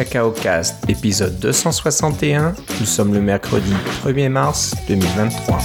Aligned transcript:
Cacao 0.00 0.30
Cast, 0.30 0.88
épisode 0.88 1.38
261. 1.40 2.54
Nous 2.80 2.86
sommes 2.86 3.12
le 3.12 3.20
mercredi 3.20 3.70
1er 4.02 4.30
mars 4.30 4.74
2023. 4.88 5.58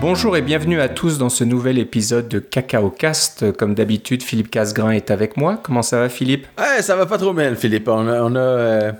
Bonjour 0.00 0.36
et 0.36 0.42
bienvenue 0.42 0.80
à 0.80 0.88
tous 0.88 1.18
dans 1.18 1.28
ce 1.28 1.44
nouvel 1.44 1.78
épisode 1.78 2.26
de 2.26 2.40
Cacao 2.40 2.90
Cast. 2.90 3.52
Comme 3.52 3.76
d'habitude, 3.76 4.24
Philippe 4.24 4.50
Casgrain 4.50 4.90
est 4.90 5.12
avec 5.12 5.36
moi. 5.36 5.60
Comment 5.62 5.82
ça 5.82 6.00
va, 6.00 6.08
Philippe? 6.08 6.48
Ouais, 6.58 6.82
ça 6.82 6.96
va 6.96 7.06
pas 7.06 7.18
trop 7.18 7.32
mal, 7.32 7.54
Philippe. 7.54 7.86
On 7.86 8.08
a, 8.08 8.20
on 8.20 8.34
a, 8.34 8.40
euh, 8.40 8.92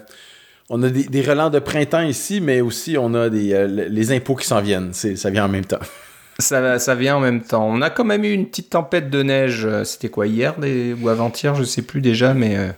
des, 0.71 1.22
relents 1.22 1.50
de 1.50 1.58
printemps 1.58 2.03
ici, 2.03 2.40
mais 2.40 2.61
aussi 2.61 2.96
on 2.96 3.14
a 3.14 3.29
des, 3.29 3.53
euh, 3.53 3.67
les 3.67 4.12
impôts 4.12 4.36
qui 4.36 4.46
s'en 4.46 4.61
viennent. 4.61 4.93
Ça 4.93 5.31
vient 5.31 5.46
en 5.46 5.49
même 5.49 5.64
temps. 5.64 5.81
Ça, 6.40 6.79
ça 6.79 6.94
vient 6.94 7.17
en 7.17 7.21
même 7.21 7.43
temps. 7.43 7.67
On 7.68 7.80
a 7.82 7.90
quand 7.90 8.04
même 8.04 8.25
eu 8.25 8.32
une 8.32 8.46
petite 8.46 8.71
tempête 8.71 9.11
de 9.11 9.22
neige. 9.22 9.64
euh, 9.64 9.85
C'était 9.85 10.08
quoi, 10.08 10.26
hier 10.26 10.58
des- 10.58 10.94
ou 11.00 11.08
avant-hier 11.08 11.54
Je 11.54 11.64
sais 11.64 11.82
plus 11.82 12.00
déjà, 12.00 12.35
mais 12.35 12.57
euh, 12.57 12.68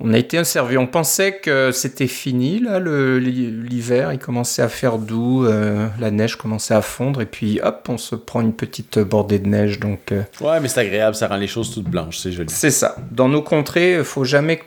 on 0.00 0.12
a 0.14 0.18
été 0.18 0.38
inservi. 0.38 0.78
On 0.78 0.86
pensait 0.86 1.32
que 1.42 1.72
c'était 1.72 2.06
fini, 2.06 2.58
là, 2.60 2.78
l'hiver. 2.80 4.12
Il 4.12 4.18
commençait 4.18 4.62
à 4.62 4.68
faire 4.68 4.98
doux, 4.98 5.44
euh, 5.44 5.86
la 5.98 6.10
neige 6.10 6.36
commençait 6.36 6.74
à 6.74 6.82
fondre, 6.82 7.20
et 7.20 7.26
puis 7.26 7.60
hop, 7.62 7.86
on 7.88 7.98
se 7.98 8.14
prend 8.14 8.40
une 8.40 8.54
petite 8.54 8.98
bordée 8.98 9.38
de 9.38 9.48
neige. 9.48 9.78
Donc. 9.78 10.12
euh, 10.12 10.22
Ouais, 10.40 10.58
mais 10.60 10.68
c'est 10.68 10.80
agréable, 10.80 11.14
ça 11.14 11.28
rend 11.28 11.36
les 11.36 11.46
choses 11.46 11.70
toutes 11.72 11.84
blanches, 11.88 12.18
c'est 12.18 12.32
joli. 12.32 12.48
C'est 12.50 12.70
ça. 12.70 12.96
Dans 13.10 13.28
nos 13.28 13.42
contrées, 13.42 13.96
il 13.98 14.04
faut 14.04 14.24
jamais 14.24 14.60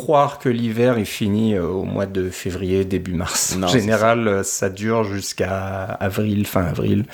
croire 0.00 0.38
que 0.38 0.48
l'hiver 0.48 0.98
est 0.98 1.04
fini 1.04 1.54
euh, 1.54 1.66
au 1.66 1.84
mois 1.84 2.06
de 2.06 2.30
février, 2.30 2.84
début 2.84 3.12
mars. 3.14 3.56
Non, 3.56 3.66
en 3.66 3.70
général, 3.70 4.28
euh, 4.28 4.42
ça 4.42 4.68
dure 4.70 5.04
jusqu'à 5.04 5.84
avril, 6.00 6.46
fin 6.46 6.64
avril. 6.64 7.04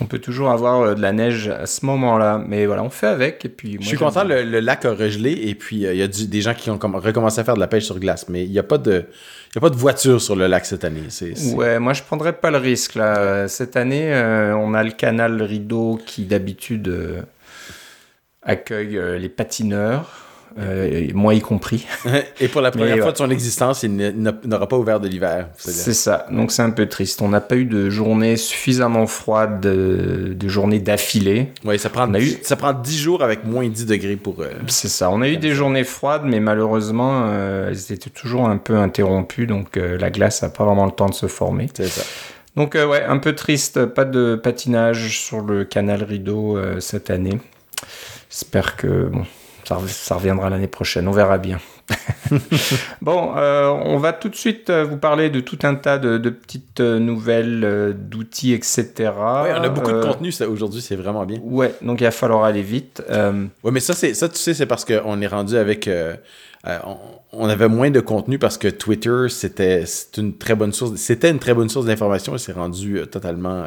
On 0.00 0.06
peut 0.06 0.18
toujours 0.18 0.50
avoir 0.50 0.80
euh, 0.80 0.94
de 0.94 1.00
la 1.02 1.12
neige 1.12 1.48
à 1.48 1.66
ce 1.66 1.86
moment-là, 1.86 2.42
mais 2.46 2.66
voilà, 2.66 2.82
on 2.82 2.90
fait 2.90 3.06
avec. 3.06 3.44
Et 3.44 3.48
puis, 3.48 3.74
moi, 3.74 3.78
Je 3.82 3.86
suis 3.88 3.96
content, 3.96 4.24
le, 4.24 4.42
le 4.42 4.60
lac 4.60 4.84
a 4.84 4.92
regelé 4.92 5.32
et 5.32 5.54
puis 5.54 5.86
euh, 5.86 5.92
il 5.94 5.98
y 5.98 6.02
a 6.02 6.08
du- 6.08 6.26
des 6.26 6.40
gens 6.40 6.54
qui 6.54 6.68
ont 6.70 6.76
comm- 6.78 6.96
recommencé 6.98 7.40
à 7.40 7.44
faire 7.44 7.54
de 7.54 7.60
la 7.60 7.68
pêche 7.68 7.84
sur 7.84 7.98
glace, 8.00 8.26
mais 8.28 8.44
il 8.44 8.50
n'y 8.50 8.58
a, 8.58 8.64
pas 8.64 8.78
de- 8.78 9.04
il 9.54 9.58
a 9.58 9.60
pas 9.60 9.70
de 9.70 9.76
voiture 9.76 10.20
sur 10.20 10.34
le 10.34 10.46
lac 10.48 10.66
cette 10.66 10.84
année. 10.84 11.04
C'est, 11.10 11.36
c'est- 11.36 11.54
Ouais, 11.54 11.78
moi 11.78 11.92
je 11.92 12.02
prendrais 12.02 12.32
pas 12.32 12.50
le 12.50 12.58
risque 12.58 12.96
là. 12.96 13.46
Cette 13.46 13.76
année, 13.76 14.12
euh, 14.12 14.56
on 14.56 14.74
a 14.74 14.82
le 14.82 14.90
canal 14.90 15.40
Rideau 15.42 16.00
qui 16.04 16.24
d'habitude 16.24 16.88
euh, 16.88 17.20
accueille 18.42 18.98
les 19.18 19.28
patineurs, 19.28 20.10
euh, 20.58 21.08
moi 21.14 21.34
y 21.34 21.40
compris. 21.40 21.86
et 22.40 22.48
pour 22.48 22.60
la 22.60 22.70
première 22.70 22.96
Mais 22.96 23.02
fois 23.02 23.12
de 23.12 23.16
son 23.16 23.30
existence, 23.30 23.82
il 23.82 23.96
n'a- 23.96 24.12
n'a- 24.12 24.34
n'aura 24.44 24.68
pas 24.68 24.76
ouvert 24.76 25.00
de 25.00 25.08
l'hiver. 25.08 25.48
C'est- 25.56 25.92
ça, 25.94 26.26
donc 26.30 26.52
c'est 26.52 26.62
un 26.62 26.70
peu 26.70 26.86
triste. 26.86 27.22
On 27.22 27.28
n'a 27.28 27.40
pas 27.40 27.56
eu 27.56 27.64
de 27.64 27.90
journée 27.90 28.36
suffisamment 28.36 29.06
froide, 29.06 29.60
de, 29.60 30.32
de 30.34 30.48
journée 30.48 30.78
d'affilée. 30.78 31.48
Ouais, 31.64 31.78
ça 31.78 31.90
prend, 31.90 32.08
On 32.08 32.14
a 32.14 32.20
eu- 32.20 32.38
ça 32.42 32.56
prend 32.56 32.72
10 32.72 32.98
jours 32.98 33.22
avec 33.22 33.44
moins 33.44 33.68
10 33.68 33.86
degrés 33.86 34.16
pour... 34.16 34.40
euh, 34.42 34.48
C'est 34.68 34.88
ça, 34.88 35.10
on 35.10 35.22
a 35.22 35.28
eu 35.28 35.36
des 35.36 35.52
journées 35.54 35.84
froides, 35.84 36.22
mais 36.24 36.40
malheureusement, 36.40 37.24
euh, 37.26 37.70
elles 37.70 37.92
étaient 37.92 38.10
toujours 38.10 38.48
un 38.48 38.56
peu 38.58 38.76
interrompues, 38.76 39.46
donc 39.46 39.76
euh, 39.76 39.98
la 39.98 40.10
glace 40.10 40.42
n'a 40.42 40.48
pas 40.50 40.64
vraiment 40.64 40.86
le 40.86 40.92
temps 40.92 41.08
de 41.08 41.14
se 41.14 41.26
former. 41.26 41.68
c'est 41.74 41.86
ça. 41.88 42.02
Donc 42.56 42.76
euh, 42.76 42.86
ouais, 42.86 43.02
un 43.02 43.18
peu 43.18 43.34
triste, 43.34 43.84
pas 43.86 44.04
de 44.04 44.36
patinage 44.36 45.08
sur 45.18 45.40
le 45.40 45.64
canal 45.64 46.04
Rideau 46.04 46.56
euh, 46.56 46.78
cette 46.78 47.10
année. 47.10 47.40
J'espère 48.30 48.76
que 48.76 49.06
bon, 49.06 49.24
ça, 49.64 49.76
rev- 49.76 49.88
ça 49.88 50.14
reviendra 50.16 50.50
l'année 50.50 50.66
prochaine, 50.68 51.08
on 51.08 51.12
verra 51.12 51.38
bien. 51.38 51.58
bon, 53.02 53.34
euh, 53.36 53.68
on 53.68 53.98
va 53.98 54.12
tout 54.12 54.28
de 54.28 54.34
suite 54.36 54.70
euh, 54.70 54.84
vous 54.84 54.96
parler 54.96 55.30
de 55.30 55.40
tout 55.40 55.58
un 55.64 55.74
tas 55.74 55.98
de, 55.98 56.18
de 56.18 56.30
petites 56.30 56.80
euh, 56.80 56.98
nouvelles, 56.98 57.62
euh, 57.64 57.92
d'outils, 57.94 58.52
etc. 58.52 58.84
Ouais, 58.98 59.52
on 59.58 59.62
a 59.62 59.68
beaucoup 59.68 59.92
de 59.92 60.02
contenu 60.02 60.32
ça, 60.32 60.48
aujourd'hui, 60.48 60.80
c'est 60.80 60.96
vraiment 60.96 61.24
bien. 61.26 61.38
Ouais, 61.42 61.74
donc 61.82 62.00
il 62.00 62.04
va 62.04 62.10
falloir 62.10 62.44
aller 62.44 62.62
vite. 62.62 63.02
Euh, 63.10 63.44
Ouais, 63.62 63.70
mais 63.70 63.80
ça, 63.80 63.94
c'est 63.94 64.14
ça, 64.14 64.28
tu 64.28 64.36
sais, 64.38 64.54
c'est 64.54 64.66
parce 64.66 64.84
qu'on 64.84 65.20
est 65.20 65.26
rendu 65.26 65.56
avec. 65.56 65.88
euh, 65.88 66.14
euh, 66.66 66.78
on, 66.86 66.96
on 67.32 67.48
avait 67.48 67.68
moins 67.68 67.90
de 67.90 68.00
contenu 68.00 68.38
parce 68.38 68.56
que 68.56 68.68
Twitter, 68.68 69.26
c'était 69.28 69.84
une 70.16 70.38
très 70.38 70.54
bonne 70.54 70.72
source. 70.72 70.94
C'était 70.96 71.30
une 71.30 71.38
très 71.38 71.52
bonne 71.52 71.68
source 71.68 71.84
d'information 71.84 72.34
et 72.34 72.38
c'est 72.38 72.52
rendu 72.52 72.98
euh, 72.98 73.04
totalement 73.06 73.64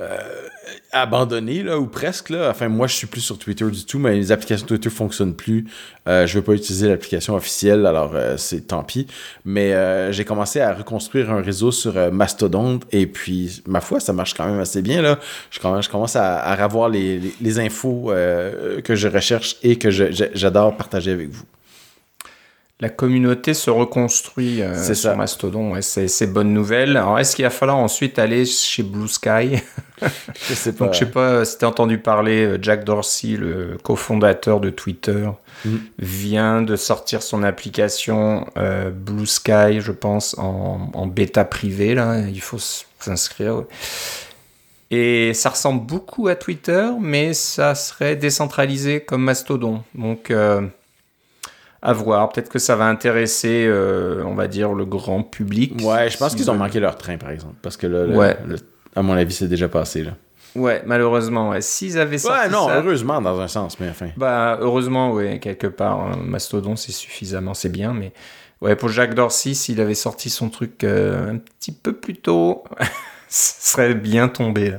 euh, 0.00 0.48
abandonné, 0.92 1.62
là, 1.62 1.78
ou 1.78 1.86
presque. 1.86 2.30
Là. 2.30 2.50
Enfin, 2.50 2.68
moi, 2.68 2.86
je 2.86 2.94
suis 2.94 3.06
plus 3.06 3.20
sur 3.20 3.38
Twitter 3.38 3.64
du 3.70 3.84
tout, 3.84 3.98
mais 3.98 4.14
les 4.14 4.32
applications 4.32 4.66
Twitter 4.66 4.90
fonctionnent 4.90 5.34
plus. 5.34 5.66
Euh, 6.08 6.26
je 6.26 6.38
veux 6.38 6.42
pas 6.42 6.52
utiliser 6.52 6.88
l'application 6.88 7.34
officielle, 7.34 7.86
alors 7.86 8.12
euh, 8.14 8.36
c'est 8.36 8.68
tant 8.68 8.82
pis. 8.82 9.06
Mais 9.44 9.72
euh, 9.72 10.12
j'ai 10.12 10.24
commencé 10.24 10.60
à 10.60 10.74
reconstruire 10.74 11.30
un 11.30 11.42
réseau 11.42 11.70
sur 11.70 12.12
Mastodon 12.12 12.80
et 12.92 13.06
puis, 13.06 13.62
ma 13.66 13.80
foi, 13.80 14.00
ça 14.00 14.12
marche 14.12 14.34
quand 14.34 14.46
même 14.46 14.60
assez 14.60 14.82
bien. 14.82 15.02
Là. 15.02 15.18
Je, 15.50 15.60
commence, 15.60 16.16
à, 16.16 16.54
revoir 16.56 16.88
les, 16.88 17.58
infos 17.58 18.12
que 18.84 18.94
je 18.94 19.08
recherche 19.08 19.56
et 19.62 19.76
que 19.76 19.90
j'adore 19.90 20.76
partager 20.76 21.12
avec 21.12 21.28
vous. 21.28 21.44
La 22.80 22.88
communauté 22.88 23.52
se 23.52 23.68
reconstruit 23.70 24.62
euh, 24.62 24.74
C'est 24.74 24.94
sur 24.94 25.10
ça. 25.10 25.16
Mastodon, 25.16 25.72
ouais, 25.72 25.82
c'est 25.82 26.26
bonne 26.32 26.54
nouvelle. 26.54 26.96
Alors 26.96 27.18
est-ce 27.18 27.36
qu'il 27.36 27.44
va 27.44 27.50
falloir 27.50 27.76
ensuite 27.76 28.18
aller 28.18 28.46
chez 28.46 28.82
Blue 28.82 29.06
Sky 29.08 29.58
Je 30.48 30.54
sais 30.54 30.72
pas. 30.72 30.86
Donc, 30.86 30.94
je 30.94 31.00
sais 31.00 31.06
pas 31.10 31.44
si 31.44 31.58
tu 31.58 31.64
as 31.66 31.68
entendu 31.68 31.98
parler, 31.98 32.44
euh, 32.46 32.58
Jack 32.62 32.84
Dorsey, 32.84 33.36
le 33.36 33.76
cofondateur 33.82 34.60
de 34.60 34.70
Twitter, 34.70 35.28
Mhm. 35.66 35.80
vient 35.98 36.62
de 36.62 36.74
sortir 36.74 37.22
son 37.22 37.42
application 37.42 38.46
euh, 38.56 38.88
Blue 38.90 39.26
Sky, 39.26 39.80
je 39.80 39.92
pense, 39.92 40.34
en, 40.38 40.90
en 40.94 41.06
bêta 41.06 41.44
privée. 41.44 41.94
Là. 41.94 42.18
Il 42.20 42.40
faut 42.40 42.56
s'inscrire. 42.98 43.64
Et 44.90 45.32
ça 45.34 45.50
ressemble 45.50 45.84
beaucoup 45.86 46.28
à 46.28 46.34
Twitter, 46.34 46.88
mais 46.98 47.34
ça 47.34 47.74
serait 47.74 48.16
décentralisé 48.16 49.00
comme 49.00 49.22
Mastodon. 49.22 49.82
Donc, 49.94 50.30
euh, 50.30 50.62
à 51.82 51.92
voir. 51.92 52.28
Peut-être 52.30 52.48
que 52.50 52.58
ça 52.58 52.76
va 52.76 52.84
intéresser, 52.86 53.64
euh, 53.66 54.22
on 54.26 54.34
va 54.34 54.48
dire, 54.48 54.72
le 54.74 54.84
grand 54.84 55.22
public. 55.22 55.74
Ouais, 55.82 56.10
je 56.10 56.16
pense 56.18 56.34
qu'ils 56.34 56.50
ont 56.50 56.54
manqué 56.56 56.80
leur 56.80 56.96
train, 56.96 57.16
par 57.16 57.30
exemple. 57.30 57.54
Parce 57.62 57.76
que 57.76 57.86
là, 57.86 58.04
Ouais. 58.06 58.36
le- 58.46 58.56
à 58.96 59.02
mon 59.02 59.14
avis, 59.14 59.32
c'est 59.34 59.48
déjà 59.48 59.68
passé. 59.68 60.02
Là. 60.04 60.12
Ouais, 60.56 60.82
malheureusement. 60.84 61.50
ouais. 61.50 61.60
S'ils 61.60 61.98
avaient 61.98 62.18
sorti 62.18 62.38
Ouais, 62.40 62.48
non, 62.48 62.66
ça... 62.66 62.76
heureusement, 62.80 63.20
dans 63.22 63.38
un 63.40 63.48
sens, 63.48 63.78
mais 63.80 63.88
enfin. 63.88 64.08
Bah, 64.16 64.58
heureusement, 64.60 65.12
oui, 65.12 65.38
quelque 65.40 65.68
part. 65.68 66.00
hein, 66.00 66.18
Mastodon, 66.24 66.74
c'est 66.76 66.92
suffisamment, 66.92 67.54
c'est 67.54 67.68
bien, 67.70 67.92
mais 67.94 68.12
ouais, 68.60 68.74
pour 68.76 68.88
Jack 68.88 69.14
Dorsey, 69.14 69.54
s'il 69.54 69.80
avait 69.80 69.94
sorti 69.94 70.28
son 70.28 70.48
truc 70.50 70.82
euh, 70.84 71.32
un 71.34 71.36
petit 71.38 71.70
peu 71.72 71.92
plus 71.92 72.16
tôt, 72.16 72.64
ce 73.28 73.70
serait 73.72 73.94
bien 73.94 74.26
tombé. 74.28 74.70
là. 74.72 74.78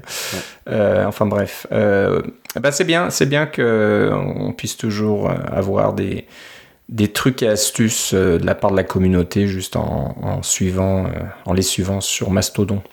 Euh, 0.70 1.06
enfin 1.06 1.26
bref, 1.26 1.66
euh, 1.72 2.22
bah, 2.60 2.72
c'est 2.74 2.84
bien, 2.84 3.10
c'est 3.10 3.26
bien 3.26 3.46
que 3.46 4.12
on 4.14 4.52
puisse 4.52 4.76
toujours 4.76 5.32
avoir 5.52 5.94
des 5.94 6.28
des 6.92 7.08
trucs 7.08 7.42
et 7.42 7.48
astuces 7.48 8.14
euh, 8.14 8.38
de 8.38 8.46
la 8.46 8.54
part 8.54 8.72
de 8.72 8.76
la 8.76 8.84
communauté 8.84 9.48
juste 9.48 9.78
en, 9.78 10.44
suivant, 10.44 11.06
euh, 11.06 11.10
en 11.46 11.54
les 11.54 11.62
suivant 11.62 12.02
sur 12.02 12.30
Mastodon. 12.30 12.84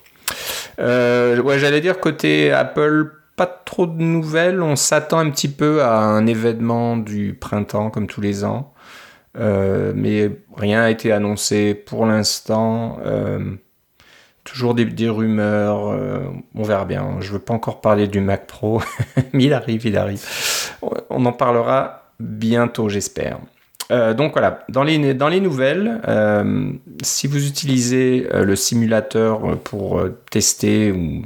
Euh, 0.79 1.41
ouais, 1.41 1.59
j'allais 1.59 1.81
dire 1.81 1.99
côté 1.99 2.51
Apple, 2.51 3.11
pas 3.35 3.45
trop 3.45 3.85
de 3.85 4.01
nouvelles. 4.01 4.61
On 4.61 4.77
s'attend 4.77 5.19
un 5.19 5.29
petit 5.29 5.49
peu 5.49 5.83
à 5.83 5.99
un 5.99 6.25
événement 6.25 6.95
du 6.95 7.33
printemps 7.33 7.89
comme 7.89 8.07
tous 8.07 8.21
les 8.21 8.43
ans, 8.43 8.73
mais 9.35 10.31
rien 10.55 10.81
n'a 10.81 10.91
été 10.91 11.11
annoncé 11.11 11.73
pour 11.73 12.05
l'instant. 12.05 12.99
Toujours 14.43 14.75
des, 14.75 14.85
des 14.85 15.09
rumeurs. 15.09 15.97
on 16.53 16.63
verra 16.63 16.85
bien. 16.85 17.17
Je 17.21 17.31
veux 17.31 17.39
pas 17.39 17.53
encore 17.53 17.81
parler 17.81 18.07
du 18.07 18.19
Mac 18.19 18.45
Pro, 18.45 18.81
mais 19.33 19.45
il 19.45 19.53
arrive, 19.53 19.85
il 19.85 19.97
arrive. 19.97 20.23
On 21.09 21.25
en 21.25 21.33
parlera 21.33 22.11
bientôt, 22.19 22.89
j'espère. 22.89 23.39
Euh, 23.91 24.13
donc 24.13 24.33
voilà, 24.33 24.63
dans 24.69 24.83
les, 24.83 25.13
dans 25.13 25.29
les 25.29 25.39
nouvelles, 25.39 26.01
euh, 26.07 26.71
si 27.01 27.27
vous 27.27 27.47
utilisez 27.47 28.27
euh, 28.33 28.43
le 28.43 28.55
simulateur 28.55 29.57
pour 29.59 30.03
tester 30.29 30.91
ou 30.91 31.23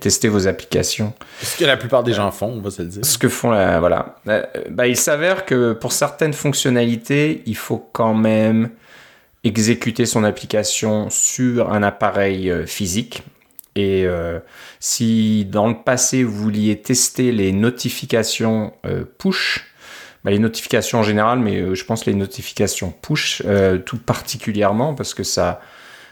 tester 0.00 0.28
vos 0.28 0.46
applications, 0.46 1.12
Ce 1.42 1.58
que 1.58 1.64
la 1.64 1.76
plupart 1.76 2.04
des 2.04 2.12
gens 2.12 2.30
font, 2.30 2.52
on 2.56 2.60
va 2.60 2.70
se 2.70 2.82
le 2.82 2.88
dire. 2.88 3.04
ce 3.04 3.18
que 3.18 3.28
font 3.28 3.50
la, 3.50 3.80
voilà, 3.80 4.16
bah, 4.70 4.86
il 4.86 4.96
s'avère 4.96 5.44
que 5.44 5.72
pour 5.72 5.92
certaines 5.92 6.32
fonctionnalités, 6.32 7.42
il 7.46 7.56
faut 7.56 7.86
quand 7.92 8.14
même 8.14 8.70
exécuter 9.42 10.06
son 10.06 10.24
application 10.24 11.10
sur 11.10 11.70
un 11.70 11.82
appareil 11.82 12.50
physique. 12.66 13.22
Et 13.76 14.04
euh, 14.06 14.38
si 14.78 15.44
dans 15.46 15.68
le 15.68 15.74
passé 15.74 16.22
vous 16.22 16.36
vouliez 16.36 16.80
tester 16.80 17.32
les 17.32 17.52
notifications 17.52 18.72
euh, 18.86 19.04
push, 19.18 19.66
bah, 20.24 20.30
les 20.30 20.38
notifications 20.38 20.98
en 21.00 21.02
général, 21.02 21.38
mais 21.38 21.60
euh, 21.60 21.74
je 21.74 21.84
pense 21.84 22.06
les 22.06 22.14
notifications 22.14 22.92
push 23.02 23.42
euh, 23.44 23.78
tout 23.78 23.98
particulièrement 23.98 24.94
parce 24.94 25.12
que 25.14 25.22
ça, 25.22 25.60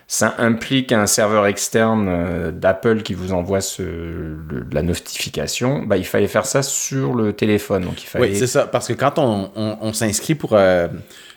ça 0.07 0.35
implique 0.39 0.93
un 0.93 1.07
serveur 1.07 1.47
externe 1.47 2.07
euh, 2.09 2.51
d'Apple 2.53 3.03
qui 3.03 3.15
vous 3.15 3.33
envoie 3.33 3.61
ce, 3.63 3.83
le- 3.83 4.67
la 4.71 4.83
notification. 4.83 5.83
Bah, 5.83 5.97
il 5.97 6.05
fallait 6.05 6.29
faire 6.29 6.45
ça 6.47 6.63
sur 6.63 7.15
le 7.15 7.33
téléphone. 7.33 7.85
Donc 7.85 8.03
il 8.03 8.07
fallait... 8.07 8.31
Oui, 8.31 8.37
c'est 8.37 8.47
ça. 8.47 8.67
Parce 8.67 8.89
que 8.89 8.93
quand 8.93 9.19
on, 9.19 9.51
on- 9.57 9.79
on 9.81 9.93
s'inscrit 9.93 10.35
pour, 10.35 10.53
euh, 10.55 10.89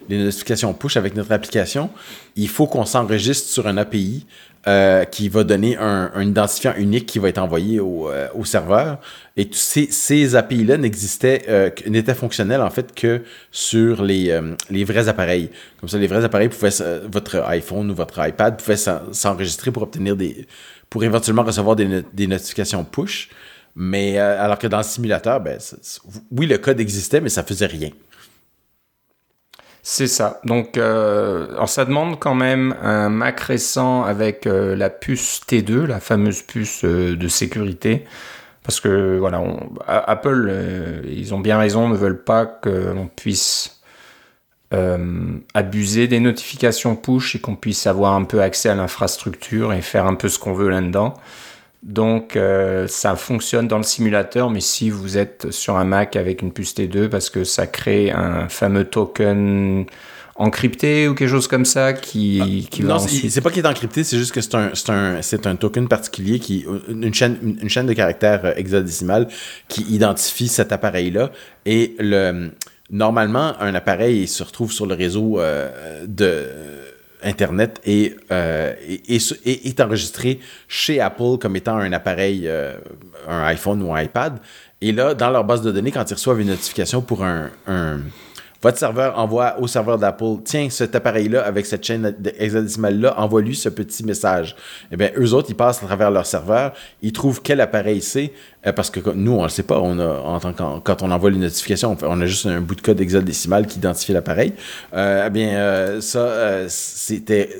les 0.09 0.23
notifications 0.23 0.73
push 0.73 0.97
avec 0.97 1.15
notre 1.15 1.31
application, 1.31 1.89
il 2.35 2.47
faut 2.49 2.67
qu'on 2.67 2.85
s'enregistre 2.85 3.49
sur 3.49 3.65
un 3.67 3.77
API 3.77 4.25
euh, 4.67 5.05
qui 5.05 5.29
va 5.29 5.43
donner 5.43 5.77
un, 5.77 6.09
identifiant 6.23 6.73
unique 6.75 7.05
qui 7.05 7.19
va 7.19 7.29
être 7.29 7.37
envoyé 7.37 7.79
au, 7.79 8.09
euh, 8.09 8.27
serveur. 8.45 8.99
Et 9.37 9.47
ces, 9.51 9.91
ces 9.91 10.35
API-là 10.35 10.77
n'existaient, 10.77 11.43
euh, 11.49 11.69
n'étaient 11.87 12.15
fonctionnels 12.15 12.61
en 12.61 12.71
fait 12.71 12.95
que 12.95 13.21
sur 13.51 14.01
les, 14.01 14.39
les 14.71 14.83
vrais 14.83 15.07
appareils. 15.07 15.51
Comme 15.79 15.87
ça, 15.87 15.99
les 15.99 16.07
vrais 16.07 16.25
appareils 16.25 16.49
pouvaient, 16.49 16.71
votre 17.11 17.43
iPhone 17.45 17.91
ou 17.91 17.93
votre 17.93 18.27
iPad 18.27 18.57
pouvait 18.57 18.77
s'enregistrer 19.11 19.69
pour 19.69 19.83
obtenir 19.83 20.15
des, 20.15 20.47
pour 20.89 21.03
éventuellement 21.03 21.43
recevoir 21.43 21.75
des, 21.75 22.03
des 22.11 22.25
notifications 22.25 22.83
push. 22.83 23.29
Mais 23.75 24.17
alors 24.17 24.57
que 24.57 24.65
dans 24.65 24.77
le 24.77 24.83
simulateur, 24.83 25.41
ben, 25.41 25.59
oui, 26.31 26.47
le 26.47 26.57
code 26.57 26.79
existait, 26.79 27.21
mais 27.21 27.29
ça 27.29 27.43
faisait 27.43 27.67
rien. 27.67 27.89
C'est 29.87 30.07
ça. 30.07 30.41
Donc, 30.45 30.79
euh, 30.79 31.47
alors 31.51 31.69
ça 31.69 31.85
demande 31.85 32.17
quand 32.19 32.33
même 32.33 32.75
un 32.81 33.09
Mac 33.09 33.39
récent 33.39 34.03
avec 34.03 34.47
euh, 34.47 34.75
la 34.75 34.89
puce 34.89 35.41
T2, 35.47 35.85
la 35.85 35.99
fameuse 35.99 36.41
puce 36.41 36.83
euh, 36.83 37.15
de 37.15 37.27
sécurité. 37.27 38.03
Parce 38.63 38.79
que, 38.79 39.19
voilà, 39.19 39.43
Apple, 39.85 40.51
ils 41.07 41.35
ont 41.35 41.39
bien 41.39 41.59
raison, 41.59 41.87
ne 41.87 41.95
veulent 41.95 42.23
pas 42.23 42.47
qu'on 42.47 43.07
puisse 43.15 43.79
abuser 45.53 46.07
des 46.07 46.19
notifications 46.19 46.95
push 46.95 47.35
et 47.35 47.39
qu'on 47.39 47.55
puisse 47.55 47.85
avoir 47.85 48.13
un 48.15 48.23
peu 48.23 48.41
accès 48.41 48.69
à 48.69 48.75
l'infrastructure 48.75 49.71
et 49.71 49.81
faire 49.81 50.07
un 50.07 50.15
peu 50.15 50.29
ce 50.29 50.39
qu'on 50.39 50.53
veut 50.53 50.69
là-dedans. 50.69 51.13
Donc 51.85 52.35
euh, 52.35 52.87
ça 52.87 53.15
fonctionne 53.15 53.67
dans 53.67 53.77
le 53.77 53.83
simulateur, 53.83 54.49
mais 54.49 54.59
si 54.59 54.89
vous 54.89 55.19
êtes 55.19 55.51
sur 55.51 55.77
un 55.77 55.85
Mac 55.85 56.15
avec 56.15 56.41
une 56.41 56.51
puce 56.51 56.73
T2, 56.75 57.09
parce 57.09 57.29
que 57.29 57.43
ça 57.43 57.67
crée 57.67 58.09
un 58.09 58.49
fameux 58.49 58.85
token 58.85 59.85
encrypté 60.37 61.07
ou 61.07 61.13
quelque 61.13 61.29
chose 61.29 61.47
comme 61.47 61.63
ça 61.63 61.93
qui, 61.93 62.67
qui 62.69 62.83
non 62.83 62.97
c'est 62.99 63.39
pas 63.39 63.51
qu'il 63.51 63.63
est 63.63 63.67
encrypté 63.69 64.03
c'est 64.03 64.17
juste 64.17 64.33
que 64.33 64.41
c'est 64.41 64.53
un, 64.53 64.73
un, 64.89 65.19
un 65.45 65.55
token 65.55 65.87
particulier 65.87 66.39
qui 66.39 66.65
une 66.89 67.13
chaîne 67.13 67.57
une 67.61 67.69
chaîne 67.69 67.85
de 67.85 67.93
caractères 67.93 68.57
hexadécimales 68.57 69.29
qui 69.69 69.83
identifie 69.83 70.49
cet 70.49 70.73
appareil 70.73 71.09
là 71.11 71.31
et 71.65 71.95
le 71.99 72.49
normalement 72.89 73.53
un 73.61 73.73
appareil 73.75 74.27
se 74.27 74.43
retrouve 74.43 74.73
sur 74.73 74.85
le 74.85 74.93
réseau 74.93 75.39
euh, 75.39 76.05
de 76.05 76.45
Internet 77.25 77.81
euh, 77.87 78.73
est, 78.87 79.81
enregistré 79.81 80.39
chez 80.67 81.01
Apple 81.01 81.37
comme 81.41 81.55
étant 81.55 81.77
un 81.77 81.91
appareil, 81.91 82.43
euh, 82.45 82.75
un 83.27 83.43
iPhone 83.45 83.81
ou 83.81 83.93
un 83.93 84.03
iPad. 84.03 84.39
Et 84.81 84.91
là, 84.91 85.13
dans 85.15 85.31
leur 85.31 85.43
base 85.43 85.61
de 85.61 85.71
données, 85.71 85.91
quand 85.91 86.09
ils 86.09 86.13
reçoivent 86.13 86.39
une 86.39 86.49
notification 86.49 87.01
pour 87.01 87.23
un, 87.23 87.49
votre 88.65 88.79
serveur 88.79 89.19
envoie 89.19 89.59
au 89.59 89.67
serveur 89.67 89.99
d'Apple, 89.99 90.37
tiens, 90.43 90.71
cet 90.71 90.95
appareil-là, 90.95 91.45
avec 91.45 91.67
cette 91.67 91.83
chaîne 91.83 92.15
hexadécimale-là, 92.39 93.13
envoie-lui 93.19 93.55
ce 93.55 93.69
petit 93.69 94.03
message. 94.03 94.55
Eh 94.91 94.97
bien, 94.97 95.11
eux 95.19 95.35
autres, 95.35 95.51
ils 95.51 95.55
passent 95.55 95.83
à 95.83 95.85
travers 95.85 96.09
leur 96.09 96.25
serveur, 96.25 96.73
ils 97.03 97.11
trouvent 97.11 97.43
quel 97.43 97.61
appareil 97.61 98.01
c'est, 98.01 98.33
euh, 98.65 98.73
parce 98.73 98.89
que 98.89 98.99
nous, 99.11 99.33
on 99.33 99.37
ne 99.37 99.43
le 99.43 99.49
sait 99.49 99.61
pas. 99.61 99.79
On 99.79 99.99
a, 99.99 100.07
en 100.07 100.39
tant 100.39 100.79
quand 100.83 101.03
on 101.03 101.11
envoie 101.11 101.29
les 101.29 101.37
notifications, 101.37 101.95
on, 102.01 102.21
a 102.21 102.25
juste 102.25 102.47
un 102.47 102.59
bout 102.59 102.73
de 102.73 102.81
code 102.81 102.99
hexadécimal 102.99 103.67
qui 103.67 103.77
identifie 103.77 104.13
l'appareil. 104.13 104.53
Euh, 104.95 105.25
eh 105.27 105.29
bien, 105.29 105.49
euh, 105.49 106.01
ça, 106.01 106.67
c'était... 106.67 107.59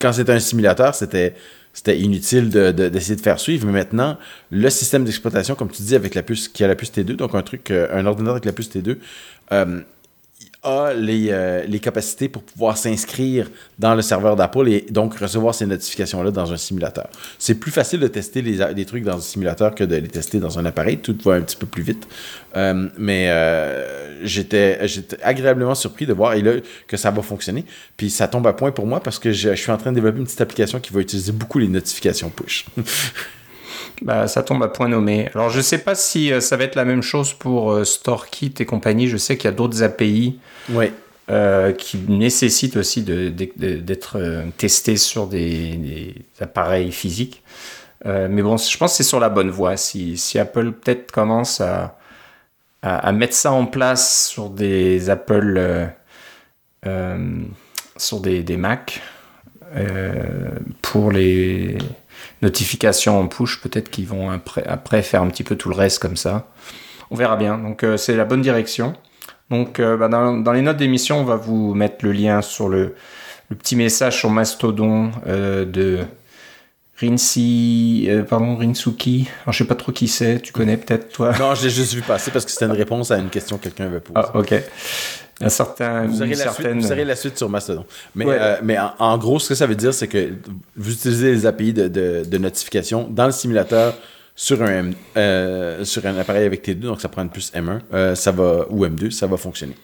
Quand 0.00 0.14
c'était 0.14 0.32
un 0.32 0.40
simulateur, 0.40 0.94
c'était 0.94 1.34
c'était 1.74 1.98
inutile 1.98 2.48
d'essayer 2.48 3.16
de, 3.16 3.20
faire 3.20 3.38
suivre. 3.38 3.66
Mais 3.66 3.72
maintenant, 3.72 4.16
le 4.50 4.70
système 4.70 5.04
d'exploitation, 5.04 5.56
comme 5.56 5.68
tu 5.68 5.82
dis, 5.82 5.94
avec 5.94 6.14
la 6.14 6.22
puce 6.22 6.48
qui 6.48 6.64
a 6.64 6.68
la 6.68 6.74
puce 6.74 6.90
T2, 6.90 7.16
donc 7.16 7.34
un 7.34 7.42
truc, 7.42 7.70
un 7.70 8.06
ordinateur 8.06 8.36
avec 8.36 8.46
la 8.46 8.52
puce 8.52 8.70
T2, 8.70 8.96
a 10.62 10.92
les, 10.92 11.28
euh, 11.30 11.64
les, 11.66 11.78
capacités 11.78 12.28
pour 12.28 12.42
pouvoir 12.42 12.76
s'inscrire 12.76 13.48
dans 13.78 13.94
le 13.94 14.02
serveur 14.02 14.34
d'Apple 14.34 14.68
et 14.68 14.86
donc 14.90 15.16
recevoir 15.16 15.54
ces 15.54 15.66
notifications-là 15.66 16.32
dans 16.32 16.52
un 16.52 16.56
simulateur. 16.56 17.08
C'est 17.38 17.54
plus 17.54 17.70
facile 17.70 18.00
de 18.00 18.08
tester 18.08 18.42
les, 18.42 18.84
trucs 18.84 19.04
dans 19.04 19.16
un 19.16 19.20
simulateur 19.20 19.74
que 19.74 19.84
de 19.84 19.96
les 19.96 20.08
tester 20.08 20.40
dans 20.40 20.58
un 20.58 20.64
appareil. 20.64 20.98
Tout 20.98 21.16
va 21.24 21.34
un 21.34 21.42
petit 21.42 21.56
peu 21.56 21.66
plus 21.66 21.82
vite. 21.82 22.08
Euh, 22.56 22.88
mais 22.98 23.28
euh, 23.28 24.24
j'étais 24.24 24.80
agréablement 25.22 25.76
surpris 25.76 26.06
de 26.06 26.12
voir 26.12 26.34
que 26.88 26.96
ça 26.96 27.12
va 27.12 27.22
fonctionner. 27.22 27.64
Puis 27.96 28.10
ça 28.10 28.26
tombe 28.26 28.46
à 28.46 28.52
point 28.52 28.72
pour 28.72 28.86
moi 28.86 29.00
parce 29.00 29.20
que 29.20 29.30
je, 29.30 29.50
je 29.50 29.60
suis 29.60 29.70
en 29.70 29.76
train 29.76 29.90
de 29.90 29.96
développer 29.96 30.18
une 30.18 30.24
petite 30.24 30.40
application 30.40 30.80
qui 30.80 30.92
va 30.92 31.00
utiliser 31.00 31.30
beaucoup 31.30 31.60
les 31.60 31.68
notifications 31.68 32.30
push. 32.30 32.66
Bah, 34.02 34.28
ça 34.28 34.42
tombe 34.42 34.62
à 34.62 34.68
point 34.68 34.88
nommé. 34.88 35.28
Alors, 35.34 35.50
je 35.50 35.58
ne 35.58 35.62
sais 35.62 35.78
pas 35.78 35.94
si 35.94 36.32
euh, 36.32 36.40
ça 36.40 36.56
va 36.56 36.64
être 36.64 36.76
la 36.76 36.84
même 36.84 37.02
chose 37.02 37.32
pour 37.32 37.72
euh, 37.72 37.84
StoreKit 37.84 38.54
et 38.60 38.64
compagnie. 38.64 39.08
Je 39.08 39.16
sais 39.16 39.36
qu'il 39.36 39.46
y 39.46 39.52
a 39.52 39.56
d'autres 39.56 39.82
API 39.82 40.38
euh, 41.30 41.72
qui 41.72 41.98
nécessitent 42.08 42.76
aussi 42.76 43.02
d'être 43.02 44.18
testés 44.56 44.96
sur 44.96 45.26
des, 45.26 46.14
appareils 46.40 46.92
physiques. 46.92 47.42
mais 48.04 48.42
bon, 48.42 48.56
je 48.56 48.76
pense 48.78 48.92
que 48.92 48.96
c'est 48.98 49.02
sur 49.02 49.20
la 49.20 49.28
bonne 49.28 49.50
voie. 49.50 49.76
Si, 49.76 50.38
Apple 50.38 50.72
peut-être 50.72 51.10
commence 51.10 51.60
à, 51.60 51.98
à, 52.82 53.12
mettre 53.12 53.34
ça 53.34 53.52
en 53.52 53.66
place 53.66 54.28
sur 54.28 54.48
des 54.48 55.10
Apple, 55.10 55.90
sur 57.96 58.20
des, 58.20 58.42
des 58.42 58.56
Mac, 58.56 59.02
pour 60.80 61.10
les 61.10 61.76
notifications 62.42 63.18
en 63.18 63.26
push, 63.26 63.60
peut-être 63.60 63.90
qu'ils 63.90 64.06
vont 64.06 64.30
après, 64.30 64.64
après, 64.64 65.02
faire 65.02 65.22
un 65.22 65.28
petit 65.28 65.44
peu 65.44 65.56
tout 65.56 65.68
le 65.68 65.74
reste 65.74 65.98
comme 65.98 66.16
ça. 66.16 66.48
On 67.10 67.16
verra 67.16 67.36
bien. 67.36 67.58
Donc 67.58 67.82
euh, 67.82 67.96
c'est 67.96 68.16
la 68.16 68.24
bonne 68.24 68.42
direction. 68.42 68.94
Donc 69.50 69.80
euh, 69.80 69.96
bah, 69.96 70.08
dans, 70.08 70.52
les 70.52 70.62
notes 70.62 70.76
d'émission, 70.76 71.20
on 71.20 71.24
va 71.24 71.36
vous 71.36 71.74
mettre 71.74 72.04
le 72.04 72.12
lien 72.12 72.42
sur 72.42 72.68
le, 72.68 72.94
petit 73.48 73.76
message 73.76 74.18
sur 74.18 74.30
Mastodon 74.30 75.10
euh, 75.26 75.64
de 75.64 76.00
Rinsi, 77.00 78.08
pardon, 78.28 78.56
Rinsuki. 78.56 79.28
Alors, 79.42 79.52
je 79.52 79.58
sais 79.58 79.64
pas 79.64 79.76
trop 79.76 79.92
qui 79.92 80.08
c'est. 80.08 80.40
Tu 80.40 80.52
connais 80.52 80.76
peut-être 80.76 81.10
toi? 81.10 81.32
Non, 81.38 81.54
je 81.54 81.64
l'ai 81.64 81.70
juste 81.70 81.94
vu 81.94 82.02
passer 82.02 82.30
parce 82.30 82.44
que 82.44 82.50
c'était 82.50 82.66
une 82.66 82.72
réponse 82.72 83.10
à 83.10 83.18
une 83.18 83.30
question 83.30 83.56
que 83.56 83.64
quelqu'un 83.64 83.86
avait 83.86 84.00
posée. 84.00 84.18
Ah, 84.20 84.36
ok 84.36 84.54
un 85.40 85.48
certain, 85.48 86.06
vous, 86.06 86.20
aurez 86.20 86.34
la 86.34 86.52
suite, 86.52 86.66
vous 86.66 86.92
aurez 86.92 87.04
la 87.04 87.16
suite 87.16 87.38
sur 87.38 87.48
Mastodon. 87.48 87.84
Mais, 88.14 88.24
euh, 88.28 88.56
mais 88.62 88.76
en, 88.98 89.18
gros, 89.18 89.38
ce 89.38 89.48
que 89.48 89.54
ça 89.54 89.66
veut 89.66 89.76
dire, 89.76 89.94
c'est 89.94 90.08
que 90.08 90.32
vous 90.76 90.92
utilisez 90.92 91.32
les 91.32 91.46
API 91.46 91.72
de, 91.72 91.88
de, 91.88 92.38
notification 92.38 93.06
dans 93.08 93.26
le 93.26 93.32
simulateur 93.32 93.94
sur 94.34 94.62
un, 94.62 94.90
euh, 95.16 95.84
sur 95.84 96.04
un 96.06 96.16
appareil 96.18 96.44
avec 96.44 96.66
T2, 96.66 96.80
donc 96.80 97.00
ça 97.00 97.08
prend 97.08 97.22
une 97.22 97.30
plus 97.30 97.52
M1, 97.52 97.80
euh, 97.92 98.14
ça 98.14 98.32
va, 98.32 98.66
ou 98.70 98.84
M2, 98.84 99.10
ça 99.10 99.26
va 99.26 99.36
fonctionner. 99.36 99.74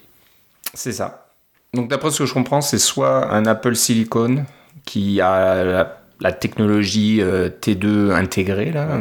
C'est 0.72 0.92
ça. 0.92 1.28
Donc 1.72 1.88
d'après 1.88 2.10
ce 2.10 2.20
que 2.20 2.26
je 2.26 2.34
comprends, 2.34 2.60
c'est 2.60 2.78
soit 2.78 3.32
un 3.32 3.46
Apple 3.46 3.76
Silicon 3.76 4.44
qui 4.84 5.20
a 5.20 5.86
la, 6.20 6.32
technologie 6.32 7.20
T2 7.20 8.12
intégrée, 8.12 8.72
là, 8.72 8.98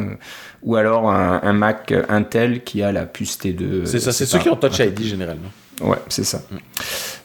ou 0.62 0.76
alors 0.76 1.10
un, 1.10 1.40
un, 1.42 1.52
Mac 1.52 1.94
Intel 2.08 2.62
qui 2.62 2.82
a 2.82 2.92
la 2.92 3.06
puce 3.06 3.38
T2. 3.38 3.86
C'est 3.86 4.00
ça, 4.00 4.12
c'est 4.12 4.26
ceux 4.26 4.38
qui 4.38 4.48
ont 4.50 4.56
Touch 4.56 4.78
ID 4.78 5.02
généralement. 5.02 5.50
Ouais, 5.80 5.98
c'est 6.08 6.24
ça. 6.24 6.42
Mm. 6.50 6.56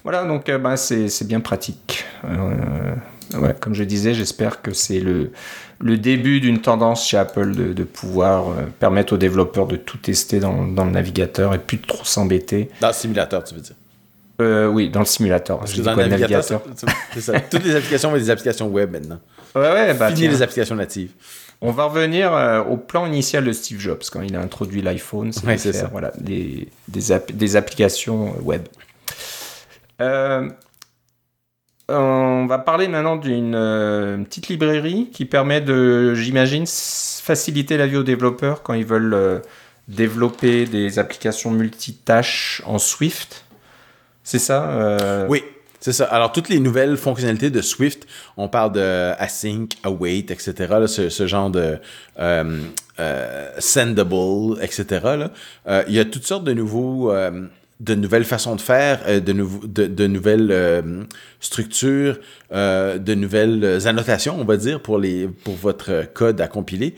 Voilà, 0.04 0.24
donc 0.24 0.50
euh, 0.50 0.58
bah, 0.58 0.78
c'est 0.78 1.28
bien 1.28 1.40
pratique. 1.40 2.06
Euh, 2.26 2.96
ouais, 3.36 3.56
comme 3.60 3.74
je 3.74 3.84
disais, 3.84 4.14
j'espère 4.14 4.62
que 4.62 4.74
c'est 4.74 5.00
le, 5.00 5.32
le 5.80 5.98
début 5.98 6.40
d'une 6.40 6.62
tendance 6.62 7.08
chez 7.08 7.18
Apple 7.18 7.54
de, 7.54 7.74
de 7.74 7.84
pouvoir 7.84 8.50
euh, 8.50 8.54
permettre 8.80 9.14
aux 9.14 9.18
développeurs 9.18 9.68
de 9.68 9.76
tout 9.76 9.98
tester 9.98 10.40
dans, 10.40 10.66
dans, 10.66 10.86
le 10.86 10.92
navigateur 10.92 11.54
et 11.54 11.60
plus 11.60 11.78
de 11.78 11.86
trop 11.86 12.04
s'embêter. 12.06 12.70
Dans 12.82 12.88
le 12.88 12.94
simulateur, 12.94 13.44
tu 13.44 13.56
veux 13.56 13.62
dire? 13.62 13.76
Oui, 14.72 14.90
dans 14.90 15.02
le 15.02 15.06
simulateur. 15.06 15.60
Parce 15.60 15.74
que 15.74 15.82
dans 15.82 15.96
le 15.96 16.06
navigateur, 16.06 16.62
ça. 17.16 17.40
Toutes 17.52 17.66
les 17.66 17.76
applications, 17.76 18.10
mais 18.12 18.20
des 18.20 18.30
applications 18.30 18.68
web 18.68 18.92
maintenant. 18.92 19.20
Ouais, 19.54 19.62
ouais, 19.62 19.94
bah, 19.94 20.10
Fini 20.12 20.30
les 20.30 20.42
applications 20.42 20.76
natives. 20.76 21.12
On 21.62 21.72
va 21.72 21.86
revenir 21.86 22.34
euh, 22.34 22.64
au 22.64 22.78
plan 22.78 23.06
initial 23.06 23.44
de 23.44 23.52
Steve 23.52 23.80
Jobs 23.80 24.04
quand 24.12 24.22
il 24.22 24.36
a 24.36 24.40
introduit 24.40 24.82
l'iPhone, 24.82 25.34
c'est 25.34 25.68
de 25.68 25.72
faire 25.74 25.90
voilà, 25.90 26.14
des, 26.18 26.70
des, 26.88 27.56
applications 27.58 28.34
web. 28.42 28.62
Euh, 30.00 30.50
on 31.90 32.46
va 32.46 32.60
parler 32.60 32.88
maintenant 32.88 33.18
d'une 33.18 33.56
euh, 33.56 34.18
petite 34.24 34.48
librairie 34.48 35.10
qui 35.12 35.26
permet 35.26 35.60
de, 35.60 36.14
j'imagine, 36.14 36.66
faciliter 36.66 37.76
la 37.76 37.88
vie 37.88 37.98
aux 37.98 38.04
développeurs 38.04 38.64
quand 38.64 38.74
ils 38.74 38.86
veulent 38.86 39.42
développer 39.90 40.66
des 40.66 40.98
applications 40.98 41.52
multitâches 41.52 42.62
en 42.66 42.78
Swift. 42.78 43.44
C'est 44.24 44.40
ça 44.40 45.28
Oui, 45.28 45.44
c'est 45.80 45.94
ça. 45.94 46.06
Alors, 46.06 46.32
toutes 46.32 46.50
les 46.50 46.60
nouvelles 46.60 46.98
fonctionnalités 46.98 47.50
de 47.50 47.62
Swift, 47.62 48.06
on 48.36 48.50
parle 48.50 48.74
de 48.74 49.14
async, 49.18 49.76
await, 49.84 50.20
etc., 50.20 50.54
ce, 50.88 51.28
genre 51.28 51.50
de 51.50 51.78
euh, 52.20 52.62
euh, 53.00 53.52
sendable, 53.60 54.62
etc. 54.62 55.30
Euh, 55.68 55.84
il 55.88 55.94
y 55.94 56.00
a 56.00 56.06
toutes 56.06 56.26
sortes 56.26 56.44
de 56.44 56.54
nouveaux... 56.54 57.12
de 57.80 57.96
nouvelles 57.96 58.26
façons 58.26 58.58
de 58.58 58.62
faire, 58.62 59.22
de, 59.22 60.08
nouvelles 60.08 61.08
structures, 61.40 62.20
de 62.52 63.14
nouvelles 63.16 63.88
annotations, 63.88 64.36
on 64.38 64.44
va 64.44 64.58
dire, 64.58 64.82
pour, 64.82 64.98
les, 64.98 65.30
pour 65.30 65.56
votre 65.56 66.06
code 66.14 66.42
à 66.42 66.50
compiler. 66.50 66.96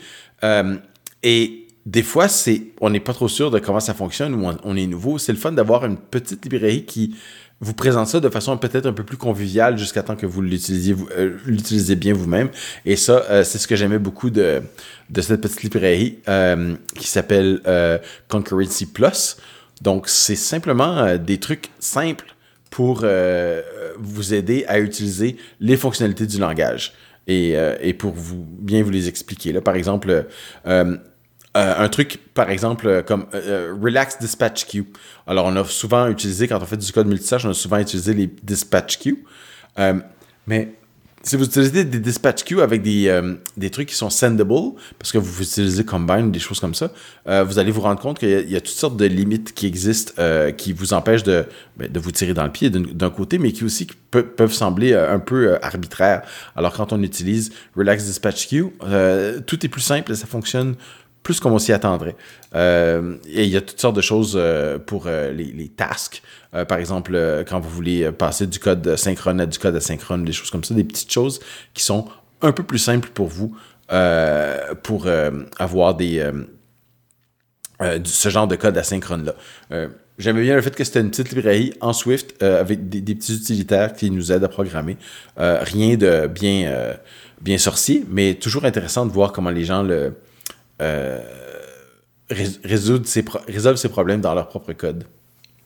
et 1.22 1.58
des 1.84 2.02
fois, 2.02 2.28
c'est, 2.28 2.62
on 2.80 2.90
n'est 2.90 3.00
pas 3.00 3.12
trop 3.12 3.28
sûr 3.28 3.50
de 3.50 3.58
comment 3.58 3.80
ça 3.80 3.94
fonctionne 3.94 4.34
ou 4.34 4.48
on 4.62 4.76
est 4.76 4.86
nouveau. 4.86 5.18
C'est 5.18 5.32
le 5.32 5.38
fun 5.38 5.52
d'avoir 5.52 5.84
une 5.84 5.96
petite 5.96 6.44
librairie 6.44 6.84
qui 6.84 7.16
vous 7.62 7.74
présente 7.74 8.08
ça 8.08 8.18
de 8.18 8.28
façon 8.28 8.58
peut-être 8.58 8.86
un 8.86 8.92
peu 8.92 9.04
plus 9.04 9.16
conviviale 9.16 9.78
jusqu'à 9.78 10.02
temps 10.02 10.16
que 10.16 10.26
vous 10.26 10.42
l'utilisiez 10.42 10.96
euh, 11.16 11.38
l'utilisez 11.46 11.94
bien 11.94 12.12
vous-même. 12.12 12.48
Et 12.84 12.96
ça, 12.96 13.24
euh, 13.30 13.44
c'est 13.44 13.58
ce 13.58 13.68
que 13.68 13.76
j'aimais 13.76 14.00
beaucoup 14.00 14.30
de, 14.30 14.62
de 15.08 15.20
cette 15.20 15.40
petite 15.40 15.62
librairie 15.62 16.18
euh, 16.28 16.74
qui 16.96 17.06
s'appelle 17.06 17.60
Concurrency 18.28 18.86
Plus. 18.86 19.36
Donc, 19.80 20.08
c'est 20.08 20.36
simplement 20.36 21.16
des 21.16 21.38
trucs 21.38 21.70
simples 21.78 22.34
pour 22.70 23.04
vous 23.98 24.34
aider 24.34 24.64
à 24.66 24.80
utiliser 24.80 25.36
les 25.60 25.76
fonctionnalités 25.76 26.26
du 26.26 26.38
langage. 26.38 26.94
Et, 27.28 27.54
et 27.80 27.94
pour 27.94 28.12
vous 28.12 28.44
bien 28.44 28.82
vous 28.82 28.90
les 28.90 29.08
expliquer. 29.08 29.52
Là, 29.52 29.60
par 29.60 29.76
exemple, 29.76 30.26
euh, 31.54 31.84
un 31.84 31.88
truc, 31.90 32.18
par 32.32 32.48
exemple, 32.48 32.86
euh, 32.88 33.02
comme 33.02 33.26
euh, 33.34 33.74
Relax 33.78 34.18
Dispatch 34.18 34.64
Queue. 34.66 34.86
Alors, 35.26 35.44
on 35.46 35.56
a 35.56 35.64
souvent 35.64 36.08
utilisé, 36.08 36.48
quand 36.48 36.58
on 36.62 36.64
fait 36.64 36.78
du 36.78 36.90
code 36.92 37.06
multitâche, 37.06 37.44
on 37.44 37.50
a 37.50 37.54
souvent 37.54 37.76
utilisé 37.76 38.14
les 38.14 38.30
dispatch 38.42 38.98
queues. 38.98 39.18
mais 40.46 40.74
si 41.24 41.36
vous 41.36 41.44
utilisez 41.44 41.84
des 41.84 42.00
dispatch 42.00 42.42
queues 42.42 42.62
avec 42.62 42.82
des, 42.82 43.22
des 43.56 43.70
trucs 43.70 43.90
qui 43.90 43.94
sont 43.94 44.10
sendable, 44.10 44.72
parce 44.98 45.12
que 45.12 45.18
vous 45.18 45.40
utilisez 45.40 45.84
Combine 45.84 46.26
ou 46.26 46.30
des 46.30 46.40
choses 46.40 46.58
comme 46.58 46.74
ça, 46.74 46.90
vous 47.26 47.60
allez 47.60 47.70
vous 47.70 47.82
rendre 47.82 48.00
compte 48.00 48.18
qu'il 48.18 48.50
y, 48.50 48.56
a 48.56 48.60
toutes 48.60 48.74
sortes 48.74 48.96
de 48.96 49.04
limites 49.04 49.54
qui 49.54 49.68
existent 49.68 50.14
qui 50.56 50.72
vous 50.72 50.94
empêchent 50.94 51.22
de, 51.22 51.46
ben, 51.76 51.88
de 51.88 52.00
vous 52.00 52.10
tirer 52.10 52.34
dans 52.34 52.42
le 52.42 52.50
pied 52.50 52.70
d'un 52.70 53.10
côté, 53.10 53.38
mais 53.38 53.52
qui 53.52 53.62
aussi 53.62 53.86
peuvent 54.10 54.52
sembler 54.52 54.94
un 54.94 55.20
peu 55.20 55.56
arbitraires. 55.62 56.22
Alors, 56.56 56.72
quand 56.72 56.92
on 56.92 57.00
utilise 57.04 57.52
Relax 57.76 58.02
Dispatch 58.02 58.48
Queue, 58.48 58.72
tout 59.46 59.64
est 59.64 59.68
plus 59.68 59.80
simple 59.80 60.10
et 60.10 60.16
ça 60.16 60.26
fonctionne 60.26 60.74
plus 61.22 61.40
comme 61.40 61.52
on 61.52 61.58
s'y 61.58 61.72
attendrait. 61.72 62.16
Euh, 62.54 63.16
et 63.26 63.44
il 63.44 63.50
y 63.50 63.56
a 63.56 63.60
toutes 63.60 63.80
sortes 63.80 63.96
de 63.96 64.00
choses 64.00 64.34
euh, 64.36 64.78
pour 64.78 65.04
euh, 65.06 65.32
les, 65.32 65.68
tasks. 65.68 66.22
par 66.68 66.78
exemple, 66.78 67.16
quand 67.48 67.60
vous 67.60 67.70
voulez 67.70 68.10
passer 68.12 68.46
du 68.46 68.58
code 68.58 68.96
synchrone 68.96 69.40
à 69.40 69.46
du 69.46 69.58
code 69.58 69.74
asynchrone, 69.76 70.24
des 70.24 70.32
choses 70.32 70.50
comme 70.50 70.64
ça, 70.64 70.74
des 70.74 70.84
petites 70.84 71.10
choses 71.10 71.40
qui 71.72 71.82
sont 71.82 72.06
un 72.42 72.52
peu 72.52 72.62
plus 72.62 72.78
simples 72.78 73.08
pour 73.08 73.28
vous 73.28 73.56
pour 74.82 75.06
avoir 75.58 75.94
des, 75.94 76.30
ce 78.04 78.28
genre 78.28 78.46
de 78.46 78.56
code 78.56 78.76
asynchrone-là. 78.76 79.34
J'aimais 80.18 80.42
bien 80.42 80.54
le 80.54 80.60
fait 80.60 80.74
que 80.74 80.84
c'était 80.84 81.00
une 81.00 81.10
petite 81.10 81.30
librairie 81.30 81.72
en 81.80 81.94
Swift 81.94 82.42
avec 82.42 82.90
des, 82.90 83.14
petits 83.14 83.34
utilitaires 83.34 83.94
qui 83.94 84.10
nous 84.10 84.30
aident 84.30 84.44
à 84.44 84.48
programmer. 84.48 84.98
rien 85.38 85.96
de 85.96 86.26
bien, 86.26 86.94
bien 87.40 87.56
sorcier, 87.56 88.04
mais 88.10 88.34
toujours 88.34 88.66
intéressant 88.66 89.06
de 89.06 89.10
voir 89.10 89.32
comment 89.32 89.50
les 89.50 89.64
gens 89.64 89.82
le, 89.82 90.14
euh, 90.82 91.20
résoudre 92.30 93.06
ses 93.06 93.24
résolvent 93.48 93.76
ces 93.76 93.88
problèmes 93.88 94.20
dans 94.20 94.34
leur 94.34 94.48
propre 94.48 94.72
code. 94.72 95.04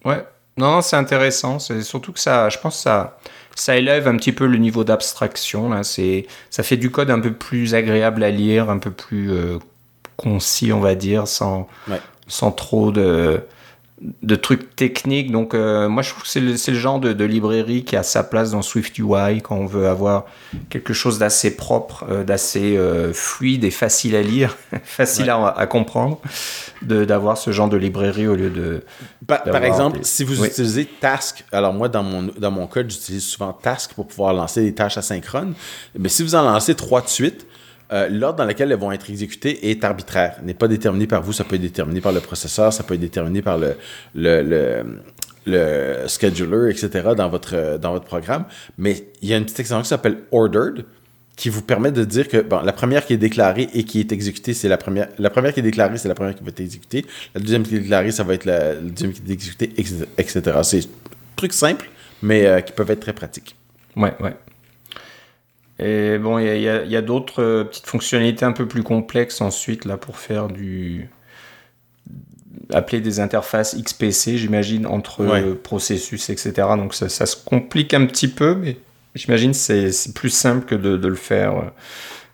Ouais, 0.04 0.25
non, 0.56 0.80
c'est 0.80 0.96
intéressant. 0.96 1.58
C'est 1.58 1.82
surtout 1.82 2.12
que 2.12 2.20
ça, 2.20 2.49
je 2.49 2.58
pense, 2.58 2.78
ça, 2.80 3.18
ça 3.54 3.76
élève 3.76 4.08
un 4.08 4.16
petit 4.16 4.32
peu 4.32 4.46
le 4.46 4.58
niveau 4.58 4.85
d'abstraction. 4.85 5.68
Là, 5.68 5.82
c'est, 5.82 6.26
ça 6.50 6.62
fait 6.62 6.76
du 6.76 6.90
code 6.90 7.11
un 7.11 7.20
peu 7.20 7.32
plus 7.32 7.75
agréable 7.75 8.23
à 8.25 8.30
lire, 8.30 8.70
un 8.70 8.78
peu 8.78 8.90
plus 8.90 9.30
euh, 9.32 9.58
concis, 10.16 10.73
on 10.73 10.80
va 10.80 10.94
dire, 10.94 11.28
sans, 11.28 11.68
sans 12.26 12.52
trop 12.52 12.90
de 12.90 13.40
de 14.00 14.36
trucs 14.36 14.76
techniques. 14.76 15.32
Donc, 15.32 15.54
euh, 15.54 15.88
moi, 15.88 16.02
je 16.02 16.10
trouve 16.10 16.22
que 16.22 16.28
c'est 16.28 16.40
le, 16.40 16.78
genre 16.78 17.00
de, 17.00 17.24
librairie 17.24 17.82
qui 17.82 17.96
a 17.96 18.02
sa 18.02 18.22
place 18.22 18.50
dans 18.50 18.60
Swift 18.60 18.98
UI 18.98 19.40
quand 19.42 19.56
on 19.56 19.66
veut 19.66 19.88
avoir 19.88 20.26
quelque 20.68 20.92
chose 20.92 21.18
d'assez 21.18 21.56
propre, 21.56 22.04
euh, 22.10 22.22
d'assez 22.22 22.76
euh, 22.76 23.12
fluide 23.14 23.64
et 23.64 23.70
facile 23.70 24.14
à 24.14 24.22
lire, 24.22 24.56
facile 24.84 25.30
à, 25.30 25.66
comprendre, 25.66 26.20
d'avoir 26.82 27.38
ce 27.38 27.52
genre 27.52 27.68
de 27.68 27.78
librairie 27.78 28.26
au 28.26 28.36
lieu 28.36 28.50
de. 28.50 28.84
Par, 29.26 29.64
exemple, 29.64 30.00
si 30.02 30.24
vous 30.24 30.44
utilisez 30.44 30.84
Task, 30.84 31.44
alors 31.50 31.72
moi, 31.72 31.88
dans 31.88 32.02
mon, 32.02 32.30
dans 32.38 32.50
mon 32.50 32.66
code, 32.66 32.90
j'utilise 32.90 33.24
souvent 33.24 33.52
Task 33.54 33.94
pour 33.94 34.06
pouvoir 34.06 34.34
lancer 34.34 34.62
des 34.62 34.74
tâches 34.74 34.98
asynchrones. 34.98 35.54
Mais 35.98 36.10
si 36.10 36.22
vous 36.22 36.34
en 36.34 36.42
lancez 36.42 36.74
trois 36.74 37.00
de 37.00 37.08
suite, 37.08 37.46
euh, 37.93 38.09
l'ordre 38.09 38.38
dans 38.38 38.45
lequel 38.45 38.73
elles 38.73 38.78
vont 38.78 38.93
être 38.93 39.09
exécutées 39.09 39.71
est 39.71 39.85
arbitraire, 39.85 40.38
n'est 40.43 40.55
pas 40.55 40.69
déterminé 40.69 41.07
par 41.07 41.23
vous, 41.23 41.33
ça 41.33 41.45
peut 41.45 41.57
être 41.57 41.62
déterminé 41.62 42.00
par 42.00 42.12
le 42.12 42.21
processeur, 42.21 42.73
ça 42.73 42.83
peut 42.83 42.95
être 42.95 43.00
déterminé 43.00 43.43
par 43.43 43.59
le, 43.59 43.76
le, 44.14 44.85
le, 45.47 46.09
scheduler, 46.09 46.71
etc. 46.71 47.11
dans 47.16 47.28
votre, 47.28 47.78
dans 47.78 47.93
votre 47.93 48.07
programme. 48.07 48.45
Mais 48.78 49.09
il 49.23 49.28
y 49.28 49.35
a 49.35 49.37
une 49.37 49.45
petite 49.45 49.61
extension 49.61 49.83
qui 49.83 49.88
s'appelle 49.88 50.19
ordered 50.33 50.85
qui 51.37 51.50
vous 51.50 51.62
permet 51.62 51.93
de 51.93 52.02
dire 52.02 52.28
que 52.28 52.38
bon, 52.38 52.61
la 52.62 52.73
première 52.73 53.05
qui 53.05 53.12
est 53.12 53.19
déclarée 53.19 53.69
et 53.75 53.85
qui 53.85 54.00
est 54.00 54.11
exécutée, 54.11 54.55
c'est 54.55 54.69
la 54.69 54.78
première. 54.78 55.09
La 55.19 55.31
première 55.31 55.52
qui 55.52 55.61
est 55.61 55.62
déclarée, 55.62 55.99
c'est 55.99 56.09
la 56.09 56.14
première 56.14 56.35
qui 56.35 56.43
va 56.43 56.49
être 56.49 56.61
exécutée. 56.61 57.05
La 57.35 57.40
deuxième 57.40 57.62
qui 57.62 57.76
est 57.76 57.81
déclarée, 57.81 58.11
ça 58.11 58.25
va 58.25 58.35
être 58.35 58.47
la, 58.47 58.75
deuxième 58.75 59.12
qui 59.12 59.23
est 59.28 59.33
exécutée, 59.33 59.73
etc. 60.19 60.43
C'est 60.62 60.88
trucs 61.37 61.52
simples, 61.52 61.90
mais 62.23 62.47
euh, 62.47 62.61
qui 62.62 62.73
peuvent 62.73 62.90
être 62.90 63.00
très 63.00 63.12
pratiques. 63.12 63.55
Ouais, 63.95 64.14
ouais. 64.21 64.35
Et 65.78 66.18
bon, 66.18 66.38
il 66.38 66.61
y 66.61 66.97
a, 66.97 67.02
d'autres 67.02 67.42
euh, 67.42 67.64
petites 67.64 67.87
fonctionnalités 67.87 68.45
un 68.45 68.52
peu 68.52 68.66
plus 68.66 68.83
complexes 68.83 69.40
ensuite 69.40 69.85
là 69.85 69.97
pour 69.97 70.16
faire 70.16 70.49
du 70.49 71.11
appeler 72.73 73.00
des 73.00 73.21
interfaces 73.21 73.76
XPC, 73.76 74.38
j'imagine, 74.38 74.87
entre 74.87 75.52
processus, 75.62 76.30
etc. 76.30 76.52
Donc 76.76 76.95
ça, 76.95 77.09
se 77.09 77.37
complique 77.37 77.95
un 77.95 78.06
petit 78.06 78.26
peu, 78.26 78.56
mais 78.56 78.76
j'imagine 79.14 79.52
que 79.52 79.56
c'est 79.56 80.14
plus 80.14 80.30
simple 80.30 80.64
que 80.64 80.75
de, 80.75 81.06
le 81.06 81.14
faire 81.14 81.56
euh, 81.59 81.62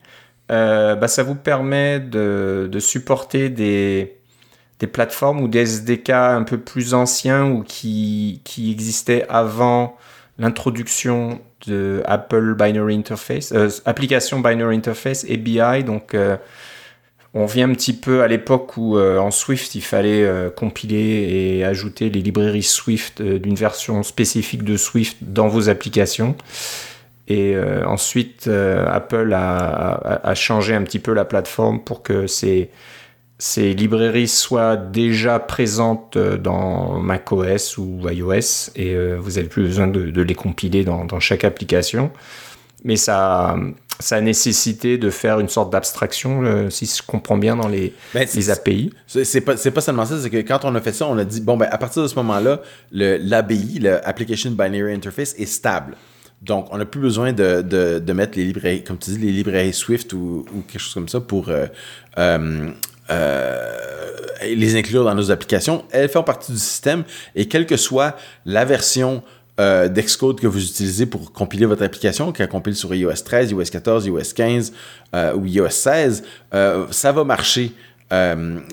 bah, 0.49 1.09
ça 1.09 1.23
vous 1.23 1.37
permet 1.37 2.01
de, 2.01 2.69
de 2.71 2.79
supporter 2.81 3.49
des, 3.49 4.22
des 4.83 4.89
plateformes 4.89 5.41
ou 5.41 5.47
des 5.47 5.61
SDK 5.61 6.11
un 6.11 6.43
peu 6.43 6.59
plus 6.59 6.93
anciens 6.93 7.47
ou 7.47 7.63
qui, 7.63 8.41
qui 8.43 8.73
existaient 8.73 9.25
avant 9.29 9.97
l'introduction 10.39 11.41
de 11.69 12.03
Apple 12.05 12.57
Binary 12.59 12.97
Interface, 12.97 13.53
euh, 13.53 13.69
application 13.85 14.41
Binary 14.41 14.75
Interface, 14.75 15.25
ABI. 15.31 15.85
Donc, 15.85 16.15
euh, 16.15 16.37
on 17.33 17.47
vient 17.47 17.71
un 17.71 17.75
petit 17.75 17.93
peu 17.93 18.23
à 18.23 18.27
l'époque 18.27 18.77
où 18.77 18.99
euh, 18.99 19.19
en 19.19 19.31
Swift, 19.31 19.77
il 19.77 19.83
fallait 19.83 20.29
compiler 20.57 21.59
et 21.59 21.65
ajouter 21.65 22.11
les 22.11 22.21
librairies 22.21 22.65
Swift 22.65 23.23
d'une 23.23 23.55
version 23.55 24.03
spécifique 24.03 24.65
de 24.65 24.77
Swift 24.77 25.19
dans 25.21 25.47
vos 25.47 25.69
applications. 25.69 26.35
Et 27.29 27.57
ensuite, 27.87 28.49
Apple 28.49 29.33
a, 29.33 30.19
a, 30.25 30.35
changé 30.35 30.75
un 30.75 30.83
petit 30.83 30.99
peu 30.99 31.15
la 31.15 31.25
plateforme 31.25 31.81
pour 31.81 32.03
que 32.03 32.27
ces 32.27 32.69
ces 33.39 33.75
librairies 33.75 34.29
soient 34.29 34.77
déjà 34.77 35.39
présentes 35.39 36.17
dans 36.17 37.01
macOS 37.01 37.77
ou 37.79 38.01
iOS 38.09 38.71
et 38.77 38.97
vous 39.17 39.31
n'avez 39.33 39.49
plus 39.49 39.65
besoin 39.65 39.89
de, 39.89 40.23
les 40.23 40.35
compiler 40.35 40.85
dans, 40.85 41.05
dans, 41.05 41.19
chaque 41.19 41.43
application. 41.43 42.13
Mais 42.85 42.97
ça, 42.97 43.57
ça 43.99 44.17
a 44.17 44.21
nécessité 44.21 44.99
de 44.99 45.11
faire 45.11 45.41
une 45.41 45.49
sorte 45.49 45.73
d'abstraction, 45.73 46.71
si 46.71 46.87
je 46.87 47.03
comprends 47.05 47.37
bien, 47.37 47.57
dans 47.57 47.69
les, 47.69 47.95
ben, 48.15 48.27
les 48.35 48.51
API. 48.51 48.93
C'est 49.07 49.41
pas, 49.41 49.55
pas 49.57 49.81
seulement 49.81 50.07
ça, 50.07 50.21
c'est 50.21 50.31
que 50.31 50.39
quand 50.39 50.65
on 50.65 50.75
a 50.75 50.81
fait 50.81 50.93
ça, 50.93 51.07
on 51.07 51.19
a 51.19 51.25
dit, 51.25 51.41
bon, 51.41 51.57
ben, 51.57 51.69
à 51.71 51.79
partir 51.79 52.03
de 52.03 52.09
ce 52.09 52.15
moment-là, 52.17 52.61
l'ABI, 52.93 53.81
l'Application 53.81 54.53
Binary 54.53 54.95
Interface, 54.95 55.35
est 55.39 55.47
stable. 55.47 55.97
Donc, 56.43 56.67
on 56.73 56.79
n'a 56.79 56.85
plus 56.85 57.01
besoin 57.01 57.33
de, 57.33 57.63
de, 57.63 58.01
de, 58.01 58.13
mettre 58.13 58.37
les 58.37 58.45
librairies, 58.45 58.83
comme 58.83 58.99
tu 58.99 59.11
dis, 59.11 59.19
les 59.19 59.31
librairies 59.31 59.73
Swift 59.73 60.13
ou, 60.13 60.45
ou 60.53 60.63
quelque 60.63 60.81
chose 60.81 60.95
comme 60.95 61.09
ça 61.09 61.21
pour 61.21 61.49
euh, 61.49 61.67
euh, 62.19 62.71
euh, 63.11 63.73
les 64.43 64.77
inclure 64.77 65.05
dans 65.05 65.15
nos 65.15 65.31
applications. 65.31 65.85
Elles 65.91 66.09
font 66.09 66.23
partie 66.23 66.53
du 66.53 66.59
système 66.59 67.05
et 67.35 67.47
quelle 67.47 67.67
que 67.67 67.77
soit 67.77 68.17
la 68.45 68.65
version 68.65 69.23
euh, 69.61 69.89
d'Excode 69.89 70.41
que 70.41 70.47
vous 70.47 70.65
utilisez 70.65 71.05
pour 71.05 71.31
compiler 71.31 71.67
votre 71.67 71.83
application, 71.83 72.33
qu'elle 72.33 72.49
compile 72.49 72.75
sur 72.75 72.95
iOS 72.95 73.23
13, 73.23 73.51
iOS 73.51 73.65
14, 73.71 74.07
iOS 74.07 74.21
15 74.35 74.73
euh, 75.15 75.35
ou 75.35 75.45
iOS 75.45 75.69
16, 75.69 76.23
euh, 76.55 76.87
ça 76.91 77.13
va 77.13 77.23
marcher. 77.23 77.73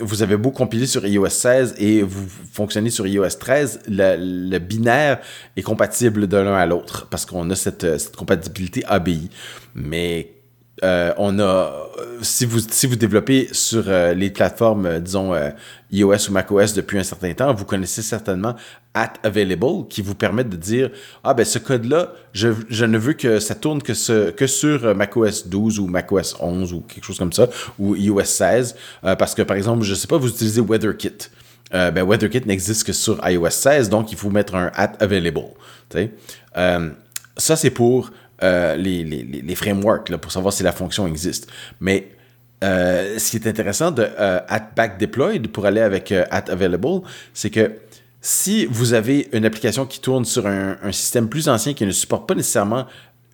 vous 0.02 0.24
avez 0.24 0.38
beau 0.38 0.52
compiler 0.52 0.88
sur 0.88 1.06
iOS 1.06 1.30
16 1.30 1.76
et 1.80 2.02
vous 2.02 2.28
fonctionnez 2.54 2.90
sur 2.90 3.06
iOS 3.06 3.38
13, 3.40 3.82
le, 3.90 4.58
binaire 4.58 5.20
est 5.58 5.62
compatible 5.62 6.28
de 6.28 6.38
l'un 6.38 6.56
à 6.56 6.66
l'autre 6.66 7.08
parce 7.10 7.26
qu'on 7.26 7.50
a 7.50 7.56
cette, 7.56 8.00
cette 8.00 8.16
compatibilité 8.16 8.84
ABI. 8.86 9.30
Mais 9.76 10.38
euh, 10.84 11.14
on 11.18 11.40
a, 11.40 11.90
si 12.22 12.46
vous, 12.46 12.60
si 12.60 12.88
vous 12.88 12.96
développez 12.96 13.50
sur 13.52 13.84
euh, 13.88 14.14
les 14.14 14.30
plateformes, 14.30 14.86
euh, 14.86 15.00
disons, 15.00 15.34
iOS 15.92 16.30
ou 16.30 16.32
macOS 16.32 16.74
depuis 16.74 16.98
un 16.98 17.04
certain 17.04 17.34
temps, 17.34 17.54
vous 17.54 17.66
connaissez 17.66 18.02
certainement 18.02 18.56
at 18.94 19.14
available 19.24 19.88
qui 19.90 20.02
vous 20.02 20.16
permet 20.16 20.44
de 20.44 20.56
dire, 20.56 20.90
ah 21.24 21.34
ben 21.34 21.46
ce 21.46 21.60
code-là, 21.60 22.14
je, 22.34 22.50
je, 22.70 22.86
ne 22.86 22.98
veux 22.98 23.14
que 23.14 23.40
ça 23.40 23.56
tourne 23.56 23.82
que 23.82 23.94
sur 23.94 24.96
macOS 24.96 25.48
12 25.48 25.80
ou 25.80 25.88
macOS 25.88 26.36
11 26.40 26.74
ou 26.74 26.82
quelque 26.82 27.04
chose 27.04 27.20
comme 27.20 27.34
ça, 27.34 27.50
ou 27.78 27.96
iOS 27.96 28.24
16, 28.24 28.76
parce 29.02 29.36
que 29.36 29.42
par 29.42 29.58
exemple, 29.58 29.84
je 29.84 29.94
sais 29.94 30.08
pas, 30.08 30.18
vous 30.18 30.30
utilisez 30.30 30.62
WeatherKit. 30.62 31.30
ben 31.72 32.04
WeatherKit 32.04 32.46
n'existe 32.46 32.84
que 32.84 32.94
sur 32.94 33.20
iOS 33.28 33.50
16, 33.50 33.90
donc 33.90 34.12
il 34.12 34.18
faut 34.18 34.30
mettre 34.30 34.56
un 34.56 34.72
at 34.74 34.94
available. 35.00 35.52
ça, 36.56 37.56
c'est 37.56 37.72
pour 37.72 38.12
euh, 38.43 38.75
les, 38.75 39.03
les, 39.03 39.24
les, 39.24 39.55
frameworks 39.55 40.15
pour 40.17 40.31
savoir 40.31 40.53
si 40.53 40.63
la 40.63 40.72
fonction 40.72 41.08
existe. 41.08 41.50
Mais 41.79 42.10
euh, 42.63 43.17
ce 43.19 43.31
qui 43.31 43.38
est 43.38 43.48
intéressant 43.48 43.91
de 43.91 44.08
euh, 44.19 44.39
at 44.48 44.72
back 44.75 44.98
deployed 44.98 45.48
pour 45.50 45.65
aller 45.65 45.81
avec 45.81 46.12
at 46.12 46.46
available, 46.50 47.01
c'est 47.34 47.50
que 47.50 47.72
si 48.22 48.65
vous 48.65 48.93
avez 48.93 49.29
une 49.34 49.46
application 49.46 49.86
qui 49.86 50.00
tourne 50.00 50.25
sur 50.25 50.48
un, 50.48 50.77
un, 50.81 50.91
système 50.91 51.29
plus 51.29 51.48
ancien 51.50 51.74
qui 51.74 51.86
ne 51.86 51.91
supporte 51.91 52.27
pas 52.27 52.36
nécessairement 52.36 52.86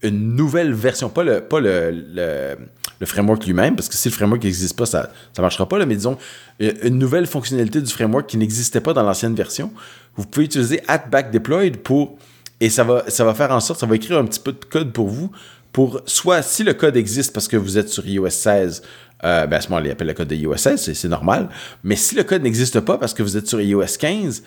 une 0.03 0.35
nouvelle 0.35 0.73
version, 0.73 1.09
pas 1.09 1.23
le, 1.23 1.41
pas 1.41 1.59
le, 1.59 1.91
le, 1.91 2.55
le 2.99 3.05
framework 3.05 3.45
lui-même, 3.45 3.75
parce 3.75 3.89
que 3.89 3.95
si 3.95 4.09
le 4.09 4.13
framework 4.13 4.43
n'existe 4.43 4.77
pas, 4.77 4.85
ça 4.85 5.09
ne 5.37 5.41
marchera 5.41 5.67
pas, 5.67 5.77
là, 5.79 5.85
mais 5.85 5.95
disons 5.95 6.17
une 6.59 6.97
nouvelle 6.97 7.27
fonctionnalité 7.27 7.81
du 7.81 7.91
framework 7.91 8.27
qui 8.27 8.37
n'existait 8.37 8.81
pas 8.81 8.93
dans 8.93 9.03
l'ancienne 9.03 9.35
version, 9.35 9.71
vous 10.15 10.25
pouvez 10.25 10.45
utiliser 10.45 10.81
at 10.87 10.99
back 11.09 11.31
deployed 11.31 11.77
pour 11.77 12.17
et 12.59 12.69
ça 12.69 12.83
va, 12.83 13.09
ça 13.09 13.23
va 13.25 13.33
faire 13.33 13.51
en 13.51 13.59
sorte, 13.59 13.79
ça 13.79 13.85
va 13.85 13.95
écrire 13.95 14.17
un 14.17 14.25
petit 14.25 14.39
peu 14.39 14.53
de 14.53 14.63
code 14.65 14.91
pour 14.91 15.07
vous, 15.07 15.31
pour 15.71 16.01
soit 16.05 16.41
si 16.41 16.63
le 16.63 16.73
code 16.73 16.95
existe 16.95 17.33
parce 17.33 17.47
que 17.47 17.57
vous 17.57 17.77
êtes 17.77 17.89
sur 17.89 18.07
iOS 18.07 18.29
16, 18.29 18.81
euh, 19.23 19.47
ben 19.47 19.57
à 19.57 19.61
ce 19.61 19.69
moment-là, 19.69 19.87
il 19.87 19.91
appelle 19.91 20.07
le 20.07 20.13
code 20.13 20.27
de 20.27 20.35
iOS 20.35 20.57
16, 20.57 20.93
c'est 20.93 21.07
normal. 21.07 21.49
Mais 21.83 21.95
si 21.95 22.15
le 22.15 22.23
code 22.23 22.43
n'existe 22.43 22.79
pas 22.79 22.97
parce 22.97 23.13
que 23.13 23.23
vous 23.23 23.35
êtes 23.37 23.47
sur 23.47 23.59
iOS 23.59 23.97
15, 23.99 24.43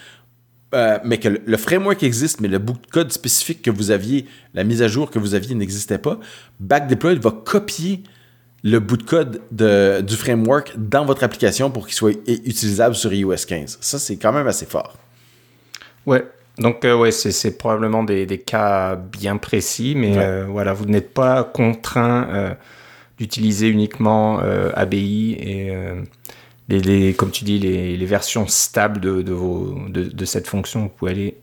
euh, 0.74 0.98
mais 1.04 1.18
que 1.18 1.28
le, 1.28 1.56
framework 1.56 2.02
existe, 2.02 2.40
mais 2.40 2.48
le 2.48 2.58
bout 2.58 2.74
de 2.74 2.86
code 2.90 3.10
spécifique 3.10 3.62
que 3.62 3.70
vous 3.70 3.90
aviez, 3.90 4.26
la 4.54 4.64
mise 4.64 4.82
à 4.82 4.88
jour 4.88 5.10
que 5.10 5.18
vous 5.18 5.34
aviez 5.34 5.54
n'existait 5.54 5.98
pas, 5.98 6.18
Backdeploy 6.60 7.16
va 7.16 7.30
copier 7.30 8.02
le 8.64 8.78
bout 8.78 8.96
de 8.96 9.02
code 9.02 9.40
de, 9.50 10.00
du 10.00 10.16
framework 10.16 10.74
dans 10.76 11.04
votre 11.04 11.24
application 11.24 11.70
pour 11.70 11.86
qu'il 11.86 11.94
soit 11.94 12.12
utilisable 12.26 12.94
sur 12.94 13.12
iOS 13.12 13.36
15. 13.46 13.78
Ça, 13.80 13.98
c'est 13.98 14.16
quand 14.16 14.32
même 14.32 14.46
assez 14.46 14.66
fort. 14.66 14.96
Ouais, 16.04 16.24
donc 16.58 16.84
euh, 16.84 16.96
ouais, 16.96 17.10
c'est 17.12 17.56
probablement 17.56 18.02
des, 18.02 18.26
des, 18.26 18.38
cas 18.38 18.96
bien 18.96 19.36
précis, 19.36 19.94
mais 19.96 20.18
euh, 20.18 20.46
voilà, 20.48 20.72
vous 20.72 20.86
n'êtes 20.86 21.14
pas 21.14 21.44
contraint 21.44 22.28
euh, 22.30 22.54
d'utiliser 23.18 23.68
uniquement 23.68 24.40
ABI 24.74 25.32
et 25.32 25.72
les, 26.68 26.80
les, 26.80 27.14
comme 27.14 27.30
tu 27.30 27.44
dis, 27.44 27.58
les, 27.58 27.96
les 27.96 28.06
versions 28.06 28.46
stables 28.46 29.00
de, 29.00 29.22
de, 29.22 29.32
vos, 29.32 29.78
de, 29.88 30.04
de, 30.04 30.24
cette 30.24 30.46
fonction. 30.46 30.82
Vous 30.82 30.88
pouvez 30.88 31.10
aller 31.10 31.34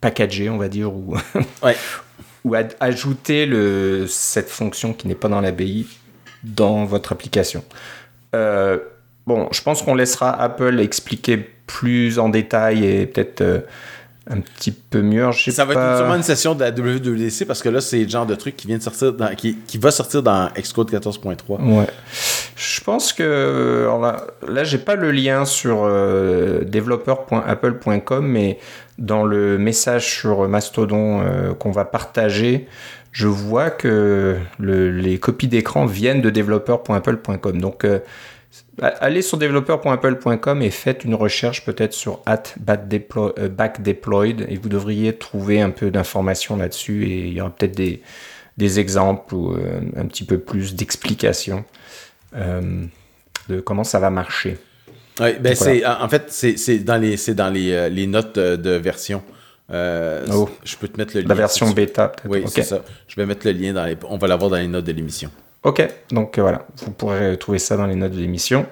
packager, 0.00 0.48
on 0.48 0.58
va 0.58 0.68
dire, 0.68 0.94
ou, 0.94 1.16
ouais. 1.62 1.76
ou 2.44 2.54
ajouter 2.80 3.46
le, 3.46 4.06
cette 4.08 4.48
fonction 4.48 4.92
qui 4.92 5.08
n'est 5.08 5.14
pas 5.14 5.28
dans 5.28 5.40
l'ABI 5.40 5.86
dans 6.42 6.84
votre 6.84 7.12
application. 7.12 7.64
bon, 8.32 9.48
je 9.52 9.62
pense 9.62 9.82
qu'on 9.82 9.94
laissera 9.94 10.30
Apple 10.30 10.80
expliquer 10.80 11.48
plus 11.70 12.18
en 12.18 12.28
détail 12.28 12.84
et 12.84 13.06
peut-être 13.06 13.42
euh, 13.42 13.60
un 14.28 14.40
petit 14.40 14.72
peu 14.72 15.02
mieux. 15.02 15.30
Je 15.30 15.52
ça 15.52 15.64
va 15.64 15.74
être 15.74 15.96
sûrement 15.98 16.16
une 16.16 16.24
session 16.24 16.56
de 16.56 16.64
la 16.64 16.70
WWDC 16.70 17.46
parce 17.46 17.62
que 17.62 17.68
là, 17.68 17.80
c'est 17.80 18.02
le 18.02 18.08
genre 18.08 18.26
de 18.26 18.34
truc 18.34 18.56
qui 18.56 18.66
vient 18.66 18.78
de 18.78 18.82
sortir 18.82 19.12
dans, 19.12 19.32
qui, 19.36 19.56
qui 19.66 19.78
va 19.78 19.92
sortir 19.92 20.22
dans 20.22 20.50
Xcode 20.56 20.90
14.3. 20.90 21.62
Ouais. 21.62 21.86
Je 22.56 22.80
pense 22.80 23.12
que 23.12 23.88
là, 24.02 24.26
là 24.48 24.64
j'ai 24.64 24.78
pas 24.78 24.96
le 24.96 25.12
lien 25.12 25.44
sur 25.44 25.82
euh, 25.84 26.64
developer.apple.com, 26.64 28.26
mais 28.26 28.58
dans 28.98 29.22
le 29.22 29.56
message 29.56 30.06
sur 30.06 30.48
Mastodon 30.48 31.22
euh, 31.22 31.54
qu'on 31.54 31.70
va 31.70 31.84
partager, 31.84 32.66
je 33.12 33.28
vois 33.28 33.70
que 33.70 34.38
le, 34.58 34.90
les 34.90 35.18
copies 35.18 35.48
d'écran 35.48 35.86
viennent 35.86 36.20
de 36.20 36.30
developer.apple.com. 36.30 37.60
Donc 37.60 37.86
Allez 38.80 39.20
sur 39.20 39.36
developer.apple.com 39.36 40.62
et 40.62 40.70
faites 40.70 41.04
une 41.04 41.14
recherche 41.14 41.64
peut-être 41.64 41.92
sur 41.92 42.22
at 42.24 42.42
euh, 42.56 43.48
backdeployed 43.48 44.46
et 44.48 44.56
vous 44.56 44.68
devriez 44.70 45.14
trouver 45.14 45.60
un 45.60 45.70
peu 45.70 45.90
d'informations 45.90 46.56
là-dessus 46.56 47.04
et 47.04 47.28
il 47.28 47.32
y 47.34 47.40
aura 47.40 47.50
peut-être 47.50 47.76
des, 47.76 48.00
des, 48.56 48.80
exemples 48.80 49.34
ou 49.34 49.52
euh, 49.52 49.80
un 49.96 50.06
petit 50.06 50.24
peu 50.24 50.38
plus 50.38 50.74
d'explications 50.74 51.64
euh, 52.36 52.84
de 53.48 53.60
comment 53.60 53.84
ça 53.84 53.98
va 53.98 54.08
marcher. 54.08 54.56
Oui, 55.20 55.34
ben 55.38 55.54
c'est, 55.54 55.84
en 55.84 56.08
fait, 56.08 56.30
c'est 56.30 56.78
dans, 56.78 56.96
les, 56.96 57.16
dans 57.34 57.50
les, 57.50 57.90
les 57.90 58.06
notes 58.06 58.38
de, 58.38 58.70
version. 58.70 59.22
Oh. 59.70 60.48
Je 60.64 60.76
peux 60.76 60.88
te 60.88 60.96
mettre 60.96 61.14
le 61.14 61.20
lien. 61.20 61.28
La 61.28 61.34
version 61.34 61.70
bêta, 61.70 62.08
peut-être. 62.08 62.30
Oui, 62.30 62.44
c'est 62.46 62.62
ça. 62.62 62.82
Je 63.06 63.16
vais 63.16 63.26
mettre 63.26 63.46
le 63.46 63.52
lien 63.52 63.74
dans 63.74 63.84
les. 63.84 63.96
On 64.08 64.16
va 64.16 64.28
l'avoir 64.28 64.50
dans 64.50 64.56
les 64.56 64.68
notes 64.68 64.86
de 64.86 64.92
l'émission. 64.92 65.30
Ok, 65.62 65.86
donc 66.10 66.38
euh, 66.38 66.42
voilà, 66.42 66.66
vous 66.76 66.90
pourrez 66.90 67.36
trouver 67.36 67.58
ça 67.58 67.76
dans 67.76 67.86
les 67.86 67.94
notes 67.94 68.12
de 68.12 68.20
l'émission. 68.20 68.66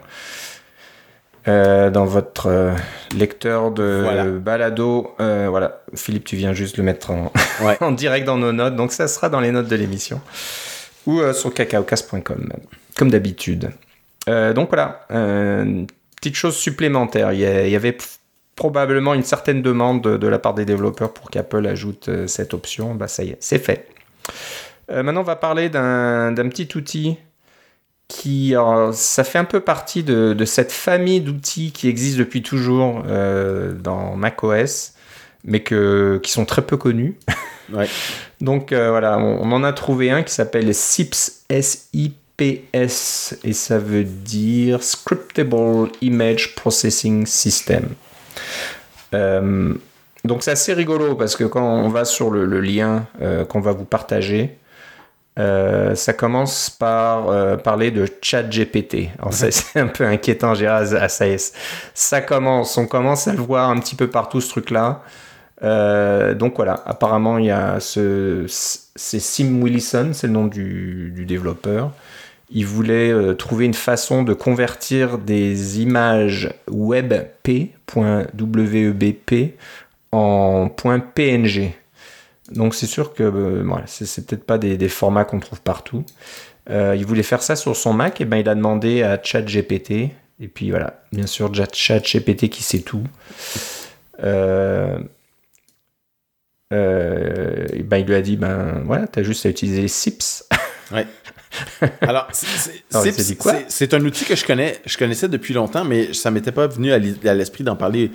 Euh, 1.47 1.91
dans 1.91 2.07
votre 2.07 2.47
euh, 2.47 2.75
lecteur 3.15 3.71
de 3.71 4.39
balado, 4.39 5.15
voilà, 5.19 5.83
Philippe, 5.95 6.25
tu 6.25 6.37
viens 6.37 6.55
juste 6.55 6.79
le 6.79 6.83
mettre 6.83 7.11
en, 7.11 7.31
en, 7.81 7.93
direct 7.93 8.27
dans 8.27 8.39
nos 8.39 8.53
notes, 8.53 8.75
donc 8.75 8.93
ça 8.93 9.07
sera 9.07 9.29
dans 9.29 9.41
les 9.41 9.51
notes 9.51 9.69
de 9.69 9.77
l'émission. 9.77 10.21
Ou 11.07 11.21
sur 11.33 11.53
cacaocast.com, 11.53 12.53
comme 12.97 13.11
d'habitude. 13.11 13.71
donc 14.27 14.69
voilà, 14.71 15.07
petite 16.17 16.37
chose 16.37 16.57
supplémentaire, 16.57 17.33
il 17.33 17.41
y, 17.41 17.77
avait 17.77 17.97
probablement 18.57 19.15
une 19.15 19.23
certaine 19.23 19.63
demande 19.63 20.03
de, 20.03 20.17
de 20.17 20.27
la 20.27 20.39
part 20.39 20.55
des 20.55 20.65
développeurs 20.65 21.13
pour 21.13 21.31
qu'Apple 21.31 21.67
ajoute 21.67 22.11
cette 22.27 22.53
option, 22.53 22.95
bah 22.95 23.09
ça 23.09 23.25
y 23.25 23.31
est, 23.31 23.37
c'est 23.41 23.59
fait. 23.59 23.89
Euh, 24.91 25.03
maintenant, 25.03 25.21
on 25.21 25.25
va 25.25 25.37
parler 25.37 25.69
d'un 25.69 26.33
petit 26.35 26.69
outil 26.77 27.17
qui, 28.09 28.55
ça 28.93 29.25
fait 29.25 29.39
un 29.39 29.45
peu 29.45 29.61
partie 29.61 30.03
de, 30.03 30.45
cette 30.47 30.73
famille 30.73 31.21
d'outils 31.21 31.73
qui 31.73 31.89
existe 31.89 32.17
depuis 32.17 32.43
toujours 32.43 33.03
euh, 33.07 33.73
dans 33.73 34.17
macOS, 34.17 34.95
mais 35.45 35.61
que, 35.61 36.19
qui 36.23 36.33
sont 36.33 36.47
très 36.47 36.63
peu 36.63 36.77
connus. 36.77 37.17
Donc 38.41 38.73
euh, 38.73 38.91
voilà, 38.91 39.19
on, 39.19 39.53
en 39.53 39.63
a 39.63 39.75
trouvé 39.75 40.11
un 40.11 40.23
qui 40.23 40.33
s'appelle 40.33 40.75
SIPS, 40.75 41.45
S-I-P-S, 41.51 43.39
et 43.45 43.53
ça 43.53 43.79
veut 43.79 44.05
dire 44.05 44.83
Scriptable 44.83 45.91
Image 46.01 46.55
Processing 46.55 47.27
System. 47.27 47.89
donc 49.13 50.43
c'est 50.43 50.51
assez 50.51 50.73
rigolo 50.73 51.15
parce 51.15 51.37
que 51.37 51.45
quand 51.45 51.63
on 51.63 51.89
va 51.89 52.07
sur 52.07 52.31
le 52.31 52.61
lien 52.61 53.07
qu'on 53.49 53.61
va 53.61 53.73
vous 53.73 53.85
partager, 53.85 54.57
euh, 55.39 55.95
ça 55.95 56.13
commence 56.13 56.69
par 56.69 57.29
euh, 57.29 57.57
parler 57.57 57.91
de 57.91 58.07
chat 58.23 58.43
GPT. 58.43 59.11
c'est 59.31 59.79
un 59.79 59.87
peu 59.87 60.05
inquiétant, 60.05 60.55
Gérard, 60.55 60.93
à 60.95 61.09
ça, 61.09 61.27
ça 61.95 62.21
commence, 62.21 62.77
on 62.77 62.87
commence 62.87 63.29
à 63.29 63.33
le 63.33 63.41
voir 63.41 63.71
un 63.71 63.79
petit 63.79 63.95
peu 63.95 64.09
partout 64.09 64.41
ce 64.41 64.49
truc-là. 64.49 65.03
Euh, 65.63 66.35
donc 66.35 66.57
voilà, 66.57 66.83
apparemment 66.87 67.39
il 67.39 67.47
y 67.47 67.51
a 67.51 67.81
ce, 67.81 68.45
c'est 68.49 69.21
Sim 69.21 69.61
Willison, 69.63 70.11
c'est 70.13 70.27
le 70.29 70.33
nom 70.33 70.47
du, 70.47 71.13
du, 71.15 71.25
développeur. 71.25 71.91
il 72.51 72.65
voulait 72.65 73.13
trouver 73.37 73.67
une 73.67 73.75
façon 73.75 74.23
de 74.23 74.35
convertir 74.35 75.19
des 75.19 75.81
images 75.81 76.51
WebP, 76.69 77.73
.webp, 77.95 79.55
en 80.13 80.69
.png. 80.69 81.73
Donc 82.51 82.75
c'est 82.75 82.87
sûr 82.87 83.15
que 83.15 83.23
euh, 83.23 83.63
voilà, 83.65 83.87
c'est 83.87 84.27
peut-être 84.27 84.45
pas 84.45 84.59
des, 84.59 84.89
formats 84.89 85.25
qu'on 85.25 85.41
trouve 85.41 85.61
partout. 85.61 86.05
Euh, 86.71 86.95
il 86.97 87.07
voulait 87.07 87.23
faire 87.23 87.43
ça 87.43 87.57
sur 87.57 87.77
son 87.77 87.93
Mac, 87.93 88.21
et 88.21 88.25
ben 88.25 88.37
il 88.39 88.49
a 88.49 88.55
demandé 88.55 89.03
à 89.03 89.21
ChatGPT, 89.23 90.11
et 90.41 90.49
puis 90.49 90.71
voilà, 90.71 91.03
bien 91.13 91.27
sûr 91.27 91.53
ChatGPT 91.55 92.49
qui 92.49 92.63
sait 92.63 92.81
tout. 92.81 93.05
Euh, 94.23 94.99
et 96.71 97.83
ben 97.83 97.99
il 97.99 98.07
lui 98.07 98.15
a 98.15 98.21
dit 98.21 98.37
ben 98.37 98.83
voilà, 98.85 99.07
t'as 99.07 99.23
juste 99.23 99.47
à 99.47 99.49
utiliser 99.49 99.83
les 99.83 99.89
SIPs. 99.89 100.45
Ouais. 100.93 101.07
Alors, 102.01 102.29
c'est 102.33 103.95
un 103.95 104.05
outil 104.05 104.25
que 104.25 104.37
je 104.37 104.45
connais, 104.45 104.81
je 104.85 104.97
connaissais 104.97 105.29
depuis 105.29 105.55
longtemps, 105.55 105.85
mais 105.85 106.13
ça 106.13 106.31
m'était 106.31 106.53
pas 106.53 106.67
venu 106.67 106.93
à 106.93 106.99
l'esprit 107.35 107.65
d'en 107.65 107.77
parler 107.77 108.11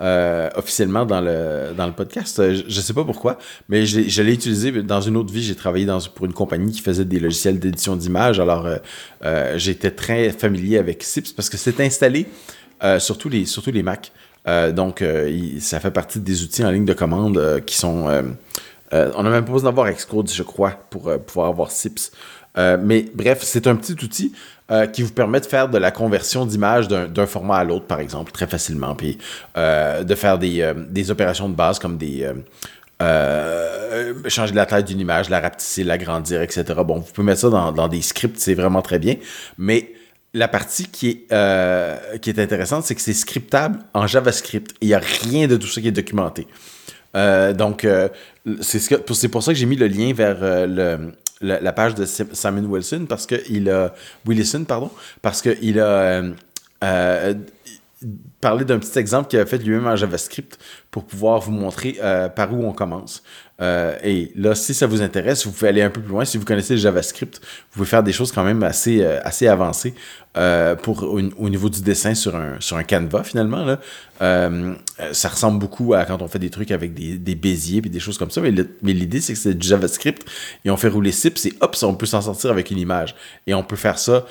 euh, 0.00 0.48
officiellement 0.54 1.04
dans 1.04 1.20
le, 1.20 1.74
dans 1.76 1.86
le 1.86 1.92
podcast. 1.92 2.40
Je, 2.40 2.64
ne 2.64 2.70
sais 2.70 2.92
pas 2.92 3.04
pourquoi, 3.04 3.36
mais 3.68 3.84
je, 3.84 4.22
l'ai 4.22 4.32
utilisé 4.32 4.70
dans 4.82 5.00
une 5.00 5.16
autre 5.16 5.32
vie. 5.32 5.42
J'ai 5.42 5.56
travaillé 5.56 5.86
dans, 5.86 5.98
pour 6.00 6.26
une 6.26 6.32
compagnie 6.32 6.70
qui 6.70 6.82
faisait 6.82 7.04
des 7.04 7.18
logiciels 7.18 7.58
d'édition 7.58 7.96
d'images. 7.96 8.38
Alors, 8.38 8.66
euh, 8.66 8.76
euh, 9.24 9.58
j'étais 9.58 9.90
très 9.90 10.30
familier 10.30 10.78
avec 10.78 11.02
SIPS 11.02 11.32
parce 11.32 11.50
que 11.50 11.56
c'est 11.56 11.80
installé 11.80 12.26
sur, 13.00 13.18
tous 13.18 13.28
les, 13.28 13.44
sur 13.44 13.60
les 13.66 13.82
Mac. 13.82 14.12
donc, 14.72 15.02
ça 15.58 15.80
fait 15.80 15.90
partie 15.90 16.20
des 16.20 16.44
outils 16.44 16.64
en 16.64 16.70
ligne 16.70 16.84
de 16.84 16.92
commande 16.92 17.60
qui 17.66 17.76
sont... 17.76 18.06
on 18.92 19.26
a 19.26 19.30
même 19.30 19.44
pas 19.44 19.52
besoin 19.52 19.70
d'avoir 19.70 19.90
Xcode, 19.90 20.30
je 20.30 20.44
crois, 20.44 20.70
pour 20.90 21.12
pouvoir 21.26 21.48
avoir 21.48 21.72
SIPS. 21.72 22.12
Euh, 22.58 22.76
mais 22.80 23.06
bref, 23.14 23.40
c'est 23.42 23.66
un 23.66 23.76
petit 23.76 23.92
outil 24.04 24.32
euh, 24.70 24.86
qui 24.86 25.02
vous 25.02 25.12
permet 25.12 25.40
de 25.40 25.46
faire 25.46 25.68
de 25.68 25.78
la 25.78 25.90
conversion 25.90 26.44
d'image 26.44 26.88
d'un 26.88 27.26
format 27.26 27.58
à 27.58 27.64
l'autre, 27.64 27.86
par 27.86 28.00
exemple, 28.00 28.32
très 28.32 28.46
facilement, 28.46 28.94
puis 28.94 29.18
euh, 29.56 30.02
de 30.02 30.14
faire 30.14 30.38
des, 30.38 31.10
opérations 31.10 31.48
de 31.48 31.54
base 31.54 31.78
comme 31.78 31.96
des... 31.96 32.28
changer 34.28 34.54
la 34.54 34.66
taille 34.66 34.84
d'une 34.84 35.00
image, 35.00 35.30
la 35.30 35.40
rapetisser, 35.40 35.84
l'agrandir, 35.84 36.42
etc. 36.42 36.64
Bon, 36.84 36.98
vous 36.98 37.12
pouvez 37.12 37.26
mettre 37.26 37.40
ça 37.40 37.50
dans, 37.50 37.88
des 37.88 38.02
scripts, 38.02 38.38
c'est 38.38 38.54
vraiment 38.54 38.82
très 38.82 38.98
bien, 38.98 39.16
mais 39.56 39.92
la 40.34 40.48
partie 40.48 40.86
qui 40.86 41.08
est, 41.08 42.20
qui 42.20 42.30
est 42.30 42.38
intéressante, 42.38 42.84
c'est 42.84 42.94
que 42.94 43.00
c'est 43.00 43.14
scriptable 43.14 43.78
en 43.94 44.06
JavaScript. 44.06 44.74
Il 44.80 44.88
n'y 44.88 44.94
a 44.94 45.00
rien 45.00 45.46
de 45.46 45.56
tout 45.56 45.68
ça 45.68 45.80
qui 45.80 45.88
est 45.88 45.92
documenté. 45.92 46.46
donc, 47.14 47.86
c'est 48.60 49.28
pour 49.28 49.42
ça 49.42 49.52
que 49.52 49.58
j'ai 49.58 49.66
mis 49.66 49.76
le 49.76 49.86
lien 49.86 50.12
vers 50.12 50.38
le, 50.40 51.12
la, 51.40 51.72
page 51.72 51.94
de 51.94 52.04
Simon 52.04 52.64
Wilson 52.64 53.06
parce 53.08 53.26
que 53.26 53.36
il 53.48 53.70
a 53.70 53.94
Willison 54.26 54.64
pardon 54.64 54.90
parce 55.22 55.42
que 55.42 55.56
il 55.62 55.78
a 55.80 56.22
euh, 56.84 57.34
euh, 58.38 58.40
parlé 58.40 58.64
d'un 58.64 58.78
petit 58.78 58.98
exemple 58.98 59.28
qu'il 59.28 59.38
a 59.38 59.46
fait 59.46 59.58
lui-même 59.58 59.86
en 59.86 59.96
JavaScript 59.96 60.58
pour 60.90 61.04
pouvoir 61.04 61.40
vous 61.40 61.50
montrer 61.50 61.98
euh, 62.02 62.28
par 62.28 62.52
où 62.52 62.64
on 62.64 62.72
commence. 62.72 63.22
et 63.60 64.32
là, 64.36 64.54
si 64.54 64.74
ça 64.74 64.86
vous 64.86 65.02
intéresse, 65.02 65.44
vous 65.44 65.52
pouvez 65.52 65.68
aller 65.68 65.82
un 65.82 65.90
peu 65.90 66.00
plus 66.00 66.10
loin. 66.10 66.24
Si 66.24 66.38
vous 66.38 66.44
connaissez 66.44 66.74
le 66.74 66.80
JavaScript, 66.80 67.40
vous 67.40 67.72
pouvez 67.72 67.86
faire 67.86 68.02
des 68.02 68.12
choses 68.12 68.30
quand 68.30 68.44
même 68.44 68.62
assez, 68.62 69.04
assez 69.04 69.48
avancées 69.48 69.94
au, 70.36 71.48
niveau 71.50 71.68
du 71.68 71.82
dessin 71.82 72.14
sur 72.14 72.36
un, 72.36 72.60
sur 72.60 72.80
finalement. 73.24 73.76
Ça 74.20 75.28
ressemble 75.28 75.58
beaucoup 75.58 75.94
à 75.94 76.04
quand 76.04 76.22
on 76.22 76.28
fait 76.28 76.38
des 76.38 76.50
trucs 76.50 76.70
avec 76.70 76.94
des, 76.94 77.18
des 77.18 77.34
béziers 77.34 77.78
et 77.78 77.88
des 77.88 78.00
choses 78.00 78.16
comme 78.16 78.30
ça. 78.30 78.40
Mais, 78.40 78.52
mais 78.82 78.92
l'idée, 78.92 79.20
c'est 79.20 79.32
que 79.32 79.38
c'est 79.38 79.54
du 79.54 79.66
JavaScript 79.66 80.24
et 80.64 80.70
on 80.70 80.76
fait 80.76 80.88
rouler 80.88 81.10
SIP, 81.10 81.36
et 81.46 81.52
hop, 81.60 81.76
on 81.82 81.94
peut 81.94 82.06
s'en 82.06 82.22
sortir 82.22 82.52
avec 82.52 82.70
une 82.70 82.78
image. 82.78 83.16
Et 83.48 83.54
on 83.54 83.64
peut 83.64 83.76
faire 83.76 83.98
ça, 83.98 84.24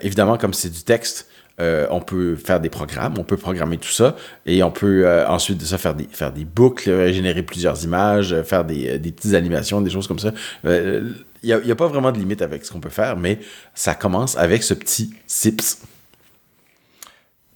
évidemment, 0.00 0.36
comme 0.36 0.52
c'est 0.52 0.70
du 0.70 0.82
texte. 0.82 1.28
Euh, 1.60 1.86
on 1.90 2.00
peut 2.00 2.34
faire 2.34 2.58
des 2.58 2.68
programmes, 2.68 3.14
on 3.16 3.22
peut 3.22 3.36
programmer 3.36 3.76
tout 3.78 3.90
ça, 3.90 4.16
et 4.44 4.64
on 4.64 4.72
peut 4.72 5.06
euh, 5.06 5.24
ensuite 5.28 5.58
de 5.58 5.64
ça 5.64 5.78
faire 5.78 5.94
des, 5.94 6.08
faire 6.10 6.32
des 6.32 6.44
boucles, 6.44 6.90
euh, 6.90 7.12
générer 7.12 7.44
plusieurs 7.44 7.84
images, 7.84 8.34
faire 8.42 8.64
des, 8.64 8.98
petites 8.98 9.34
animations, 9.34 9.80
des 9.80 9.90
choses 9.90 10.08
comme 10.08 10.18
ça. 10.18 10.32
Il 10.64 11.14
n'y 11.44 11.52
a, 11.52 11.76
pas 11.76 11.86
vraiment 11.86 12.10
de 12.10 12.18
limite 12.18 12.42
avec 12.42 12.64
ce 12.64 12.72
qu'on 12.72 12.80
peut 12.80 12.90
faire, 12.90 13.16
mais 13.16 13.38
ça 13.72 13.94
commence 13.94 14.36
avec 14.36 14.64
ce 14.64 14.74
petit 14.74 15.14
SIPS. 15.28 15.78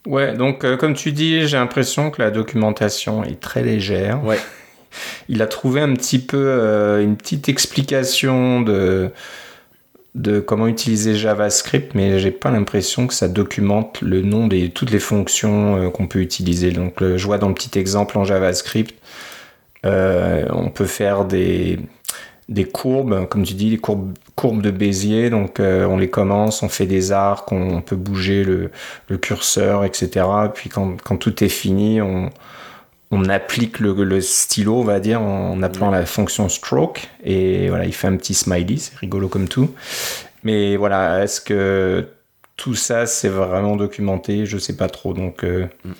Ouais, 0.07 0.33
donc 0.33 0.65
comme 0.77 0.93
tu 0.93 1.11
dis, 1.11 1.45
j'ai 1.45 1.57
l'impression 1.57 2.09
que 2.09 2.21
la 2.21 2.31
documentation 2.31 3.25
est 3.25 3.39
très 3.41 3.63
légère. 3.63 4.23
Ouais. 4.23 4.39
Il 5.29 5.41
a 5.41 5.47
trouvé 5.47 5.81
un 5.81 5.93
petit 5.93 6.19
peu 6.19 7.01
une 7.01 7.17
petite 7.17 7.49
explication 7.49 8.61
de 8.61 9.11
de 10.15 10.39
comment 10.39 10.67
utiliser 10.67 11.15
JavaScript, 11.15 11.93
mais 11.95 12.19
j'ai 12.19 12.31
pas 12.31 12.49
l'impression 12.51 13.07
que 13.07 13.13
ça 13.13 13.27
documente 13.27 14.01
le 14.01 14.21
nom 14.21 14.47
de 14.47 14.67
toutes 14.67 14.91
les 14.91 14.99
fonctions 14.99 15.77
euh, 15.77 15.89
qu'on 15.89 16.07
peut 16.07 16.19
utiliser. 16.19 16.71
Donc, 16.71 16.95
je 17.01 17.25
vois 17.25 17.37
dans 17.37 17.47
le 17.47 17.53
petit 17.53 17.77
exemple 17.77 18.17
en 18.17 18.23
JavaScript, 18.23 18.95
euh, 19.85 20.45
on 20.51 20.69
peut 20.69 20.85
faire 20.85 21.25
des, 21.25 21.79
courbes, 22.73 23.27
comme 23.27 23.43
tu 23.43 23.53
dis, 23.53 23.69
des 23.69 23.77
courbes, 23.77 24.13
de 24.61 24.71
Bézier. 24.71 25.29
Donc, 25.29 25.59
euh, 25.59 25.85
on 25.85 25.97
les 25.97 26.09
commence, 26.09 26.63
on 26.63 26.69
fait 26.69 26.87
des 26.87 27.11
arcs, 27.11 27.51
on, 27.51 27.81
peut 27.81 27.95
bouger 27.95 28.43
le, 28.43 28.71
curseur, 29.17 29.85
etc. 29.85 30.25
Puis, 30.53 30.69
quand 30.69 31.17
tout 31.17 31.43
est 31.43 31.49
fini, 31.49 32.01
on, 32.01 32.29
on 33.11 33.27
applique 33.27 33.79
le, 33.79 34.21
stylo, 34.21 34.75
on 34.75 34.83
va 34.83 34.99
dire, 34.99 35.21
en 35.21 35.61
appelant 35.63 35.89
la 35.89 36.05
fonction 36.05 36.47
stroke. 36.47 37.09
Et 37.23 37.69
voilà, 37.69 37.85
il 37.85 37.93
fait 37.93 38.07
un 38.07 38.17
petit 38.17 38.33
smiley, 38.33 38.77
c'est 38.77 38.95
rigolo 38.97 39.27
comme 39.27 39.47
tout. 39.47 39.73
Mais 40.43 40.77
voilà, 40.77 41.23
est-ce 41.23 41.41
que 41.41 42.07
tout 42.55 42.75
ça, 42.75 43.07
c'est 43.07 43.29
vraiment 43.29 43.75
documenté? 43.75 44.45
Je 44.45 44.57
sais 44.57 44.75
pas 44.75 44.89
trop. 44.89 45.13
Donc, 45.13 45.43
euh, 45.43 45.65
mm. 45.83 45.91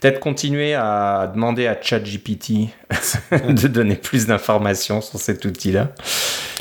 peut-être 0.00 0.20
continuer 0.20 0.74
à 0.74 1.30
demander 1.32 1.66
à 1.66 1.80
ChatGPT 1.80 2.68
de 3.48 3.68
donner 3.68 3.96
plus 3.96 4.26
d'informations 4.26 5.00
sur 5.00 5.18
cet 5.18 5.44
outil-là. 5.46 5.92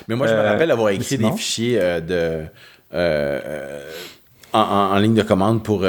Mais 0.08 0.16
moi, 0.16 0.28
je 0.28 0.34
me 0.34 0.40
euh, 0.40 0.52
rappelle 0.52 0.72
avoir 0.72 0.90
écrit 0.90 1.18
des 1.18 1.32
fichiers 1.34 1.78
euh, 1.80 2.00
de, 2.00 2.46
en, 4.54 4.98
ligne 5.00 5.16
de 5.16 5.24
commande 5.24 5.64
pour 5.64 5.86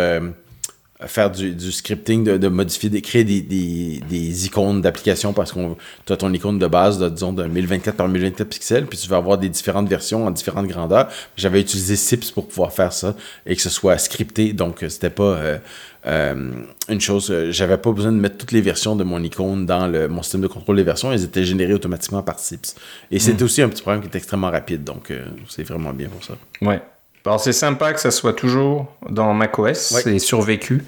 faire 1.06 1.30
du, 1.30 1.72
scripting, 1.72 2.24
de, 2.24 2.48
modifier, 2.48 2.90
de 2.90 2.98
créer 2.98 3.24
des, 3.24 4.46
icônes 4.46 4.80
d'application 4.80 5.32
parce 5.32 5.52
qu'on 5.52 5.76
tu 6.06 6.12
as 6.12 6.16
ton 6.16 6.32
icône 6.32 6.58
de 6.58 6.66
base, 6.66 6.98
de, 6.98 7.08
disons, 7.08 7.32
de 7.32 7.44
1024 7.44 7.96
par 7.96 8.08
1024 8.08 8.48
pixels, 8.48 8.86
puis 8.86 8.98
tu 8.98 9.08
vas 9.08 9.16
avoir 9.16 9.38
des 9.38 9.48
différentes 9.48 9.88
versions 9.88 10.26
en 10.26 10.30
différentes 10.30 10.66
grandeurs. 10.66 11.08
J'avais 11.36 11.60
utilisé 11.60 11.96
SIPS 11.96 12.30
pour 12.32 12.48
pouvoir 12.48 12.72
faire 12.72 12.92
ça 12.92 13.14
et 13.46 13.56
que 13.56 13.62
ce 13.62 13.70
soit 13.70 13.98
scripté, 13.98 14.52
donc 14.52 14.84
c'était 14.88 15.10
pas 15.10 15.22
euh, 15.22 15.58
euh, 16.06 16.52
une 16.88 17.00
chose, 17.00 17.30
euh, 17.30 17.50
j'avais 17.50 17.78
pas 17.78 17.92
besoin 17.92 18.12
de 18.12 18.18
mettre 18.18 18.36
toutes 18.36 18.52
les 18.52 18.60
versions 18.60 18.96
de 18.96 19.04
mon 19.04 19.22
icône 19.22 19.66
dans 19.66 19.86
le, 19.86 20.08
mon 20.08 20.22
système 20.22 20.42
de 20.42 20.48
contrôle 20.48 20.76
des 20.76 20.82
versions, 20.82 21.12
elles 21.12 21.24
étaient 21.24 21.44
générées 21.44 21.74
automatiquement 21.74 22.22
par 22.22 22.38
SIPS. 22.38 22.74
Et 23.10 23.18
c'était 23.18 23.42
hmm. 23.42 23.44
aussi 23.44 23.62
un 23.62 23.68
petit 23.68 23.82
programme 23.82 24.02
qui 24.02 24.08
est 24.08 24.16
extrêmement 24.16 24.50
rapide, 24.50 24.84
donc 24.84 25.12
c'est 25.48 25.64
vraiment 25.64 25.92
bien 25.92 26.08
pour 26.08 26.24
ça. 26.24 26.34
Ouais. 26.60 26.80
Alors 27.24 27.40
c'est 27.40 27.52
sympa 27.52 27.92
que 27.92 28.00
ça 28.00 28.10
soit 28.10 28.32
toujours 28.32 28.86
dans 29.08 29.32
macOS, 29.32 29.94
c'est 30.02 30.18
survécu. 30.18 30.82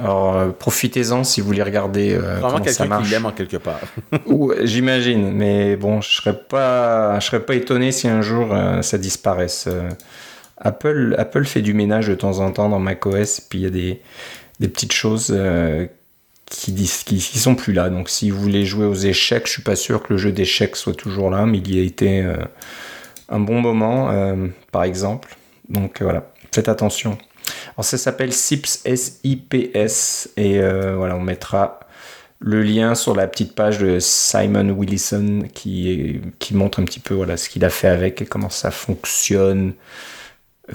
Alors 0.00 0.36
euh, 0.36 0.48
profitez-en 0.50 1.22
si 1.22 1.40
vous 1.40 1.46
voulez 1.46 1.62
regarder 1.62 2.14
euh, 2.14 2.40
comment 2.40 2.64
ça 2.64 2.86
marche. 2.86 3.04
qui 3.04 3.10
l'aime 3.10 3.26
en 3.26 3.30
quelque 3.30 3.58
part. 3.58 3.80
J'imagine, 4.62 5.32
mais 5.32 5.76
bon, 5.76 6.00
je 6.00 6.10
serais 6.10 6.36
pas, 6.36 7.20
je 7.20 7.26
serais 7.26 7.44
pas 7.44 7.54
étonné 7.54 7.92
si 7.92 8.08
un 8.08 8.22
jour 8.22 8.52
euh, 8.52 8.82
ça 8.82 8.98
disparaisse. 8.98 9.68
Apple, 10.58 11.14
Apple 11.18 11.44
fait 11.44 11.62
du 11.62 11.74
ménage 11.74 12.08
de 12.08 12.14
temps 12.14 12.40
en 12.40 12.50
temps 12.50 12.68
dans 12.68 12.78
macOS, 12.78 13.40
puis 13.40 13.60
il 13.60 13.62
y 13.62 13.66
a 13.66 13.70
des, 13.70 14.00
des 14.60 14.68
petites 14.68 14.92
choses 14.92 15.36
qui, 16.46 16.74
qui, 16.74 17.18
qui, 17.18 17.38
sont 17.38 17.54
plus 17.54 17.72
là. 17.72 17.88
Donc 17.88 18.08
si 18.08 18.30
vous 18.30 18.40
voulez 18.40 18.64
jouer 18.64 18.86
aux 18.86 18.94
échecs, 18.94 19.46
je 19.46 19.52
suis 19.52 19.62
pas 19.62 19.76
sûr 19.76 20.02
que 20.02 20.12
le 20.12 20.18
jeu 20.18 20.32
d'échecs 20.32 20.76
soit 20.76 20.94
toujours 20.94 21.30
là, 21.30 21.46
mais 21.46 21.58
il 21.58 21.76
y 21.76 21.80
a 21.80 21.84
été 21.84 22.24
un 23.28 23.40
bon 23.40 23.60
moment, 23.60 24.12
par 24.70 24.84
exemple. 24.84 25.36
Donc 25.68 26.00
euh, 26.00 26.04
voilà, 26.04 26.30
faites 26.52 26.68
attention. 26.68 27.18
Alors 27.74 27.84
ça 27.84 27.98
s'appelle 27.98 28.32
SIPS, 28.32 28.82
S-I-P-S, 28.84 30.30
et 30.36 30.60
euh, 30.60 30.96
voilà, 30.96 31.16
on 31.16 31.20
mettra 31.20 31.80
le 32.38 32.62
lien 32.62 32.94
sur 32.94 33.14
la 33.14 33.28
petite 33.28 33.54
page 33.54 33.78
de 33.78 33.98
Simon 34.00 34.74
Willison 34.76 35.42
qui, 35.54 36.20
montre 36.52 36.80
un 36.80 36.84
petit 36.84 37.00
peu 37.00 37.14
voilà, 37.14 37.36
ce 37.36 37.48
qu'il 37.48 37.64
a 37.64 37.70
fait 37.70 37.88
avec 37.88 38.20
et 38.22 38.26
comment 38.26 38.50
ça 38.50 38.70
fonctionne. 38.70 39.74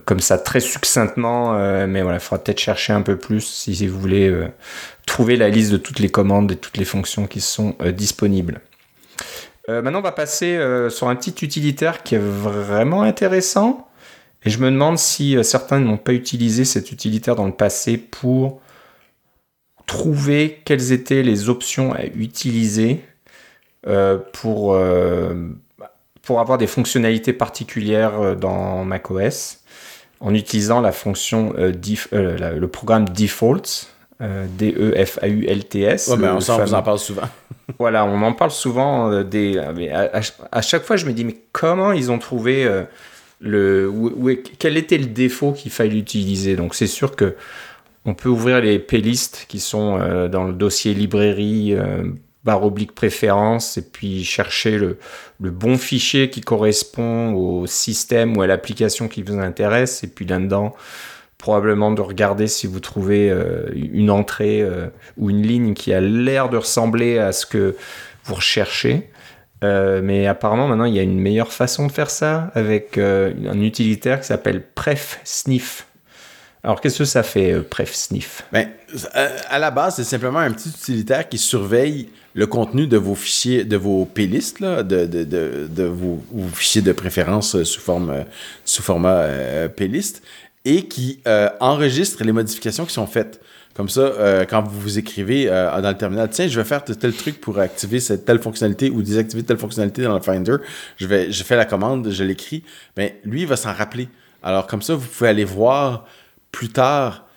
Comme 0.06 0.19
ça, 0.19 0.38
très 0.38 0.60
succinctement, 0.60 1.56
euh, 1.56 1.88
mais 1.88 2.02
voilà, 2.02 2.17
il 2.17 2.21
faudra 2.21 2.43
peut-être 2.43 2.60
chercher 2.60 2.93
un 2.93 3.02
peu 3.02 3.17
plus 3.17 3.41
si 3.41 3.88
vous 3.88 4.00
voulez 4.00 4.47
trouver 5.06 5.38
la 5.38 5.50
liste 5.50 5.71
de 5.71 5.78
toutes 5.78 6.00
les 6.00 6.10
commandes 6.10 6.52
et 6.52 6.58
toutes 6.58 6.78
les 6.78 6.86
fonctions 6.86 7.26
qui 7.26 7.41
sont 7.41 7.76
disponibles. 7.95 8.62
maintenant, 9.67 10.00
on 10.00 10.04
va 10.04 10.12
passer 10.12 10.60
sur 10.89 11.08
un 11.08 11.15
petit 11.15 11.43
utilitaire 11.43 12.04
qui 12.04 12.15
est 12.15 12.21
vraiment 12.21 13.02
intéressant. 13.02 13.87
Et 14.47 14.49
je 14.49 14.60
me 14.60 14.71
demande 14.71 14.97
si 14.97 15.36
euh, 15.36 15.43
certains 15.43 15.81
n'ont 15.81 15.97
pas 15.97 16.13
utilisé 16.13 16.63
cet 16.63 16.93
utilitaire 16.93 17.36
dans 17.36 17.47
le 17.47 17.51
passé 17.51 17.97
pour 17.97 18.62
trouver 19.86 20.62
quelles 20.63 20.93
étaient 20.93 21.21
les 21.21 21.49
options 21.49 21.91
à 21.91 22.05
utiliser 22.05 23.03
euh, 23.88 24.17
pour, 24.31 24.73
euh, 24.73 25.49
pour 26.21 26.39
avoir 26.39 26.57
des 26.57 26.65
fonctionnalités 26.65 27.33
particulières 27.33 28.38
dans 28.38 28.86
macOS. 28.86 29.63
en 30.21 30.33
utilisant 30.33 30.79
la 30.79 30.93
fonction 30.93 31.53
le 31.57 32.65
programme 32.67 33.10
defaults 33.10 33.89
D-E-F-A-U-L-T-S. 34.21 36.07
Ouais, 36.07 36.25
on, 36.25 36.38
vous 36.38 36.73
en 36.73 36.83
parle 36.83 36.99
souvent. 36.99 37.27
voilà, 37.79 38.05
on 38.05 38.21
en 38.21 38.31
parle 38.31 38.51
souvent. 38.51 39.23
des, 39.23 39.60
à, 39.60 40.62
chaque 40.62 40.83
fois, 40.83 40.95
je 40.95 41.05
me 41.05 41.12
dis, 41.12 41.25
mais 41.25 41.36
comment 41.51 41.91
ils 41.91 42.12
ont 42.12 42.17
trouvé 42.17 42.65
quel 43.41 44.78
était 44.78 44.97
le 44.97 45.06
défaut 45.06 45.52
qu'il 45.52 45.71
fallait 45.71 45.97
utiliser? 45.97 46.56
Donc, 46.56 46.76
c'est 46.76 46.88
sûr 46.88 47.15
que 47.15 47.36
on 48.06 48.13
peut 48.13 48.30
ouvrir 48.30 48.62
les 48.62 48.80
playlists 48.80 49.45
qui 49.50 49.60
sont 49.60 49.97
dans 50.30 50.45
le 50.45 50.54
dossier 50.54 50.93
librairie 50.93 51.76
barre 52.47 52.63
oblique 52.63 52.93
préférence 52.93 53.78
et 53.78 53.82
puis 53.82 54.23
chercher 54.23 54.78
le, 54.78 54.97
bon 55.39 55.78
fichier 55.78 56.30
qui 56.30 56.39
correspond 56.39 57.34
au 57.34 57.67
système 57.67 58.38
ou 58.38 58.41
à 58.41 58.47
l'application 58.47 59.10
qui 59.10 59.21
vous 59.21 59.38
intéresse 59.38 60.06
et 60.06 60.08
puis 60.08 60.26
là-dedans 60.26 60.73
probablement 61.38 61.91
de 61.91 62.02
regarder 62.02 62.47
si 62.47 62.65
vous 62.65 62.80
trouvez 62.80 63.30
euh, 63.30 63.67
une 63.76 64.10
entrée 64.10 64.62
euh, 64.62 64.88
ou 65.17 65.30
une 65.30 65.43
ligne 65.43 65.73
qui 65.73 65.93
a 65.93 66.00
l'air 66.00 66.50
de 66.50 66.58
ressembler 66.58 67.19
à 67.19 67.32
ce 67.32 67.45
que 67.45 67.76
vous 68.23 68.36
recherchez. 68.36 69.10
Euh, 69.63 70.02
mais 70.04 70.28
apparemment 70.28 70.67
maintenant 70.67 70.86
il 70.86 70.93
y 70.93 71.00
a 71.00 71.02
une 71.02 71.20
meilleure 71.20 71.52
façon 71.52 71.88
de 71.88 71.91
faire 71.91 72.12
ça 72.12 72.52
avec 72.54 72.98
un 72.98 73.60
utilitaire 73.60 74.22
qui 74.22 74.28
s'appelle 74.28 74.62
prefsniff. 74.62 75.88
Alors, 76.63 76.82
qu'est-ce 76.82 76.98
que 76.98 77.06
ça 77.06 77.24
fait, 77.24 77.62
prefsniff? 77.62 78.43
Ben, 78.52 78.70
À 79.50 79.58
la 79.58 79.72
base, 79.72 79.96
c'est 79.96 80.04
simplement 80.04 80.39
un 80.39 80.52
petit 80.52 80.70
utilitaire 80.70 81.30
qui 81.30 81.38
surveille 81.38 82.10
le 82.34 82.46
contenu 82.46 82.88
de 82.88 82.98
vos 82.98 83.15
fichiers, 83.15 83.63
de 83.63 83.78
vos 83.78 84.06
playlists, 84.06 84.62
de, 84.62 85.06
de 85.06 85.84
vos, 85.84 86.22
fichiers 86.54 86.82
de 86.82 86.91
préférence 86.91 87.56
euh, 87.56 87.63
sous, 87.63 87.80
forme, 87.80 88.10
euh, 88.12 88.24
sous 88.63 88.84
format 88.84 89.22
euh, 89.22 89.67
playlist, 89.70 90.22
et 90.65 90.84
qui 90.84 91.22
enregistre 91.62 92.24
les 92.26 92.34
modifications 92.34 92.86
qui 92.86 92.93
sont 92.93 93.08
faites. 93.08 93.39
Comme 93.78 93.90
ça, 93.90 94.46
quand 94.50 94.63
vous 94.63 94.80
vous 94.80 94.98
écrivez 94.98 95.46
dans 95.46 95.90
le 95.90 95.98
terminal, 95.98 96.28
tiens, 96.32 96.48
je 96.48 96.60
vais 96.60 96.66
faire 96.66 96.84
tel 96.84 97.13
truc 97.13 97.40
pour 97.40 97.60
activer 97.60 98.00
cette 98.00 98.26
telle 98.26 98.40
fonctionnalité 98.40 98.90
ou 98.90 99.04
désactiver 99.04 99.44
telle 99.44 99.60
fonctionnalité 99.60 100.02
dans 100.02 100.16
le 100.16 100.22
Finder, 100.22 100.56
je, 100.98 101.06
vais, 101.06 101.32
je 101.32 101.44
fais 101.44 101.56
la 101.56 101.66
commande, 101.66 102.10
je 102.10 102.24
l'écris, 102.24 102.63
mais 102.98 103.22
lui, 103.24 103.42
il 103.42 103.48
va 103.48 103.56
s'en 103.56 103.72
rappeler. 103.72 104.10
Alors, 104.42 104.66
comme 104.66 104.82
ça, 104.82 104.96
vous 104.96 105.06
pouvez 105.06 105.30
aller 105.30 105.46
voir 105.46 106.06
plus 106.52 106.70
tard 106.70 107.28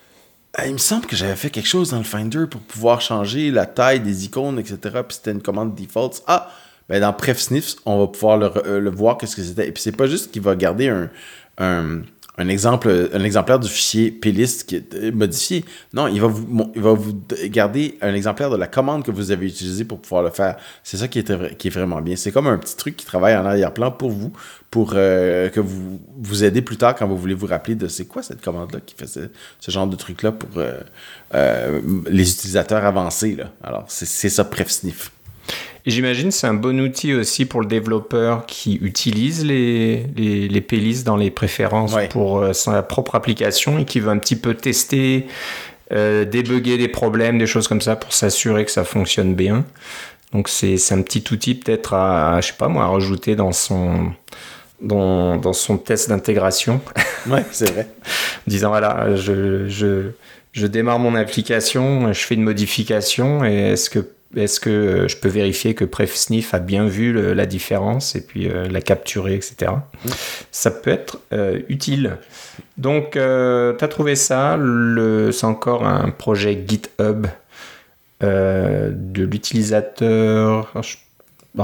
ah, 0.54 0.66
il 0.66 0.72
me 0.72 0.78
semble 0.78 1.06
que 1.06 1.14
j'avais 1.14 1.36
fait 1.36 1.50
quelque 1.50 1.68
chose 1.68 1.90
dans 1.90 1.98
le 1.98 2.04
Finder 2.04 2.46
pour 2.50 2.60
pouvoir 2.60 3.00
changer 3.00 3.50
la 3.52 3.66
taille 3.66 4.00
des 4.00 4.24
icônes, 4.24 4.58
etc. 4.58 4.78
Puis 5.06 5.16
c'était 5.16 5.30
une 5.30 5.42
commande 5.42 5.76
default. 5.76 6.22
Ah, 6.26 6.50
ben 6.88 7.00
dans 7.00 7.12
PrefSniffs, 7.12 7.76
on 7.86 8.00
va 8.00 8.08
pouvoir 8.08 8.36
le, 8.36 8.50
euh, 8.66 8.90
voir, 8.90 9.16
qu'est-ce 9.16 9.36
que 9.36 9.42
c'était. 9.42 9.68
Et 9.68 9.72
puis 9.72 9.80
c'est 9.80 9.96
pas 9.96 10.08
juste 10.08 10.32
qu'il 10.32 10.42
va 10.42 10.56
garder 10.56 10.88
un, 11.58 12.02
un 12.40 12.48
exemple, 12.48 13.10
un 13.12 13.22
exemplaire 13.22 13.58
du 13.58 13.68
fichier 13.68 14.10
plist 14.10 14.64
qui 14.64 14.76
est 14.76 14.94
euh, 14.94 15.12
modifié. 15.12 15.62
Non, 15.92 16.08
il 16.08 16.20
va 16.20 16.26
vous, 16.28 17.22
garder 17.44 17.98
un 18.00 18.14
exemplaire 18.14 18.48
de 18.48 18.56
la 18.56 18.66
commande 18.66 19.04
que 19.04 19.10
vous 19.10 19.30
avez 19.30 19.46
utilisée 19.46 19.84
pour 19.84 20.00
pouvoir 20.00 20.22
le 20.22 20.30
faire. 20.30 20.56
C'est 20.82 20.96
ça 20.96 21.06
qui 21.06 21.18
est, 21.18 21.70
vraiment 21.70 22.00
bien. 22.00 22.16
C'est 22.16 22.32
comme 22.32 22.46
un 22.46 22.56
petit 22.56 22.76
truc 22.76 22.96
qui 22.96 23.04
travaille 23.04 23.36
en 23.36 23.44
arrière-plan 23.44 23.90
pour 23.90 24.10
vous, 24.10 24.32
pour 24.70 24.92
euh, 24.94 25.50
que 25.50 25.60
vous 25.60 26.00
vous 26.16 26.42
aidez 26.42 26.62
plus 26.62 26.78
tard 26.78 26.94
quand 26.94 27.06
vous 27.06 27.18
voulez 27.18 27.34
vous 27.34 27.46
rappeler 27.46 27.74
de 27.74 27.88
c'est 27.88 28.06
quoi 28.06 28.22
cette 28.22 28.40
commande-là 28.40 28.80
qui 28.86 28.94
fait 28.96 29.06
ce, 29.06 29.70
genre 29.70 29.86
de 29.86 29.96
truc-là 29.96 30.32
pour 30.32 30.48
euh, 31.34 31.80
les 32.08 32.32
utilisateurs 32.32 32.86
avancés. 32.86 33.36
Alors, 33.62 33.84
c'est 33.88 34.30
ça, 34.30 34.44
PrefSniff. 34.44 35.12
Et 35.86 35.90
j'imagine 35.90 36.30
c'est 36.30 36.46
un 36.46 36.54
bon 36.54 36.78
outil 36.80 37.14
aussi 37.14 37.46
pour 37.46 37.60
le 37.60 37.66
développeur 37.66 38.46
qui 38.46 38.76
utilise 38.82 39.44
les, 39.44 40.06
les, 40.16 40.48
les 40.48 40.60
playlists 40.60 41.06
dans 41.06 41.16
les 41.16 41.30
préférences 41.30 41.94
pour 42.10 42.38
euh, 42.38 42.52
sa 42.52 42.82
propre 42.82 43.14
application 43.14 43.78
et 43.78 43.84
qui 43.84 44.00
veut 44.00 44.10
un 44.10 44.18
petit 44.18 44.36
peu 44.36 44.54
tester, 44.54 45.26
euh, 45.92 46.24
débugger 46.24 46.76
des 46.78 46.88
problèmes, 46.88 47.38
des 47.38 47.46
choses 47.46 47.68
comme 47.68 47.80
ça 47.80 47.96
pour 47.96 48.12
s'assurer 48.12 48.64
que 48.64 48.70
ça 48.70 48.84
fonctionne 48.84 49.34
bien. 49.34 49.64
Donc 50.32 50.48
c'est 50.48 50.76
un 50.92 51.02
petit 51.02 51.24
outil 51.32 51.54
peut-être 51.54 51.94
à, 51.94 52.40
je 52.40 52.48
sais 52.48 52.52
pas 52.56 52.68
moi, 52.68 52.84
à 52.84 52.88
rajouter 52.88 53.34
dans 53.34 53.52
son, 53.52 54.12
dans, 54.80 55.36
dans 55.36 55.52
son 55.52 55.76
test 55.78 56.08
d'intégration. 56.08 56.80
Ouais, 57.28 57.44
c'est 57.50 57.70
vrai. 57.70 57.86
disant 58.46 58.70
voilà, 58.70 59.14
je, 59.14 59.68
je, 59.68 60.12
je 60.52 60.66
démarre 60.66 60.98
mon 60.98 61.14
application, 61.14 62.10
je 62.14 62.20
fais 62.20 62.34
une 62.34 62.44
modification 62.44 63.44
et 63.44 63.72
est-ce 63.72 63.90
que 63.90 63.98
est-ce 64.36 64.60
que 64.60 64.70
euh, 64.70 65.08
je 65.08 65.16
peux 65.16 65.28
vérifier 65.28 65.74
que 65.74 65.84
PrefSniff 65.84 66.54
a 66.54 66.60
bien 66.60 66.86
vu 66.86 67.12
la 67.34 67.46
différence 67.46 68.14
et 68.14 68.20
puis 68.20 68.48
euh, 68.48 68.68
l'a 68.68 68.80
capturé, 68.80 69.34
etc. 69.34 69.72
Ça 70.52 70.70
peut 70.70 70.90
être 70.90 71.18
euh, 71.32 71.60
utile. 71.68 72.18
Donc, 72.78 73.12
tu 73.12 73.18
as 73.18 73.88
trouvé 73.88 74.14
ça? 74.14 74.56
C'est 75.32 75.46
encore 75.46 75.84
un 75.86 76.10
projet 76.10 76.62
GitHub 76.66 77.26
de 78.22 79.24
l'utilisateur. 79.24 80.72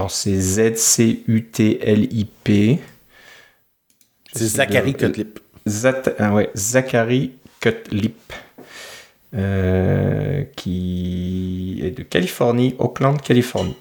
C'est 0.09 0.41
Z-C-U-T-L-I-P. 0.41 1.21
C'est 4.33 4.47
Zachary 4.47 4.95
Cutlip. 4.95 5.39
Ah 6.19 6.35
ouais, 6.35 6.51
Zachary 6.55 7.33
Cutlip. 7.61 8.33
Euh, 9.37 10.45
qui 10.57 11.81
est 11.85 11.91
de 11.91 12.03
Californie, 12.03 12.75
Oakland, 12.79 13.21
Californie. 13.21 13.77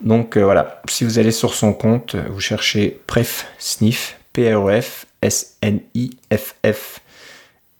Donc 0.00 0.38
euh, 0.38 0.44
voilà, 0.44 0.80
si 0.88 1.04
vous 1.04 1.18
allez 1.18 1.32
sur 1.32 1.52
son 1.52 1.74
compte, 1.74 2.16
vous 2.16 2.40
cherchez 2.40 2.98
Pref 3.06 3.48
Sniff, 3.58 4.18
P-R-E-F, 4.32 5.04
S-N-I-F-F, 5.20 7.00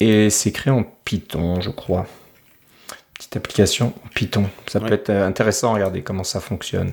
et 0.01 0.29
c'est 0.29 0.53
créé 0.53 0.71
en 0.71 0.85
Python, 1.05 1.63
je 1.63 1.71
crois. 1.71 2.07
Petite 3.15 3.37
application 3.37 3.95
en 4.05 4.09
Python. 4.09 4.51
Ça 4.67 4.79
peut 4.79 4.93
être 4.93 5.09
intéressant 5.09 5.71
à 5.71 5.75
regarder 5.75 6.03
comment 6.03 6.25
ça 6.25 6.41
fonctionne. 6.41 6.91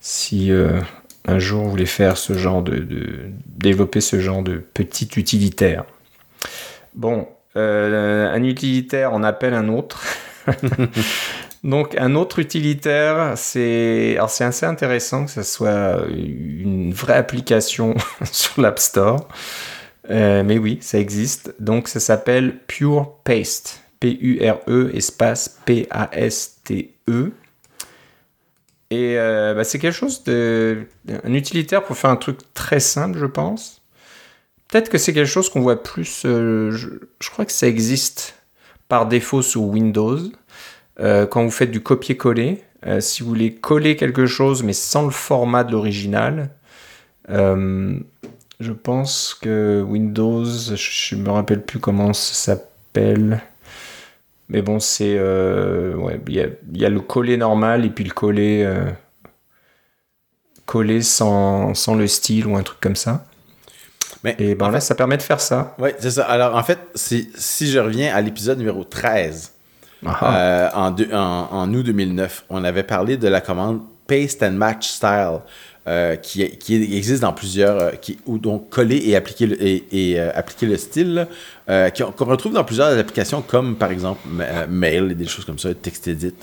Si 0.00 0.52
euh, 0.52 0.80
un 1.24 1.40
jour 1.40 1.64
vous 1.64 1.70
voulez 1.70 1.86
faire 1.86 2.16
ce 2.16 2.34
genre 2.34 2.62
de, 2.62 2.76
de 2.76 3.30
développer 3.46 4.00
ce 4.00 4.20
genre 4.20 4.44
de 4.44 4.58
petit 4.58 5.08
utilitaire. 5.16 5.84
Bon, 6.94 7.26
euh, 7.56 8.32
un 8.32 8.42
utilitaire 8.44 9.12
en 9.12 9.22
appelle 9.22 9.54
un 9.54 9.68
autre. 9.68 10.04
Donc 11.64 11.96
un 11.98 12.14
autre 12.14 12.38
utilitaire, 12.38 13.32
c'est 13.36 14.18
c'est 14.28 14.44
assez 14.44 14.66
intéressant 14.66 15.24
que 15.24 15.30
ce 15.32 15.42
soit 15.42 16.06
une 16.08 16.92
vraie 16.92 17.16
application 17.16 17.94
sur 18.30 18.60
l'App 18.60 18.78
Store. 18.78 19.28
Euh, 20.10 20.42
mais 20.44 20.58
oui, 20.58 20.78
ça 20.80 20.98
existe. 20.98 21.54
Donc 21.58 21.88
ça 21.88 22.00
s'appelle 22.00 22.58
Pure 22.66 23.16
Paste. 23.24 23.82
P-U-R-E 24.00 24.90
espace 24.94 25.58
P-A-S-T-E. 25.64 27.32
Et 28.90 29.18
euh, 29.18 29.54
bah, 29.54 29.64
c'est 29.64 29.78
quelque 29.78 29.94
chose 29.94 30.22
de. 30.24 30.86
un 31.24 31.34
utilitaire 31.34 31.82
pour 31.82 31.96
faire 31.96 32.10
un 32.10 32.16
truc 32.16 32.38
très 32.54 32.80
simple, 32.80 33.18
je 33.18 33.26
pense. 33.26 33.75
Peut-être 34.68 34.88
que 34.88 34.98
c'est 34.98 35.12
quelque 35.12 35.28
chose 35.28 35.48
qu'on 35.48 35.60
voit 35.60 35.82
plus. 35.82 36.22
Euh, 36.24 36.72
je, 36.72 37.30
crois 37.30 37.44
que 37.44 37.52
ça 37.52 37.68
existe 37.68 38.34
par 38.88 39.06
défaut 39.06 39.42
sous 39.42 39.62
Windows. 39.62 40.18
Euh, 40.98 41.26
quand 41.26 41.44
vous 41.44 41.50
faites 41.50 41.70
du 41.70 41.82
copier-coller, 41.82 42.62
euh, 42.86 43.00
si 43.00 43.22
vous 43.22 43.28
voulez 43.28 43.54
coller 43.54 43.96
quelque 43.96 44.26
chose 44.26 44.62
mais 44.62 44.72
sans 44.72 45.04
le 45.04 45.10
format 45.10 45.64
de 45.64 45.72
l'original, 45.72 46.50
je 47.28 48.72
pense 48.72 49.34
que 49.34 49.82
Windows, 49.86 50.44
je 50.44 51.14
ne 51.14 51.22
me 51.22 51.30
rappelle 51.30 51.62
plus 51.62 51.78
comment 51.78 52.12
ça 52.12 52.34
s'appelle. 52.34 53.42
Mais 54.48 54.62
bon, 54.62 54.78
c'est. 54.80 55.18
ouais, 55.18 56.20
il 56.28 56.34
y, 56.72 56.84
a, 56.84 56.88
le 56.88 57.00
coller 57.00 57.36
normal 57.36 57.84
et 57.84 57.90
puis 57.90 58.04
le 58.04 58.12
coller. 58.12 58.68
coller 60.66 61.02
sans, 61.02 61.74
sans 61.74 61.94
le 61.94 62.06
style 62.06 62.46
ou 62.46 62.56
un 62.56 62.62
truc 62.62 62.80
comme 62.80 62.96
ça 62.96 63.25
et 64.38 64.54
ben 64.54 64.70
là, 64.70 64.80
ça 64.80 64.94
permet 64.94 65.16
de 65.16 65.22
faire 65.22 65.40
ça. 65.40 65.74
Oui, 65.78 65.90
c'est 65.98 66.10
ça. 66.10 66.24
Alors, 66.24 66.56
en 66.56 66.62
fait, 66.62 66.78
si, 66.94 67.30
si 67.36 67.70
je 67.70 67.78
reviens 67.78 68.14
à 68.14 68.20
l'épisode 68.20 68.58
numéro 68.58 68.84
13, 68.84 69.52
euh, 70.04 70.68
en, 70.74 70.94
en, 71.12 71.74
août 71.74 71.82
2009, 71.82 72.44
on 72.50 72.64
avait 72.64 72.82
parlé 72.82 73.16
de 73.16 73.28
la 73.28 73.40
commande 73.40 73.80
Paste 74.06 74.42
and 74.42 74.52
Match 74.52 74.88
Style. 74.88 75.40
Euh, 75.88 76.16
qui, 76.16 76.44
qui, 76.58 76.74
existe 76.96 77.22
dans 77.22 77.32
plusieurs, 77.32 77.80
euh, 77.80 77.90
qui, 77.92 78.18
ou 78.26 78.38
donc 78.38 78.70
coller 78.70 79.00
et 79.06 79.14
appliquer 79.14 79.46
le, 79.46 79.56
et, 79.62 80.18
appliquer 80.18 80.66
le 80.66 80.76
style, 80.78 81.28
qu'on 81.68 82.24
retrouve 82.24 82.54
dans 82.54 82.64
plusieurs 82.64 82.98
applications 82.98 83.40
comme 83.40 83.76
par 83.76 83.92
exemple 83.92 84.18
Mail 84.68 85.12
et 85.12 85.14
des 85.14 85.28
choses 85.28 85.44
comme 85.44 85.60
ça, 85.60 85.72
TextEdit. 85.74 86.34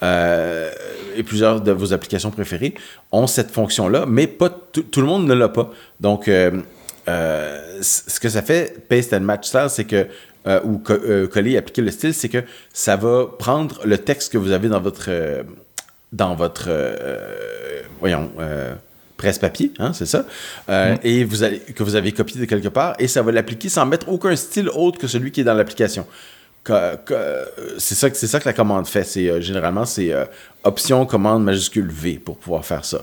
et 0.00 1.22
plusieurs 1.24 1.60
de 1.60 1.72
vos 1.72 1.92
applications 1.92 2.30
préférées 2.30 2.74
ont 3.10 3.26
cette 3.26 3.50
fonction-là, 3.50 4.06
mais 4.06 4.28
pas 4.28 4.48
tout 4.48 5.00
le 5.00 5.06
monde 5.08 5.26
ne 5.26 5.34
l'a 5.34 5.48
pas. 5.48 5.72
Donc, 5.98 6.30
euh, 7.08 7.78
ce 7.82 8.18
que 8.20 8.28
ça 8.28 8.42
fait, 8.42 8.88
paste 8.88 9.12
and 9.12 9.20
match 9.20 9.48
style, 9.48 9.66
c'est 9.68 9.84
que, 9.84 10.06
euh, 10.46 10.60
ou 10.64 10.82
euh, 10.90 11.26
coller 11.26 11.52
et 11.52 11.58
appliquer 11.58 11.82
le 11.82 11.90
style, 11.90 12.14
c'est 12.14 12.28
que 12.28 12.44
ça 12.72 12.96
va 12.96 13.26
prendre 13.38 13.80
le 13.84 13.98
texte 13.98 14.32
que 14.32 14.38
vous 14.38 14.52
avez 14.52 14.68
dans 14.68 14.80
votre, 14.80 15.10
dans 16.12 16.34
votre, 16.34 16.70
voyons, 18.00 18.30
presse-papier, 19.16 19.72
hein, 19.78 19.92
c'est 19.92 20.06
ça, 20.06 20.26
euh, 20.68 20.96
et 21.02 21.24
vous 21.24 21.42
allez, 21.42 21.60
que 21.60 21.82
vous 21.82 21.94
avez 21.94 22.12
copié 22.12 22.40
de 22.40 22.46
quelque 22.46 22.68
part, 22.68 22.94
et 22.98 23.08
ça 23.08 23.22
va 23.22 23.32
l'appliquer 23.32 23.68
sans 23.68 23.86
mettre 23.86 24.08
aucun 24.08 24.34
style 24.36 24.68
autre 24.68 24.98
que 24.98 25.06
celui 25.06 25.30
qui 25.30 25.40
est 25.40 25.44
dans 25.44 25.54
l'application. 25.54 26.06
c'est 26.66 27.94
ça, 27.94 28.12
ça 28.12 28.40
que 28.40 28.48
la 28.48 28.52
commande 28.52 28.86
fait. 28.86 29.04
C'est 29.04 29.28
euh, 29.28 29.40
généralement 29.40 29.84
c'est 29.84 30.12
euh, 30.12 30.24
option 30.64 31.06
commande 31.06 31.44
majuscule 31.44 31.88
V 31.90 32.14
pour 32.24 32.38
pouvoir 32.38 32.64
faire 32.64 32.84
ça. 32.84 33.02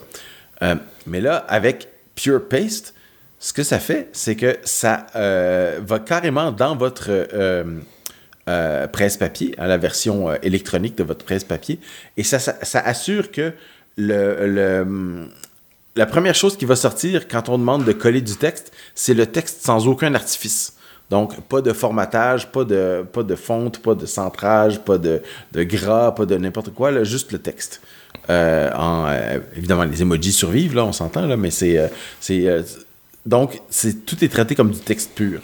mais 1.08 1.22
là, 1.22 1.38
avec 1.48 1.88
Pure 2.16 2.48
Paste, 2.48 2.94
ce 3.43 3.54
que 3.54 3.63
ça 3.63 3.80
fait, 3.80 4.08
c'est 4.13 4.36
que 4.36 4.58
ça 4.63 5.08
va 5.13 5.99
carrément 5.99 6.51
dans 6.51 6.75
votre 6.75 7.27
presse-papier, 8.45 9.56
à 9.58 9.67
la 9.67 9.77
version 9.77 10.32
électronique 10.41 10.95
de 10.95 11.04
votre 11.04 11.25
presse-papier, 11.25 11.80
et 12.17 12.23
ça, 12.23 12.39
assure 12.86 13.32
que 13.32 13.51
le, 13.97 15.27
la 15.95 16.06
première 16.06 16.36
chose 16.36 16.58
qui 16.58 16.65
va 16.65 16.75
sortir 16.75 17.27
quand 17.27 17.49
on 17.49 17.58
demande 17.58 17.84
de 17.84 17.91
coller 17.91 18.21
du 18.21 18.36
texte, 18.36 18.71
c'est 18.95 19.13
le 19.13 19.25
texte 19.25 19.65
sans 19.65 19.88
aucun 19.88 20.13
artifice. 20.13 20.75
Donc, 21.10 21.41
pas 21.41 21.60
de 21.62 21.73
formatage, 21.73 22.49
pas 22.49 22.63
de, 22.63 23.06
pas 23.12 23.23
de 23.23 23.36
fonte, 23.36 23.80
pas 23.80 23.95
de 23.95 24.06
centrage, 24.06 24.80
pas 24.80 24.97
de, 24.97 25.21
gras, 25.54 26.13
pas 26.13 26.25
de 26.25 26.38
n'importe 26.38 26.73
quoi, 26.73 27.04
juste 27.04 27.34
le 27.34 27.39
texte. 27.39 27.82
Euh, 28.30 28.69
euh, 28.73 29.39
évidemment, 29.58 29.84
les 29.84 30.01
emojis 30.01 30.32
survivent, 30.32 30.75
là, 30.75 30.86
on 30.86 30.93
s'entend, 30.93 31.25
là, 31.25 31.36
mais 31.36 31.51
c'est. 31.51 31.91
Euh, 33.26 33.30
donc, 33.30 33.62
tout 34.06 34.24
est 34.24 34.30
traité 34.30 34.56
comme 34.56 34.72
du 34.72 34.80
texte 34.80 35.12
pur. 35.16 35.42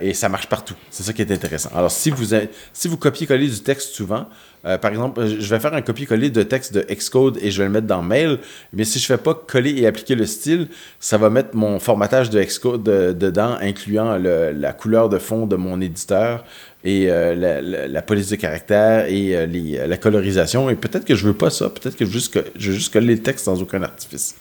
et 0.00 0.14
ça 0.14 0.28
marche 0.28 0.48
partout. 0.48 0.76
C'est 0.90 1.02
ça 1.02 1.12
qui 1.12 1.22
est 1.22 1.32
intéressant. 1.32 1.70
Alors, 1.74 1.90
si 1.90 2.10
vous, 2.10 2.36
si 2.72 2.88
vous 2.88 2.96
copiez-collez 2.96 3.48
du 3.48 3.60
texte 3.60 3.94
souvent, 3.94 4.26
euh, 4.66 4.78
par 4.78 4.90
exemple, 4.90 5.26
je 5.26 5.48
vais 5.50 5.60
faire 5.60 5.74
un 5.74 5.82
copier-coller 5.82 6.30
de 6.30 6.42
texte 6.42 6.72
de 6.74 6.80
Xcode 6.80 7.38
et 7.42 7.50
je 7.50 7.58
vais 7.58 7.64
le 7.64 7.72
mettre 7.72 7.86
dans 7.86 8.02
Mail. 8.02 8.38
Mais 8.72 8.84
si 8.84 8.98
je 8.98 9.04
ne 9.12 9.16
fais 9.16 9.22
pas 9.22 9.34
coller 9.34 9.74
et 9.78 9.86
appliquer 9.86 10.14
le 10.14 10.24
style, 10.24 10.68
ça 11.00 11.18
va 11.18 11.28
mettre 11.28 11.54
mon 11.54 11.78
formatage 11.78 12.30
de 12.30 12.42
Xcode 12.42 12.82
dedans, 12.82 13.56
incluant 13.60 14.16
la 14.16 14.72
couleur 14.72 15.08
de 15.08 15.18
fond 15.18 15.46
de 15.46 15.56
mon 15.56 15.80
éditeur 15.80 16.44
et 16.82 17.10
euh, 17.10 17.86
la, 17.88 18.02
police 18.02 18.30
de 18.30 18.36
caractère 18.36 19.06
et 19.06 19.36
euh, 19.36 19.86
la 19.86 19.96
colorisation. 19.98 20.70
Et 20.70 20.76
peut-être 20.76 21.04
que 21.04 21.14
je 21.14 21.26
veux 21.26 21.34
pas 21.34 21.50
ça. 21.50 21.68
Peut-être 21.68 21.96
que 21.96 22.06
je 22.06 22.10
veux, 22.10 22.18
juste, 22.18 22.38
je 22.56 22.70
veux 22.70 22.76
juste 22.76 22.92
coller 22.92 23.14
le 23.14 23.22
texte 23.22 23.44
sans 23.44 23.60
aucun 23.60 23.82
artifice. 23.82 24.34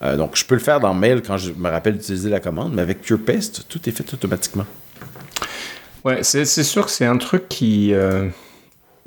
Donc, 0.00 0.36
je 0.36 0.44
peux 0.44 0.54
le 0.54 0.60
faire 0.60 0.80
dans 0.80 0.94
Mail 0.94 1.22
quand 1.22 1.36
je 1.36 1.52
me 1.52 1.68
rappelle 1.68 1.98
d'utiliser 1.98 2.30
la 2.30 2.40
commande, 2.40 2.72
mais 2.72 2.82
avec 2.82 3.02
PurePaste, 3.02 3.66
tout 3.68 3.80
est 3.88 3.92
fait 3.92 4.14
automatiquement. 4.14 4.66
Ouais, 6.04 6.22
c'est 6.22 6.44
sûr 6.44 6.86
que 6.86 6.92
c'est 6.92 7.06
un 7.06 7.16
truc 7.16 7.48
qui 7.48 7.92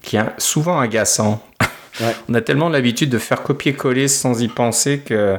qui 0.01 0.17
est 0.17 0.23
souvent 0.37 0.79
agaçant. 0.79 1.41
on 2.29 2.33
a 2.33 2.41
tellement 2.41 2.69
l'habitude 2.69 3.09
de 3.09 3.17
faire 3.17 3.43
copier-coller 3.43 4.07
sans 4.07 4.41
y 4.41 4.47
penser 4.47 4.99
que 4.99 5.37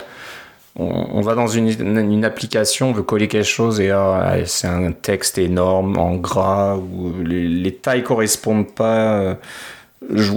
on, 0.75 1.21
va 1.21 1.35
dans 1.35 1.49
une, 1.49 1.69
une, 1.69 2.25
application, 2.25 2.89
on 2.89 2.93
veut 2.93 3.03
coller 3.03 3.29
quelque 3.29 3.45
chose 3.45 3.79
et 3.79 3.91
ah, 3.91 4.37
c'est 4.47 4.69
un 4.69 4.93
texte 4.93 5.37
énorme 5.37 5.99
en 5.99 6.15
gras 6.15 6.77
ou 6.77 7.13
les, 7.23 7.47
les 7.47 7.75
tailles 7.75 8.03
correspondent 8.03 8.73
pas. 8.73 9.21
Euh, 9.21 9.35
je, 10.15 10.33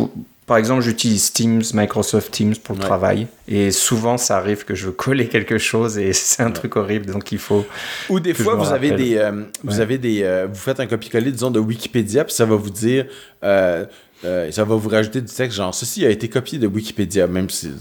par 0.46 0.58
exemple, 0.58 0.82
j'utilise 0.82 1.34
Teams, 1.34 1.64
Microsoft 1.74 2.32
Teams 2.32 2.56
pour 2.56 2.76
le 2.76 2.82
travail. 2.82 3.28
Et 3.48 3.72
souvent, 3.72 4.18
ça 4.18 4.38
arrive 4.38 4.64
que 4.64 4.76
je 4.76 4.88
veux 4.88 4.92
coller 4.92 5.28
quelque 5.28 5.58
chose 5.58 5.98
et 5.98 6.14
c'est 6.14 6.44
un 6.44 6.52
truc 6.52 6.76
horrible. 6.76 7.08
Donc, 7.08 7.32
il 7.32 7.40
faut. 7.40 7.66
Ou 8.10 8.20
des 8.20 8.36
fois, 8.36 8.54
vous 8.56 8.72
avez, 8.72 8.92
des, 8.92 9.18
euh, 9.18 9.44
vous 9.64 9.80
avez 9.80 9.98
des. 9.98 10.22
Euh, 10.24 10.48
vous 10.48 10.60
faites 10.60 10.80
un 10.80 10.86
copier-coller, 10.86 11.32
disons, 11.32 11.50
de 11.50 11.60
Wikipédia, 11.60 12.26
puis 12.26 12.34
ça 12.34 12.46
va 12.46 12.56
vous 12.56 12.70
dire. 12.70 13.08
Euh, 13.44 13.86
ça 14.24 14.64
va 14.64 14.76
vous 14.76 14.90
rajouter 14.90 15.22
du 15.22 15.32
texte, 15.32 15.58
genre 15.58 15.76
ceci 15.76 16.04
a 16.04 16.10
été 16.10 16.30
copié 16.30 16.58
de 16.58 16.66
Wikipédia, 16.66 17.28
même 17.28 17.48
si 17.50 17.72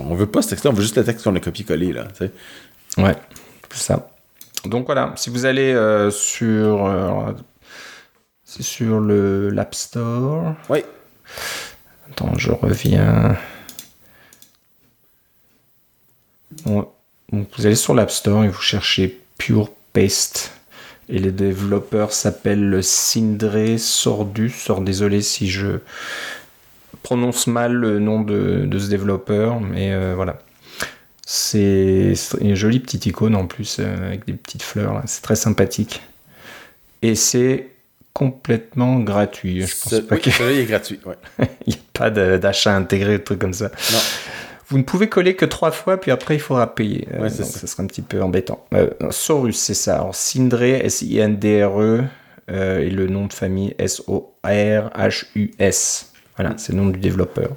on 0.00 0.14
veut 0.14 0.26
pas 0.26 0.42
ce 0.42 0.50
texte-là, 0.50 0.70
on 0.70 0.74
veut 0.74 0.82
juste 0.82 0.98
le 0.98 1.04
texte 1.04 1.24
qu'on 1.24 1.34
a 1.34 1.40
copié-collé, 1.40 1.92
là. 1.92 2.08
Ouais, 2.98 3.16
c'est 3.70 3.84
ça. 3.84 4.10
Donc 4.66 4.84
voilà, 4.84 5.14
si 5.16 5.30
vous 5.30 5.46
allez 5.46 5.74
sur. 6.10 7.34
c'est 8.44 8.62
sur 8.62 9.00
le 9.00 9.48
l'App 9.50 9.74
Store. 9.74 10.54
Oui. 10.68 10.80
Attends, 12.12 12.36
je 12.36 12.52
reviens. 12.52 13.38
vous 16.66 16.86
allez 17.64 17.74
sur 17.74 17.94
l'App 17.94 18.10
Store 18.10 18.44
et 18.44 18.48
vous 18.48 18.60
cherchez 18.60 19.18
Pure 19.38 19.70
Paste. 19.94 20.52
Et 21.08 21.18
les 21.18 21.32
développeurs 21.32 22.12
s'appellent 22.12 22.82
Sindre 22.82 23.78
Sordu. 23.78 24.50
Sors 24.50 24.82
désolé 24.82 25.22
si 25.22 25.48
je 25.48 25.78
prononce 27.02 27.46
mal 27.46 27.72
le 27.72 27.98
nom 27.98 28.20
de, 28.20 28.68
ce 28.78 28.90
développeur, 28.90 29.60
mais 29.60 29.94
euh, 29.94 30.12
voilà. 30.14 30.38
C'est 31.24 32.12
une 32.42 32.54
jolie 32.54 32.80
petite 32.80 33.06
icône 33.06 33.34
en 33.34 33.46
plus, 33.46 33.78
euh, 33.80 34.06
avec 34.06 34.26
des 34.26 34.34
petites 34.34 34.62
fleurs. 34.62 35.02
C'est 35.06 35.22
très 35.22 35.36
sympathique. 35.36 36.02
Et 37.00 37.14
c'est 37.14 37.72
complètement 38.12 39.00
gratuit. 39.00 39.62
Je 39.62 39.74
pense 39.74 40.00
pas 40.00 40.16
est 40.16 40.66
gratuit. 40.66 41.00
Il 41.66 41.74
n'y 41.74 41.74
a 41.74 41.91
pas 42.02 42.10
d'achat 42.38 42.74
intégré, 42.74 43.18
de 43.18 43.22
trucs 43.22 43.38
comme 43.38 43.52
ça. 43.52 43.70
Non. 43.92 43.98
Vous 44.68 44.78
ne 44.78 44.82
pouvez 44.82 45.08
coller 45.08 45.36
que 45.36 45.44
trois 45.44 45.70
fois, 45.70 46.00
puis 46.00 46.10
après 46.10 46.34
il 46.34 46.40
faudra 46.40 46.74
payer. 46.74 47.06
Euh, 47.14 47.28
ça. 47.28 47.44
serait 47.44 47.82
un 47.82 47.86
petit 47.86 48.02
peu 48.02 48.22
embêtant. 48.22 48.64
Euh, 48.74 48.88
Sorus, 49.10 49.56
c'est 49.58 49.74
ça. 49.74 49.96
Alors, 49.96 50.14
Sindre, 50.14 50.62
S-I-N-D-R-E, 50.62 52.04
euh, 52.50 52.80
et 52.80 52.90
le 52.90 53.06
nom 53.06 53.26
de 53.26 53.32
famille 53.32 53.74
S-O-R-H-U-S. 53.78 54.22
Voilà, 56.36 56.50
mm. 56.50 56.58
c'est 56.58 56.72
le 56.72 56.78
nom 56.78 56.86
du 56.86 56.98
développeur. 56.98 57.50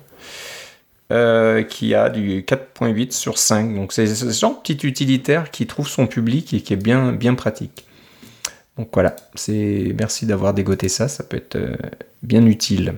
qui 1.70 1.96
a 1.96 2.10
du 2.10 2.42
4.8 2.42 3.12
sur 3.12 3.38
5. 3.38 3.76
Donc 3.76 3.94
c'est 3.94 4.08
ce 4.08 4.30
genre 4.30 4.56
de 4.56 4.60
petit 4.62 4.86
utilitaire 4.86 5.50
qui 5.52 5.66
trouve 5.68 5.88
son 5.88 6.06
public 6.08 6.54
et 6.54 6.62
qui 6.62 6.74
est 6.74 6.78
bien, 6.78 7.14
bien 7.14 7.34
pratique. 7.36 7.86
Donc 8.78 8.90
voilà, 8.94 9.16
c'est 9.36 9.96
merci 9.98 10.26
d'avoir 10.26 10.54
dégoté 10.54 10.90
ça, 10.90 11.08
ça 11.08 11.24
peut 11.24 11.38
être 11.38 11.58
bien 12.24 12.46
utile. 12.46 12.96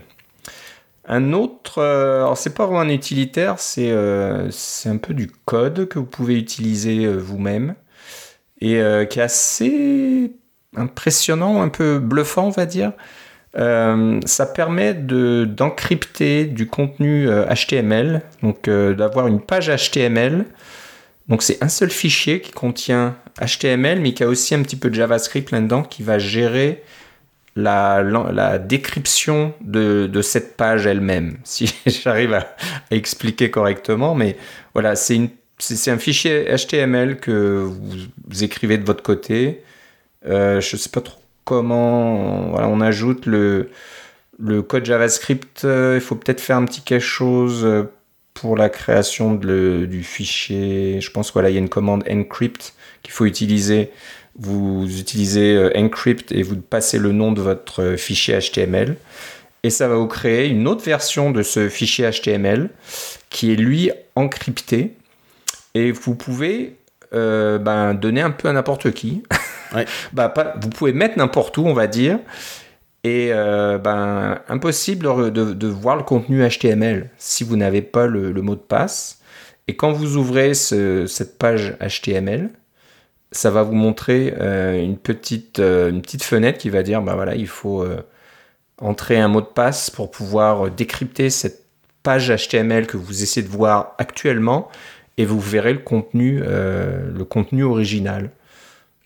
Un 1.08 1.34
autre, 1.34 1.80
euh, 1.80 2.18
alors 2.18 2.38
c'est 2.38 2.54
pas 2.54 2.66
vraiment 2.66 2.82
un 2.82 2.90
utilitaire, 2.90 3.60
c'est 3.60 3.92
euh, 3.92 4.50
un 4.86 4.98
peu 4.98 5.14
du 5.14 5.28
code 5.46 5.88
que 5.88 6.00
vous 6.00 6.06
pouvez 6.06 6.38
utiliser 6.38 7.08
vous-même 7.08 7.76
et 8.60 8.82
qui 9.10 9.20
est 9.20 9.22
assez 9.22 10.34
impressionnant, 10.76 11.62
un 11.62 11.70
peu 11.70 12.00
bluffant, 12.00 12.48
on 12.48 12.50
va 12.50 12.66
dire. 12.66 12.92
ça 13.54 14.46
permet 14.48 14.96
d'encrypter 14.96 16.46
du 16.46 16.68
contenu 16.68 17.28
HTML, 17.28 18.24
donc 18.42 18.68
d'avoir 18.68 19.28
une 19.28 19.42
page 19.42 19.70
HTML 19.70 20.46
donc 21.28 21.44
c'est 21.44 21.62
un 21.62 21.68
seul 21.68 21.90
fichier 21.90 22.40
qui 22.40 22.52
contient 22.52 23.16
HTML, 23.42 24.00
mais 24.00 24.14
qui 24.14 24.24
a 24.24 24.28
aussi 24.28 24.56
un 24.56 24.64
petit 24.64 24.78
peu 24.78 24.90
de 24.90 24.96
JavaScript 24.96 25.52
là-dedans 25.52 25.84
qui 25.84 26.04
va 26.04 26.20
gérer 26.20 26.84
la, 27.58 28.04
la, 28.04 28.60
décryption 28.60 29.54
de, 29.62 30.08
de, 30.08 30.22
cette 30.22 30.56
page 30.56 30.86
elle-même, 30.86 31.38
si 31.44 31.74
j'arrive 31.86 32.34
à, 32.34 32.56
expliquer 32.92 33.50
correctement. 33.50 34.16
Mais 34.16 34.38
voilà, 34.74 34.96
c'est 34.96 35.92
un 35.92 35.98
fichier 35.98 36.46
HTML 36.56 37.20
que 37.20 37.68
vous, 38.30 38.44
écrivez 38.44 38.78
de 38.78 38.86
votre 38.86 39.04
côté. 39.04 39.64
Euh, 40.28 40.62
je 40.62 40.76
ne 40.76 40.80
sais 40.80 40.90
pas 40.90 41.02
trop 41.02 41.20
comment. 41.46 42.50
Voilà, 42.52 42.68
on 42.68 42.80
ajoute 42.80 43.26
le, 43.26 43.70
le 44.40 44.62
code 44.62 44.86
JavaScript. 44.86 45.66
Euh, 45.66 45.96
il 45.96 46.02
faut 46.02 46.16
peut-être 46.16 46.42
faire 46.42 46.58
un 46.58 46.66
petit 46.66 46.82
quelque 46.82 47.02
chose 47.02 47.66
euh, 47.66 47.92
pour 48.36 48.56
la 48.56 48.70
création 48.70 49.34
du 49.34 50.04
fichier, 50.04 51.02
je 51.02 51.10
pense 51.10 51.32
qu'il 51.32 51.42
y 51.42 51.46
a 51.46 51.50
une 51.50 51.70
commande 51.70 52.04
encrypt 52.08 52.76
qu'il 53.02 53.12
faut 53.12 53.26
utiliser. 53.26 53.90
Vous 54.40 54.86
utilisez 55.00 55.56
euh, 55.56 55.72
encrypt 55.76 56.32
et 56.32 56.44
vous 56.44 56.58
passez 56.58 57.00
le 57.00 57.12
nom 57.12 57.32
de 57.32 57.42
votre 57.42 57.96
fichier 57.98 58.38
HTML. 58.40 58.96
Et 59.64 59.70
ça 59.70 59.88
va 59.88 59.96
vous 59.96 60.08
créer 60.08 60.48
une 60.48 60.68
autre 60.68 60.84
version 60.84 61.32
de 61.32 61.42
ce 61.42 61.70
fichier 61.70 62.10
HTML 62.10 62.70
qui 63.30 63.52
est 63.52 63.56
lui 63.56 63.92
encrypté. 64.16 64.94
Et 65.74 65.92
vous 65.92 66.16
pouvez 66.16 66.78
euh, 67.14 67.58
ben, 67.58 67.94
donner 67.94 68.22
un 68.22 68.32
peu 68.32 68.48
à 68.48 68.54
n'importe 68.54 68.92
qui. 68.92 69.24
bah, 70.14 70.30
pas, 70.30 70.54
vous 70.62 70.70
pouvez 70.70 70.94
mettre 70.94 71.18
n'importe 71.18 71.58
où, 71.58 71.66
on 71.66 71.74
va 71.74 71.88
dire. 71.88 72.20
Et 73.04 73.30
euh, 73.32 73.78
ben, 73.78 74.40
impossible 74.50 75.32
de, 75.32 75.68
voir 75.68 75.96
le 75.96 76.04
contenu 76.04 76.48
HTML 76.48 77.10
si 77.18 77.44
vous 77.44 77.56
n'avez 77.56 77.82
pas 77.82 78.06
le, 78.06 78.34
mot 78.42 78.56
de 78.56 78.62
passe. 78.62 79.22
Et 79.68 79.76
quand 79.76 79.92
vous 79.92 80.18
ouvrez 80.18 80.54
cette 80.54 81.38
page 81.38 81.76
HTML, 81.80 82.50
ça 83.32 83.52
va 83.52 83.64
vous 83.64 83.74
montrer 83.74 84.34
euh, 84.40 84.82
une, 84.82 84.98
petite, 84.98 85.60
euh, 85.60 85.90
une 85.90 86.02
petite 86.02 86.24
fenêtre 86.24 86.58
qui 86.58 86.70
va 86.70 86.84
dire 86.84 87.02
ben 87.02 87.16
voilà, 87.16 87.36
il 87.36 87.48
faut 87.48 87.86
entrer 88.80 89.20
un 89.20 89.28
mot 89.28 89.42
de 89.42 89.48
passe 89.48 89.90
pour 89.90 90.12
pouvoir 90.12 90.70
décrypter 90.70 91.30
cette 91.30 91.66
page 92.04 92.32
HTML 92.32 92.88
que 92.88 92.98
vous 92.98 93.24
essayez 93.24 93.46
de 93.46 93.52
voir 93.52 93.96
actuellement 93.98 94.70
et 95.18 95.26
vous 95.26 95.40
verrez 95.40 95.74
le 95.74 95.80
contenu, 95.80 96.40
le 96.40 97.24
contenu 97.24 97.64
original. 97.64 98.30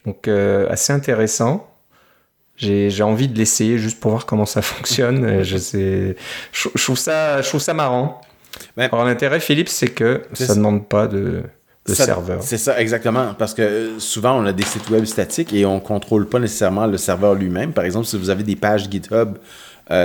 Donc 0.06 0.28
assez 0.28 0.92
intéressant. 0.92 1.68
J'ai 2.58 3.02
envie 3.02 3.28
de 3.28 3.38
l'essayer 3.38 3.78
juste 3.78 4.00
pour 4.00 4.12
voir 4.12 4.26
comment 4.26 4.46
ça 4.46 4.62
fonctionne. 4.62 5.44
je, 5.44 5.58
sais, 5.58 6.16
je, 6.52 6.84
trouve 6.84 6.98
ça, 6.98 7.42
je 7.42 7.48
trouve 7.48 7.62
ça 7.62 7.74
marrant. 7.74 8.22
Alors 8.78 9.06
l'intérêt, 9.06 9.40
Philippe, 9.40 9.70
c'est 9.70 9.88
que 9.88 10.24
ça 10.34 10.54
ne 10.54 10.56
demande 10.56 10.88
pas 10.88 11.08
de 11.08 11.44
le 11.88 11.96
serveur. 11.96 12.44
C'est 12.44 12.58
ça, 12.58 12.80
exactement. 12.80 13.34
Parce 13.34 13.54
que 13.54 14.00
souvent, 14.00 14.40
on 14.42 14.46
a 14.46 14.54
des 14.54 14.64
sites 14.64 14.90
web 14.90 15.06
statiques 15.06 15.54
et 15.54 15.66
on 15.66 15.76
ne 15.76 15.80
contrôle 15.80 16.28
pas 16.28 16.40
nécessairement 16.40 16.86
le 16.86 16.98
serveur 16.98 17.34
lui-même. 17.34 17.74
Par 17.74 17.86
exemple, 17.86 18.06
si 18.06 18.18
vous 18.18 18.30
avez 18.30 18.44
des 18.44 18.56
pages 18.56 18.90
GitHub, 18.90 19.38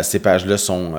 ces 0.02 0.18
pages-là 0.18 0.56
sont. 0.58 0.94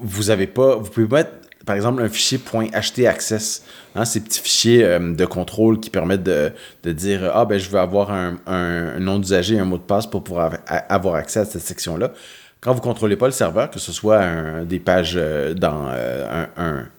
vous 0.00 0.30
avez 0.30 0.46
pas. 0.46 0.76
Vous 0.76 0.90
pouvez 0.90 1.06
mettre, 1.06 1.32
par 1.66 1.76
exemple, 1.76 2.02
un 2.02 2.08
fichier 2.08 2.38
.htaccess 2.38 3.62
Hein, 3.96 4.04
ces 4.04 4.20
petits 4.20 4.40
fichiers 4.40 4.84
euh, 4.84 5.14
de 5.14 5.24
contrôle 5.24 5.80
qui 5.80 5.90
permettent 5.90 6.22
de, 6.22 6.52
dire 6.84 7.30
Ah, 7.34 7.44
ben, 7.44 7.58
je 7.58 7.68
veux 7.68 7.80
avoir 7.80 8.12
un, 8.12 8.98
nom 9.00 9.18
d'usager, 9.18 9.58
un 9.58 9.64
mot 9.64 9.78
de 9.78 9.82
passe 9.82 10.06
pour 10.06 10.22
pouvoir 10.22 10.58
avoir 10.88 11.16
accès 11.16 11.40
à 11.40 11.44
cette 11.44 11.62
section-là. 11.62 12.12
Quand 12.60 12.74
vous 12.74 12.80
contrôlez 12.80 13.16
pas 13.16 13.26
le 13.26 13.32
serveur, 13.32 13.70
que 13.70 13.78
ce 13.78 13.92
soit 13.92 14.64
des 14.64 14.78
pages 14.78 15.14
euh, 15.16 15.54
dans 15.54 15.86
euh, 15.88 16.44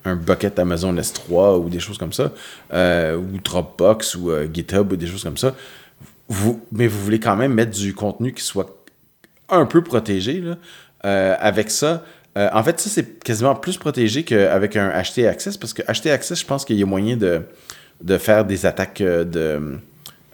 un, 0.06 0.16
bucket 0.16 0.58
Amazon 0.58 0.94
S3 0.96 1.60
ou 1.60 1.70
des 1.70 1.80
choses 1.80 1.98
comme 1.98 2.14
ça, 2.14 2.32
ou 2.74 3.38
Dropbox 3.44 4.16
ou 4.16 4.32
GitHub 4.52 4.92
ou 4.92 4.96
des 4.96 5.08
choses 5.08 5.24
comme 5.24 5.38
ça, 5.38 5.54
vous, 6.28 6.66
mais 6.72 6.88
vous 6.88 7.00
voulez 7.00 7.20
quand 7.20 7.36
même 7.36 7.54
mettre 7.54 7.72
du 7.72 7.94
contenu 7.94 8.34
qui 8.34 8.44
soit 8.44 8.84
un 9.50 9.66
peu 9.66 9.84
protégé. 9.84 10.44
avec 11.04 11.70
ça, 11.70 12.04
euh, 12.38 12.50
en 12.54 12.64
fait, 12.64 12.80
ça, 12.80 12.90
c'est 12.90 13.24
quasiment 13.24 13.56
plus 13.56 13.78
protégé 13.78 14.24
qu'avec 14.24 14.76
un 14.76 14.90
HT 14.90 15.28
Access, 15.28 15.58
parce 15.58 15.74
que 15.74 15.82
HT 15.82 16.10
Access, 16.10 16.40
je 16.40 16.46
pense 16.46 16.64
qu'il 16.64 16.78
y 16.78 16.84
a 16.84 16.86
moyen 16.86 17.18
de, 17.18 17.42
de 18.02 18.18
faire 18.18 18.46
des 18.46 18.66
attaques 18.66 19.02
euh, 19.02 19.26
de, 19.26 19.78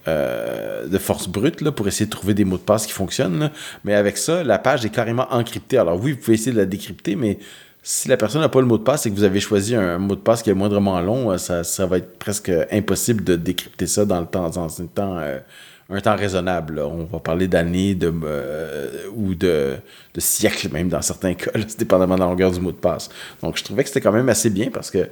euh, 0.08 0.86
de 0.86 0.98
force 0.98 1.28
brute 1.28 1.60
là, 1.60 1.72
pour 1.72 1.86
essayer 1.86 2.06
de 2.06 2.10
trouver 2.10 2.34
des 2.34 2.44
mots 2.44 2.56
de 2.56 2.62
passe 2.62 2.86
qui 2.86 2.92
fonctionnent. 2.92 3.50
Mais 3.84 3.94
avec 3.94 4.16
ça, 4.16 4.42
la 4.42 4.58
page 4.58 4.84
est 4.84 4.90
carrément 4.90 5.26
encryptée. 5.30 5.78
Alors 5.78 6.00
oui, 6.00 6.12
vous 6.12 6.18
pouvez 6.18 6.34
essayer 6.34 6.52
de 6.52 6.56
la 6.56 6.66
décrypter, 6.66 7.14
mais 7.14 7.38
si 7.82 8.08
la 8.08 8.16
personne 8.16 8.40
n'a 8.40 8.48
pas 8.48 8.60
le 8.60 8.66
mot 8.66 8.78
de 8.78 8.82
passe 8.82 9.06
et 9.06 9.10
que 9.10 9.14
vous 9.14 9.24
avez 9.24 9.40
choisi 9.40 9.74
un 9.74 9.98
mot 9.98 10.14
de 10.14 10.20
passe 10.20 10.42
qui 10.42 10.50
est 10.50 10.54
moindrement 10.54 11.00
long, 11.00 11.36
ça, 11.38 11.64
ça 11.64 11.86
va 11.86 11.98
être 11.98 12.18
presque 12.18 12.50
impossible 12.70 13.24
de 13.24 13.36
décrypter 13.36 13.86
ça 13.86 14.04
dans 14.04 14.20
le 14.20 14.26
temps, 14.26 14.48
dans 14.48 14.82
un 14.82 14.86
temps 14.86 16.16
raisonnable. 16.16 16.80
On 16.80 17.04
va 17.04 17.18
parler 17.18 17.48
d'années 17.48 17.94
de, 17.94 18.12
euh, 18.24 19.06
ou 19.14 19.34
de, 19.34 19.76
de, 20.14 20.20
siècles 20.20 20.68
même 20.72 20.88
dans 20.88 21.02
certains 21.02 21.34
cas, 21.34 21.50
dépendamment 21.78 22.16
de 22.16 22.20
la 22.20 22.26
longueur 22.26 22.50
du 22.50 22.60
mot 22.60 22.72
de 22.72 22.76
passe. 22.76 23.08
Donc 23.42 23.56
je 23.56 23.64
trouvais 23.64 23.84
que 23.84 23.88
c'était 23.88 24.00
quand 24.00 24.12
même 24.12 24.28
assez 24.28 24.50
bien 24.50 24.70
parce 24.70 24.90
que 24.90 25.08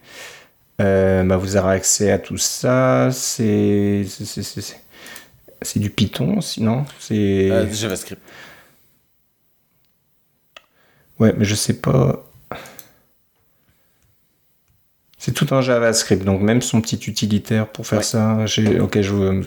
bah 0.78 1.36
vous 1.38 1.56
aurez 1.56 1.76
accès 1.76 2.12
à 2.12 2.18
tout 2.18 2.36
ça. 2.36 3.08
C'est 3.12 4.04
c'est 5.62 5.80
du 5.80 5.90
Python, 5.90 6.40
sinon 6.40 6.84
C'est 6.98 7.48
JavaScript. 7.72 8.20
Ouais, 11.18 11.34
mais 11.36 11.44
je 11.44 11.54
sais 11.54 11.74
pas. 11.74 12.25
C'est 15.26 15.32
tout 15.32 15.52
en 15.52 15.60
JavaScript, 15.60 16.22
donc 16.22 16.40
même 16.40 16.62
son 16.62 16.80
petit 16.80 17.00
utilitaire 17.08 17.66
pour 17.66 17.84
faire 17.84 18.04
ça, 18.04 18.44
ok, 18.80 19.00
je 19.00 19.42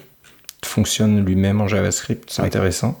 fonctionne 0.62 1.24
lui-même 1.24 1.62
en 1.62 1.68
JavaScript, 1.68 2.28
c'est 2.30 2.42
intéressant. 2.42 3.00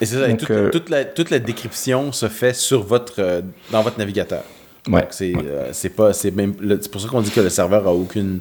Et 0.00 0.06
c'est 0.06 0.20
ça, 0.20 0.32
toute, 0.32 0.48
euh, 0.52 0.70
toute, 0.70 0.90
la, 0.90 1.04
toute, 1.04 1.30
la, 1.30 1.40
décryption 1.40 2.12
se 2.12 2.28
fait 2.28 2.54
sur 2.54 2.84
votre, 2.84 3.14
euh, 3.18 3.42
dans 3.72 3.82
votre 3.82 3.98
navigateur. 3.98 4.44
Ouais. 4.88 5.08
Euh, 5.22 5.70
c'est 5.72 5.88
pas, 5.88 6.12
c'est 6.12 6.30
même, 6.30 6.54
c'est 6.80 6.88
pour 6.88 7.00
ça 7.00 7.08
qu'on 7.08 7.20
dit 7.20 7.32
que 7.32 7.40
le 7.40 7.48
serveur 7.48 7.88
a 7.88 7.92
aucune. 7.92 8.38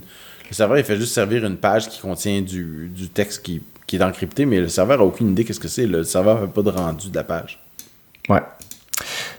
Le 0.51 0.53
serveur, 0.53 0.77
il 0.77 0.83
fait 0.83 0.97
juste 0.97 1.15
servir 1.15 1.43
une 1.43 1.57
page 1.57 1.89
qui 1.89 1.99
contient 1.99 2.43
du, 2.43 2.91
du 2.93 3.09
texte 3.09 3.41
qui, 3.41 3.59
qui, 3.87 3.95
est 3.95 4.03
encrypté, 4.03 4.45
mais 4.45 4.59
le 4.59 4.69
serveur 4.69 5.01
a 5.01 5.03
aucune 5.03 5.31
idée 5.31 5.45
qu'est-ce 5.45 5.59
que 5.59 5.67
c'est. 5.67 5.87
Le 5.87 6.03
serveur 6.03 6.41
fait 6.41 6.53
pas 6.53 6.61
de 6.61 6.69
rendu 6.69 7.09
de 7.09 7.15
la 7.15 7.23
page. 7.23 7.59
Ouais. 8.29 8.43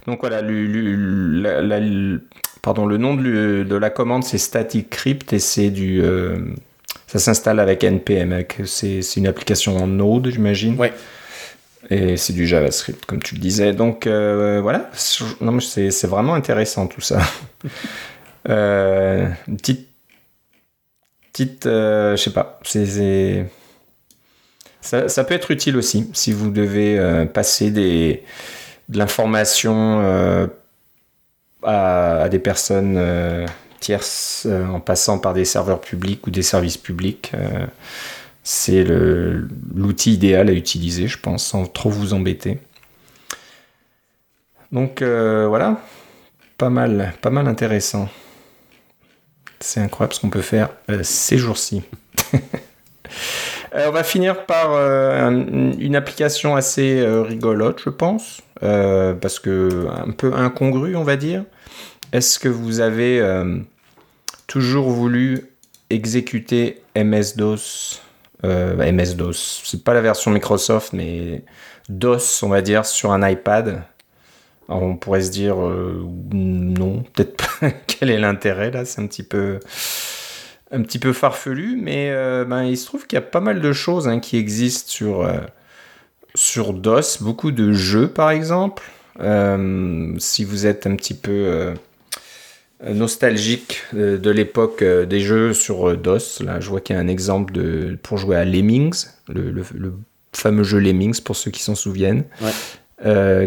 Donc 0.09 0.19
voilà, 0.23 0.43
le, 0.43 2.21
pardon, 2.65 2.87
le 2.87 2.97
nom 2.97 3.15
de, 3.15 3.77
la 3.77 3.91
commande 3.91 4.25
c'est 4.25 4.39
static 4.39 4.91
crypt 4.91 5.33
et 5.33 5.39
c'est 5.39 5.71
du, 5.71 6.03
euh, 6.03 6.37
ça 7.07 7.19
s'installe 7.21 7.61
avec 7.61 7.85
npm. 7.85 8.45
C'est 8.65 9.17
une 9.17 9.29
application 9.29 9.77
en 9.77 9.87
Node, 9.87 10.31
j'imagine. 10.31 10.75
Oui. 10.79 10.89
Et 11.91 12.17
c'est 12.17 12.33
du 12.33 12.47
JavaScript, 12.47 13.05
comme 13.05 13.23
tu 13.23 13.35
le 13.35 13.41
disais. 13.41 13.73
Donc 13.73 14.07
euh, 14.07 14.61
voilà, 14.61 14.91
non, 15.41 15.61
c'est 15.61 16.07
vraiment 16.07 16.35
intéressant 16.35 16.87
tout 16.87 17.01
ça. 17.01 17.21
euh, 18.49 19.29
une 19.47 19.57
petite, 19.59 19.89
petite, 21.33 21.67
euh, 21.67 22.17
je 22.17 22.23
sais 22.23 22.33
pas, 22.33 22.59
c'est 22.65 23.47
ça, 24.81 25.09
ça, 25.09 25.25
peut 25.25 25.35
être 25.35 25.51
utile 25.51 25.77
aussi 25.77 26.11
si 26.15 26.33
vous 26.33 26.51
devez 26.51 27.27
passer 27.33 27.71
des 27.71 28.23
de 28.89 28.99
l'information 28.99 30.51
euh, 31.65 32.25
à, 32.25 32.29
des 32.29 32.39
personnes 32.39 32.97
euh, 32.97 33.47
tierces 33.81 34.47
euh, 34.47 34.67
en 34.67 34.81
passant 34.81 35.19
par 35.19 35.35
des 35.35 35.45
serveurs 35.45 35.81
publics 35.81 36.27
ou 36.27 36.31
des 36.31 36.43
services 36.43 36.77
publics. 36.77 37.33
c'est 38.43 38.85
l'outil 38.85 40.15
idéal 40.15 40.49
à 40.51 40.53
utiliser, 40.53 41.07
je 41.09 41.19
pense, 41.19 41.45
sans 41.45 41.67
trop 41.67 41.91
vous 41.91 42.13
embêter. 42.13 42.59
Donc 44.73 45.03
voilà, 45.03 45.81
pas 46.59 46.71
mal, 46.71 47.15
pas 47.21 47.31
mal 47.31 47.47
intéressant. 47.47 48.09
C'est 49.61 49.81
incroyable 49.81 50.15
ce 50.15 50.21
qu'on 50.21 50.31
peut 50.31 50.43
faire 50.43 50.69
ces 51.03 51.39
jours-ci. 51.39 51.83
on 53.73 53.91
va 53.91 54.05
finir 54.05 54.45
par 54.45 54.73
une 54.75 55.97
application 55.97 56.55
assez 56.57 57.03
rigolote, 57.07 57.81
je 57.83 57.91
pense. 57.91 58.43
Euh, 58.65 59.15
parce 59.15 59.39
que 59.39 59.89
un 59.91 60.13
peu 60.13 60.33
incongru, 60.33 60.97
on 60.97 61.03
va 61.03 61.17
dire. 61.17 61.45
Est-ce 62.13 62.39
que 62.39 62.49
vous 62.49 62.81
avez 62.81 63.21
euh, 63.21 63.59
toujours 64.47 64.91
voulu 64.91 65.49
exécuter 65.91 66.83
MS-DOS 66.97 68.01
euh, 68.45 68.93
MS-DOS, 68.93 69.63
c'est 69.65 69.85
pas 69.85 69.95
la 69.95 70.03
version 70.03 70.31
Microsoft, 70.31 70.93
mais 70.93 71.43
DOS, 71.89 72.43
on 72.43 72.49
va 72.49 72.61
dire, 72.61 72.85
sur 72.85 73.13
un 73.13 73.27
iPad. 73.27 73.85
on 74.69 74.97
pourrait 74.97 75.23
se 75.23 75.31
dire 75.31 75.57
non, 75.57 77.05
peut-être 77.15 77.37
pas. 77.37 77.71
Quel 77.87 78.11
est 78.11 78.19
l'intérêt 78.19 78.71
là? 78.71 78.85
C'est 78.85 79.01
un 79.01 79.07
petit 79.07 79.23
peu 79.23 79.61
un 80.71 80.83
petit 80.83 80.99
peu 80.99 81.15
farfelu, 81.15 81.79
mais 81.81 82.11
ben, 82.45 82.65
il 82.65 82.77
se 82.77 82.85
trouve 82.85 83.07
qu'il 83.07 83.17
y 83.17 83.23
a 83.23 83.23
pas 83.23 83.41
mal 83.41 83.63
de 83.63 83.73
choses 83.73 84.09
hein, 84.09 84.21
qui 84.21 84.37
existent 84.37 84.91
sur 84.91 85.27
sur 86.35 86.73
DOS, 86.75 87.23
beaucoup 87.23 87.51
de 87.51 87.73
jeux 87.73 88.09
par 88.09 88.31
exemple. 88.31 88.83
Euh, 89.21 90.15
si 90.19 90.45
vous 90.45 90.67
êtes 90.67 90.87
un 90.87 90.97
petit 90.97 91.15
peu 91.15 91.31
euh, 91.31 91.75
nostalgique 92.93 93.83
de, 93.93 94.31
l'époque 94.31 94.83
euh, 94.83 95.07
des 95.07 95.21
jeux 95.21 95.55
sur 95.55 95.97
DOS, 95.97 96.43
là 96.45 96.61
je 96.61 96.69
vois 96.69 96.81
qu'il 96.81 96.97
y 96.97 96.99
a 96.99 97.03
un 97.03 97.09
exemple 97.09 97.53
de, 97.53 97.99
pour 98.03 98.19
jouer 98.19 98.37
à 98.37 98.45
Lemmings, 98.45 99.07
le, 99.29 99.63
fameux 100.33 100.65
jeu 100.65 100.79
Lemmings 100.79 101.21
pour 101.23 101.37
ceux 101.37 101.51
qui 101.51 101.63
s'en 101.63 101.75
souviennent. 101.75 102.25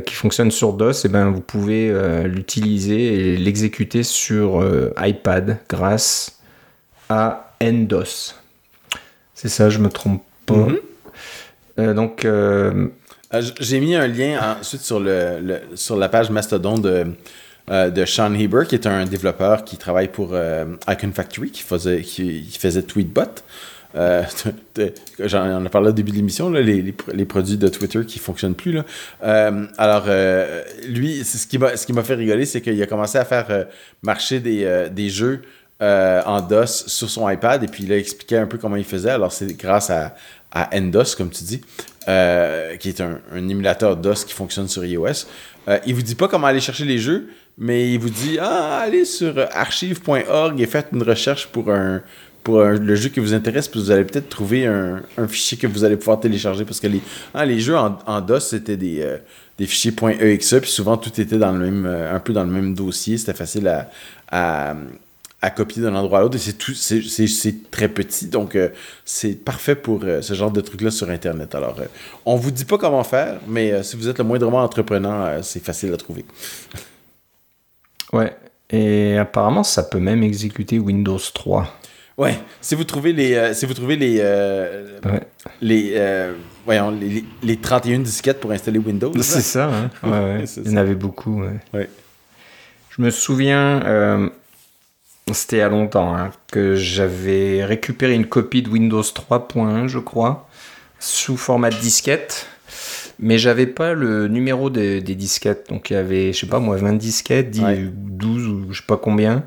qui 0.05 0.13
fonctionne 0.13 0.51
sur 0.51 0.73
DOS, 0.73 0.91
et 0.91 1.01
eh 1.05 1.09
ben 1.09 1.31
vous 1.31 1.41
pouvez 1.41 1.91
l'utiliser 2.25 3.33
et 3.33 3.37
l'exécuter 3.37 4.03
sur 4.03 4.63
iPad 4.97 5.57
grâce 5.67 6.39
à 7.09 7.55
NDOS. 7.61 8.35
C'est 9.33 9.49
ça, 9.49 9.69
je 9.69 9.79
me 9.79 9.89
trompe 9.89 10.23
pas. 10.45 10.55
Mm-hmm. 10.55 10.79
Euh, 11.79 11.93
donc. 11.93 12.25
Euh, 12.25 12.87
euh, 13.33 13.41
j'ai 13.59 13.79
mis 13.79 13.95
un 13.95 14.07
lien 14.07 14.57
ensuite 14.59 14.81
sur, 14.81 14.99
le, 14.99 15.59
sur 15.75 15.97
la 15.97 16.09
page 16.09 16.29
Mastodon 16.29 16.77
de, 16.77 17.07
de 17.69 18.05
Sean 18.05 18.33
Heber, 18.33 18.65
qui 18.65 18.75
est 18.75 18.87
un 18.87 19.05
développeur 19.05 19.65
qui 19.65 19.77
travaille 19.77 20.07
pour 20.07 20.35
Icon 20.87 21.11
Factory, 21.13 21.51
qui 21.51 21.63
faisait, 21.63 22.01
qui, 22.01 22.57
faisait 22.57 22.83
Tweetbot. 22.83 23.23
J'en 25.19 25.65
ai 25.65 25.69
parlé 25.69 25.89
au 25.89 25.91
début 25.91 26.11
de 26.11 26.15
l'émission, 26.15 26.49
les, 26.49 26.81
les, 27.13 27.25
produits 27.25 27.57
de 27.57 27.67
Twitter 27.67 28.05
qui 28.05 28.19
ne 28.19 28.23
fonctionnent 28.23 28.55
plus. 28.55 28.71
Là. 28.71 28.85
alors, 29.77 30.05
lui, 30.87 31.23
ce 31.25 31.45
qui 31.45 31.57
m'a 31.93 32.03
fait 32.03 32.15
rigoler, 32.15 32.45
c'est 32.45 32.61
qu'il 32.61 32.81
a 32.81 32.87
commencé 32.87 33.17
à 33.17 33.25
faire 33.25 33.65
marcher 34.01 34.39
des, 34.39 34.87
des 34.91 35.09
jeux 35.09 35.41
euh, 35.79 36.23
en 36.25 36.41
DOS 36.41 36.87
sur 36.87 37.07
son 37.07 37.29
iPad 37.29 37.63
et 37.63 37.67
puis 37.67 37.83
il 37.83 37.93
a 37.93 37.99
expliqué 37.99 38.35
un 38.35 38.47
peu 38.47 38.57
comment 38.57 38.77
il 38.77 38.83
faisait. 38.83 39.11
Alors, 39.11 39.31
c'est 39.31 39.45
grâce 39.55 39.91
à, 39.91 40.15
à 40.51 40.79
NDOS, 40.79 41.15
comme 41.15 41.29
tu 41.29 41.43
dis, 41.43 41.61
euh, 42.07 42.77
qui 42.77 42.89
est 42.89 42.99
un, 42.99 43.19
un, 43.31 43.47
émulateur 43.47 43.95
DOS 43.95 44.25
qui 44.25 44.33
fonctionne 44.33 44.67
sur 44.67 44.83
iOS. 44.83 45.27
Euh, 45.67 45.77
il 45.85 45.93
vous 45.93 46.01
dit 46.01 46.15
pas 46.15 46.27
comment 46.27 46.47
aller 46.47 46.61
chercher 46.61 46.85
les 46.85 46.97
jeux, 46.97 47.29
mais 47.57 47.91
il 47.91 47.99
vous 47.99 48.09
dit 48.09 48.37
ah, 48.39 48.79
allez 48.79 49.05
sur 49.05 49.33
archive.org 49.51 50.59
et 50.61 50.65
faites 50.65 50.87
une 50.91 51.03
recherche 51.03 51.47
pour 51.47 51.71
un 51.71 52.01
pour 52.43 52.61
le 52.63 52.95
jeu 52.95 53.09
qui 53.09 53.19
vous 53.19 53.33
intéresse, 53.33 53.67
puis 53.67 53.77
vous 53.77 53.91
allez 53.91 54.05
peut-être 54.05 54.29
trouver 54.29 54.65
un, 54.65 55.01
fichier 55.27 55.57
que 55.57 55.67
vous 55.67 55.83
allez 55.83 55.97
pouvoir 55.97 56.21
télécharger 56.21 56.63
parce 56.63 56.79
que 56.79 56.87
les, 56.87 57.01
hein, 57.33 57.43
les 57.43 57.59
jeux 57.59 57.75
en, 57.75 58.21
DOS 58.21 58.39
c'était 58.39 58.77
des, 58.77 59.01
euh, 59.01 59.17
des 59.57 59.65
fichiers 59.65 59.93
.exe 60.21 60.55
puis 60.61 60.71
souvent 60.71 60.95
tout 60.95 61.19
était 61.19 61.37
dans 61.37 61.51
le 61.51 61.59
même 61.59 61.85
un 61.85 62.19
peu 62.19 62.31
dans 62.31 62.45
le 62.45 62.49
même 62.49 62.73
dossier, 62.73 63.17
c'était 63.17 63.33
facile 63.33 63.67
à, 64.31 64.75
à 65.41 65.51
copier 65.51 65.83
d'un 65.83 65.93
endroit 65.95 66.19
à 66.19 66.21
l'autre 66.23 66.35
et 66.35 66.39
c'est 66.39 66.57
tout 66.57 66.73
c'est 66.73 67.69
très 67.69 67.87
petit 67.89 68.27
donc 68.27 68.55
euh, 68.55 68.69
c'est 69.05 69.33
parfait 69.33 69.75
pour 69.75 70.01
euh, 70.03 70.21
ce 70.21 70.33
genre 70.33 70.51
de 70.51 70.61
truc 70.61 70.81
là 70.81 70.89
sur 70.89 71.09
internet. 71.09 71.53
Alors 71.53 71.79
euh, 71.79 71.85
on 72.25 72.37
vous 72.37 72.49
dit 72.49 72.65
pas 72.65 72.77
comment 72.77 73.03
faire 73.03 73.39
mais 73.47 73.83
si 73.83 73.95
vous 73.97 74.07
êtes 74.07 74.17
le 74.17 74.23
moindrement 74.23 74.63
entreprenant 74.63 75.41
c'est 75.43 75.63
facile 75.63 75.93
à 75.93 75.97
trouver 75.97 76.25
ouais 78.13 78.35
et 78.69 79.17
apparemment 79.17 79.63
ça 79.63 79.83
peut 79.83 79.99
même 79.99 80.23
exécuter 80.23 80.79
Windows 80.79 81.19
3 81.33 81.67
ouais 82.17 82.37
si 82.61 82.75
vous 82.75 82.83
trouvez 82.83 83.13
les 83.13 83.53
si 83.53 83.65
vous 83.65 83.73
trouvez 83.73 83.95
les 83.95 84.19
ouais. 84.19 85.27
les 85.61 86.31
voyons 86.65 86.91
les, 86.91 87.23
les, 87.43 87.57
31 87.57 87.99
disquettes 87.99 88.39
pour 88.39 88.51
installer 88.51 88.79
Windows 88.79 89.13
c'est 89.21 89.41
ça 89.41 89.69
hein? 89.69 89.89
ouais, 90.03 90.09
ouais. 90.09 90.45
il 90.57 90.71
y 90.71 90.73
en 90.73 90.77
avait 90.77 90.95
beaucoup 90.95 91.43
ouais. 91.73 91.89
je 92.89 93.01
me 93.01 93.09
souviens 93.09 94.31
c'était 95.33 95.61
a 95.61 95.69
longtemps, 95.69 96.15
hein, 96.15 96.31
que 96.51 96.75
j'avais 96.75 97.65
récupéré 97.65 98.13
une 98.13 98.27
copie 98.27 98.61
de 98.61 98.69
Windows 98.69 99.01
3.1, 99.01 99.87
je 99.87 99.99
crois, 99.99 100.47
sous 100.99 101.37
format 101.37 101.69
de 101.69 101.75
disquette. 101.75 102.47
Mais 103.19 103.37
j'avais 103.37 103.67
pas 103.67 103.93
le 103.93 104.27
numéro 104.27 104.69
des, 104.69 105.01
des, 105.01 105.15
disquettes. 105.15 105.69
Donc 105.69 105.89
il 105.89 105.93
y 105.93 105.95
avait, 105.95 106.33
je 106.33 106.39
sais 106.39 106.47
pas 106.47 106.59
moi, 106.59 106.77
20 106.77 106.93
disquettes, 106.93 107.49
10, 107.49 107.63
ouais. 107.63 107.79
12 107.91 108.47
ou 108.47 108.67
je 108.71 108.79
sais 108.79 108.85
pas 108.87 108.97
combien. 108.97 109.43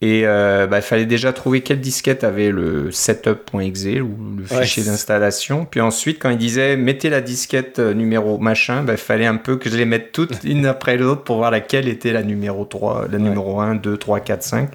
Et 0.00 0.22
euh, 0.24 0.68
bah, 0.68 0.78
il 0.78 0.82
fallait 0.82 1.06
déjà 1.06 1.32
trouver 1.32 1.62
quelle 1.62 1.80
disquette 1.80 2.22
avait 2.22 2.50
le 2.50 2.92
setup.exe 2.92 4.00
ou 4.00 4.36
le 4.36 4.44
fichier 4.44 4.84
ouais, 4.84 4.90
d'installation. 4.90 5.66
Puis 5.68 5.80
ensuite, 5.80 6.20
quand 6.20 6.30
il 6.30 6.38
disait 6.38 6.76
mettez 6.76 7.10
la 7.10 7.20
disquette 7.20 7.80
euh, 7.80 7.94
numéro 7.94 8.38
machin, 8.38 8.84
bah, 8.84 8.92
il 8.92 8.98
fallait 8.98 9.26
un 9.26 9.36
peu 9.36 9.56
que 9.56 9.68
je 9.68 9.76
les 9.76 9.86
mette 9.86 10.12
toutes 10.12 10.38
une 10.44 10.66
après 10.66 10.96
l'autre 10.96 11.24
pour 11.24 11.38
voir 11.38 11.50
laquelle 11.50 11.88
était 11.88 12.12
la 12.12 12.22
numéro 12.22 12.64
3, 12.64 13.08
la 13.10 13.18
numéro 13.18 13.60
1, 13.60 13.74
2, 13.74 13.96
3, 13.96 14.20
4, 14.20 14.42
5. 14.42 14.70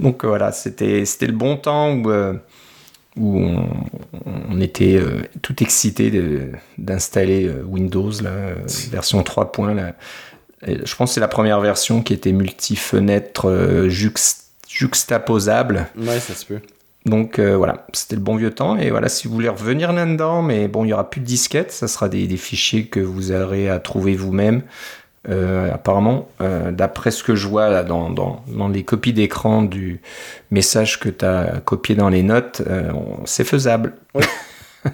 Donc 0.00 0.24
euh, 0.24 0.28
voilà, 0.28 0.50
c'était 0.52 1.04
le 1.20 1.32
bon 1.32 1.56
temps 1.56 1.92
où, 1.92 2.10
euh, 2.10 2.34
où 3.20 3.38
on, 3.38 3.68
on, 4.50 4.60
était 4.60 4.96
euh, 4.96 5.20
tout 5.42 5.62
excité 5.62 6.10
d'installer 6.78 7.46
euh, 7.46 7.62
Windows, 7.64 8.10
la 8.22 8.54
version 8.90 9.22
3. 9.22 9.52
Là, 9.74 9.94
je 10.66 10.94
pense 10.96 11.10
que 11.10 11.14
c'est 11.14 11.20
la 11.20 11.28
première 11.28 11.60
version 11.60 12.02
qui 12.02 12.12
était 12.12 12.32
multi-fenêtre 12.32 13.48
euh, 13.48 13.88
juxt 13.88 14.46
juxtaposable. 14.68 15.88
Ouais, 15.96 16.20
ça 16.20 16.34
se 16.34 16.46
peut. 16.46 16.60
Donc 17.06 17.38
euh, 17.38 17.56
voilà, 17.56 17.86
c'était 17.92 18.14
le 18.14 18.20
bon 18.20 18.36
vieux 18.36 18.52
temps. 18.52 18.76
Et 18.76 18.90
voilà, 18.90 19.08
si 19.08 19.26
vous 19.26 19.34
voulez 19.34 19.48
revenir 19.48 19.92
là-dedans, 19.92 20.42
mais 20.42 20.68
bon, 20.68 20.84
il 20.84 20.88
n'y 20.88 20.92
aura 20.92 21.08
plus 21.08 21.20
de 21.20 21.26
disquettes, 21.26 21.72
ça 21.72 21.88
sera 21.88 22.08
des, 22.08 22.26
des, 22.26 22.36
fichiers 22.36 22.86
que 22.86 23.00
vous 23.00 23.32
aurez 23.32 23.68
à 23.68 23.78
trouver 23.78 24.14
vous-même. 24.14 24.62
Euh, 25.28 25.70
apparemment, 25.70 26.30
euh, 26.40 26.70
d'après 26.70 27.10
ce 27.10 27.22
que 27.22 27.34
je 27.34 27.46
vois 27.46 27.68
là, 27.68 27.82
dans, 27.82 28.08
dans, 28.08 28.42
dans 28.48 28.68
les 28.68 28.84
copies 28.84 29.12
d'écran 29.12 29.62
du 29.62 30.00
message 30.50 30.98
que 30.98 31.10
tu 31.10 31.26
as 31.26 31.60
copié 31.62 31.94
dans 31.94 32.08
les 32.08 32.22
notes, 32.22 32.62
euh, 32.66 32.90
c'est 33.26 33.44
faisable. 33.44 33.94
Oui. 34.14 34.24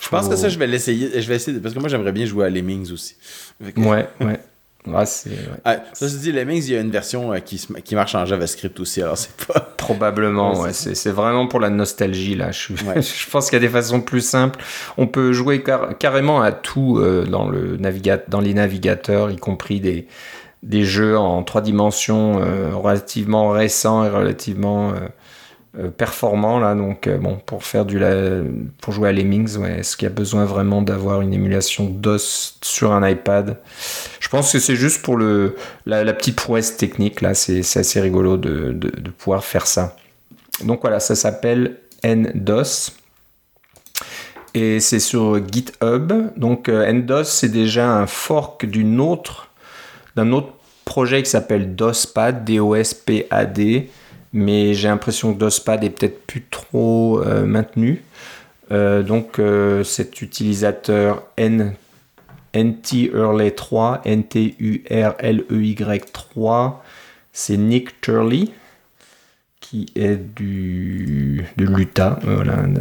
je 0.00 0.08
pense 0.10 0.28
que 0.28 0.36
ça, 0.36 0.50
je 0.50 0.58
vais 0.58 0.66
l'essayer. 0.66 1.22
Je 1.22 1.26
vais 1.26 1.36
essayer 1.36 1.58
parce 1.58 1.74
que 1.74 1.80
moi, 1.80 1.88
j'aimerais 1.88 2.12
bien 2.12 2.26
jouer 2.26 2.44
à 2.44 2.50
Lemmings 2.50 2.92
aussi. 2.92 3.16
Ouais, 3.78 4.06
ouais. 4.20 4.40
Ouais, 4.86 4.96
ouais. 4.96 5.36
Ah, 5.64 5.78
ça 5.94 6.08
se 6.08 6.16
dit, 6.16 6.30
Lemmings, 6.30 6.64
il 6.66 6.72
y 6.74 6.76
a 6.76 6.80
une 6.80 6.90
version 6.90 7.32
euh, 7.32 7.38
qui, 7.38 7.66
qui 7.84 7.94
marche 7.94 8.14
en 8.14 8.26
JavaScript 8.26 8.78
aussi, 8.80 9.00
alors 9.00 9.16
c'est 9.16 9.34
pas. 9.46 9.60
Probablement, 9.84 10.60
ouais. 10.60 10.72
C'est 10.72 11.10
vraiment 11.10 11.46
pour 11.46 11.60
la 11.60 11.68
nostalgie, 11.68 12.34
là. 12.34 12.50
Je, 12.52 12.72
ouais. 12.72 13.02
je 13.02 13.30
pense 13.30 13.50
qu'il 13.50 13.56
y 13.56 13.62
a 13.62 13.66
des 13.66 13.72
façons 13.72 14.00
plus 14.00 14.22
simples. 14.22 14.60
On 14.96 15.06
peut 15.06 15.32
jouer 15.32 15.62
car 15.62 15.98
carrément 15.98 16.40
à 16.40 16.52
tout 16.52 16.98
euh, 16.98 17.26
dans, 17.26 17.48
le 17.48 17.76
naviga 17.76 18.18
dans 18.28 18.40
les 18.40 18.54
navigateurs, 18.54 19.30
y 19.30 19.36
compris 19.36 19.80
des, 19.80 20.06
des 20.64 20.84
jeux 20.84 21.16
en 21.18 21.42
trois 21.42 21.60
dimensions 21.60 22.40
euh, 22.40 22.74
relativement 22.74 23.50
récents 23.50 24.04
et 24.04 24.08
relativement 24.08 24.92
euh, 24.92 25.00
performant 25.96 26.60
là 26.60 26.74
donc 26.74 27.06
euh, 27.06 27.18
bon 27.18 27.36
pour 27.44 27.64
faire 27.64 27.84
du 27.84 27.98
la... 27.98 28.42
pour 28.80 28.92
jouer 28.92 29.08
à 29.08 29.12
Lemmings 29.12 29.56
ouais, 29.56 29.80
est-ce 29.80 29.96
qu'il 29.96 30.06
y 30.06 30.10
a 30.10 30.14
besoin 30.14 30.44
vraiment 30.44 30.82
d'avoir 30.82 31.20
une 31.20 31.34
émulation 31.34 31.86
DOS 31.86 32.58
sur 32.62 32.92
un 32.92 33.08
iPad? 33.08 33.58
Je 34.20 34.28
pense 34.28 34.52
que 34.52 34.60
c'est 34.60 34.76
juste 34.76 35.02
pour 35.02 35.16
le 35.16 35.56
la, 35.84 36.04
la, 36.04 36.12
petite 36.12 36.36
prouesse 36.36 36.76
technique 36.76 37.20
là 37.20 37.34
c'est 37.34 37.60
assez 37.60 38.00
rigolo 38.00 38.36
de, 38.36 38.72
de, 38.72 38.88
de, 38.88 39.10
pouvoir 39.10 39.44
faire 39.44 39.66
ça. 39.66 39.96
Donc 40.62 40.80
voilà 40.82 41.00
ça 41.00 41.16
s'appelle 41.16 41.78
NDOS 42.04 42.92
et 44.54 44.78
c'est 44.78 45.00
sur 45.00 45.44
GitHub. 45.44 46.12
Donc 46.36 46.68
euh, 46.68 46.92
NDOS 46.92 47.24
c'est 47.24 47.48
déjà 47.48 47.90
un 47.90 48.06
fork 48.06 48.64
d'une 48.64 49.00
autre 49.00 49.48
d'un 50.14 50.30
autre 50.30 50.52
projet 50.84 51.22
qui 51.22 51.30
s'appelle 51.30 51.74
DOSPAD 51.74 52.44
D-O-S-P-A-D 52.44 53.90
mais 54.34 54.74
j'ai 54.74 54.88
l'impression 54.88 55.32
que 55.32 55.38
DOSPAD 55.38 55.84
est 55.84 55.90
peut-être 55.90 56.26
plus 56.26 56.42
trop 56.42 57.22
euh, 57.22 57.46
maintenu. 57.46 58.02
Euh, 58.72 59.02
donc 59.02 59.38
euh, 59.38 59.84
cet 59.84 60.20
utilisateur 60.20 61.22
N, 61.36 61.74
NTURLY 62.54 63.54
3, 63.54 64.02
N-T-U-R-L-E-Y 64.04 64.92
3, 66.12 66.84
c'est 67.32 67.56
Nick 67.56 68.00
Turley 68.00 68.48
qui 69.60 69.86
est 69.94 70.16
du, 70.16 71.46
de 71.56 71.64
l'Utah, 71.64 72.18
voilà, 72.22 72.58
un, 72.58 72.74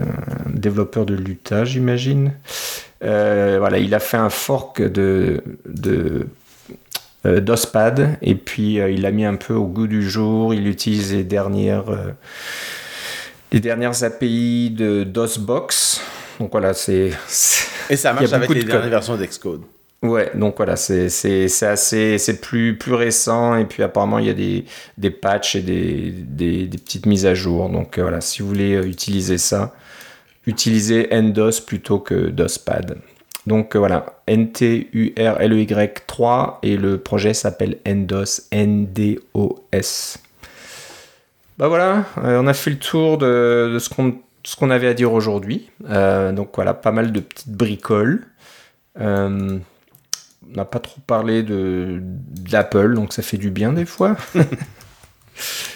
développeur 0.53 1.05
de 1.05 1.13
l'Utah 1.13 1.63
j'imagine. 1.63 2.33
il 3.01 3.07
a 3.07 3.99
fait 3.99 4.17
un 4.17 4.29
fork 4.29 4.81
de, 4.81 5.41
DOSPAD 7.25 8.17
et 8.21 8.35
puis 8.35 8.79
euh, 8.79 8.91
il 8.91 9.01
l'a 9.01 9.11
mis 9.11 9.25
un 9.25 9.35
peu 9.35 9.53
au 9.53 9.65
goût 9.65 9.87
du 9.87 10.07
jour. 10.07 10.53
Il 10.53 10.67
utilise 10.67 11.13
les 11.13 11.23
dernières, 11.23 11.89
euh, 11.89 12.11
les 13.51 13.59
dernières 13.59 14.03
API 14.03 14.71
de 14.71 15.03
DOSBox. 15.03 16.01
Donc 16.39 16.51
voilà, 16.51 16.73
c'est. 16.73 17.11
Et 17.89 17.95
ça 17.95 18.13
marche 18.13 18.33
avec 18.33 18.49
les 18.49 18.63
dernières 18.63 18.89
versions 18.89 19.15
d'Xcode. 19.15 19.61
Ouais, 20.01 20.31
donc 20.35 20.57
voilà, 20.57 20.75
c'est 20.75 21.05
assez, 21.05 22.17
c'est 22.17 22.41
plus, 22.41 22.77
plus 22.77 22.93
récent 22.93 23.55
et 23.55 23.63
puis 23.63 23.83
apparemment 23.83 24.19
il 24.19 24.25
y 24.25 24.29
a 24.29 24.33
des, 24.33 24.65
des 24.97 25.11
patchs 25.11 25.55
et 25.55 25.61
des, 25.61 26.11
des, 26.11 26.67
des 26.67 26.77
petites 26.77 27.05
mises 27.05 27.25
à 27.25 27.33
jour. 27.33 27.69
Donc 27.69 27.97
voilà, 27.97 28.19
si 28.19 28.41
vous 28.41 28.49
voulez 28.49 28.85
utiliser 28.85 29.37
ça, 29.37 29.73
utilisez 30.45 31.07
NDOS 31.09 31.61
plutôt 31.65 31.99
que 31.99 32.29
DOSPAD. 32.31 32.97
Donc 33.45 33.75
euh, 33.75 33.79
voilà, 33.79 34.05
N-T-U-R-L-E-Y 34.27 36.05
3 36.07 36.59
et 36.63 36.77
le 36.77 36.97
projet 36.97 37.33
s'appelle 37.33 37.77
NDOS, 37.85 38.47
N-D-O-S. 38.51 40.19
Bah 41.57 41.67
voilà, 41.67 42.05
euh, 42.19 42.41
on 42.41 42.47
a 42.47 42.53
fait 42.53 42.71
le 42.71 42.79
tour 42.79 43.17
de, 43.17 43.77
ce 43.79 44.55
qu'on 44.55 44.69
avait 44.69 44.87
à 44.87 44.93
dire 44.93 45.13
aujourd'hui. 45.13 45.69
Euh, 45.89 46.31
donc 46.31 46.51
voilà, 46.55 46.73
pas 46.73 46.91
mal 46.91 47.11
de 47.11 47.19
petites 47.19 47.51
bricoles. 47.51 48.25
On 48.99 49.59
n'a 50.55 50.65
pas 50.65 50.79
trop 50.79 51.01
parlé 51.05 51.41
de 51.41 51.99
d'Apple, 52.01 52.93
donc 52.93 53.13
ça 53.13 53.21
fait 53.23 53.37
du 53.37 53.49
bien 53.49 53.73
des 53.73 53.85
fois. 53.85 54.15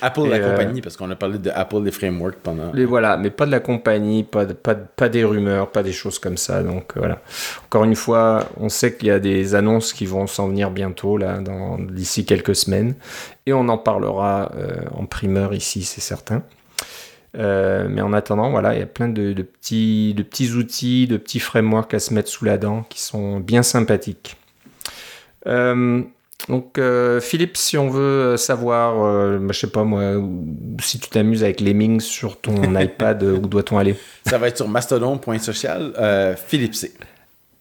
Apple, 0.01 0.21
et 0.27 0.29
la 0.29 0.35
euh, 0.37 0.51
compagnie, 0.51 0.81
parce 0.81 0.97
qu'on 0.97 1.09
a 1.09 1.15
parlé 1.15 1.39
de 1.39 1.49
Apple, 1.49 1.83
des 1.83 1.91
frameworks 1.91 2.37
pendant. 2.43 2.71
Voilà, 2.87 3.17
mais 3.17 3.29
pas 3.29 3.45
de 3.45 3.51
la 3.51 3.59
compagnie, 3.59 4.23
pas, 4.23 4.45
de, 4.45 4.53
pas, 4.53 4.75
de, 4.75 4.83
pas 4.95 5.09
des 5.09 5.23
rumeurs, 5.23 5.71
pas 5.71 5.83
des 5.83 5.91
choses 5.91 6.19
comme 6.19 6.37
ça. 6.37 6.63
Donc 6.63 6.93
euh, 6.95 6.99
voilà. 6.99 7.21
Encore 7.65 7.83
une 7.83 7.95
fois, 7.95 8.47
on 8.57 8.69
sait 8.69 8.95
qu'il 8.95 9.07
y 9.07 9.11
a 9.11 9.19
des 9.19 9.55
annonces 9.55 9.93
qui 9.93 10.05
vont 10.05 10.27
s'en 10.27 10.47
venir 10.47 10.71
bientôt, 10.71 11.17
là, 11.17 11.39
d'ici 11.79 12.25
quelques 12.25 12.55
semaines. 12.55 12.95
Et 13.45 13.53
on 13.53 13.67
en 13.69 13.77
parlera 13.77 14.51
euh, 14.55 14.75
en 14.93 15.05
primeur 15.05 15.53
ici, 15.53 15.83
c'est 15.83 16.01
certain. 16.01 16.43
Euh, 17.37 17.87
mais 17.89 18.01
en 18.01 18.13
attendant, 18.13 18.49
voilà, 18.49 18.73
il 18.73 18.79
y 18.79 18.83
a 18.83 18.87
plein 18.87 19.09
de, 19.09 19.33
de, 19.33 19.41
petits, 19.43 20.13
de 20.15 20.23
petits 20.23 20.51
outils, 20.53 21.07
de 21.07 21.17
petits 21.17 21.39
frameworks 21.39 21.93
à 21.93 21.99
se 21.99 22.13
mettre 22.13 22.29
sous 22.29 22.45
la 22.45 22.57
dent 22.57 22.83
qui 22.89 23.01
sont 23.01 23.39
bien 23.39 23.63
sympathiques. 23.63 24.37
Euh, 25.45 26.01
donc 26.49 26.77
euh, 26.77 27.19
Philippe, 27.19 27.57
si 27.57 27.77
on 27.77 27.89
veut 27.89 28.37
savoir, 28.37 29.03
euh, 29.03 29.39
je 29.49 29.59
sais 29.59 29.67
pas 29.67 29.83
moi, 29.83 30.13
si 30.81 30.99
tu 30.99 31.09
t'amuses 31.09 31.43
avec 31.43 31.59
Lemmings 31.59 31.99
sur 31.99 32.39
ton 32.39 32.75
iPad, 32.79 33.21
où 33.23 33.47
doit-on 33.47 33.77
aller? 33.77 33.95
Ça 34.25 34.37
va 34.37 34.47
être 34.47 34.57
sur 34.57 34.67
mastodon.social, 34.67 35.93
euh, 35.97 36.35
Philippe 36.35 36.75
C. 36.75 36.93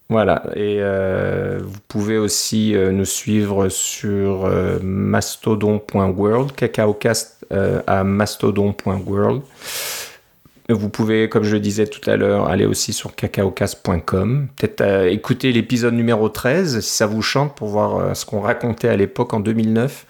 Voilà, 0.09 0.45
et 0.55 0.77
euh, 0.79 1.59
vous 1.65 1.81
pouvez 1.89 2.17
aussi 2.17 2.77
euh, 2.77 2.93
nous 2.93 3.05
suivre 3.05 3.69
sur 3.69 4.45
euh, 4.45 4.79
mastodon.world, 4.81 6.53
cacaocast 6.53 7.45
à 7.87 8.05
mastodon.world. 8.05 9.43
Vous 10.69 10.89
pouvez, 10.89 11.29
comme 11.29 11.45
je 11.45 11.55
le 11.55 11.61
disais 11.61 11.87
tout 11.87 12.11
à 12.11 12.17
l'heure, 12.17 12.49
aller 12.49 12.67
aussi 12.67 12.93
sur 12.93 13.15
cacaocast.com. 13.15 14.49
Peut-être 14.57 15.07
écouter 15.07 15.53
l'épisode 15.53 15.95
numéro 15.95 16.29
13 16.29 16.81
si 16.81 16.91
ça 16.91 17.07
vous 17.07 17.23
chante 17.23 17.55
pour 17.55 17.69
voir 17.69 18.17
ce 18.17 18.27
qu'on 18.27 18.41
racontait 18.41 18.89
à 18.89 18.97
l'époque 18.97 19.33
en 19.33 19.41
2009. 19.41 20.07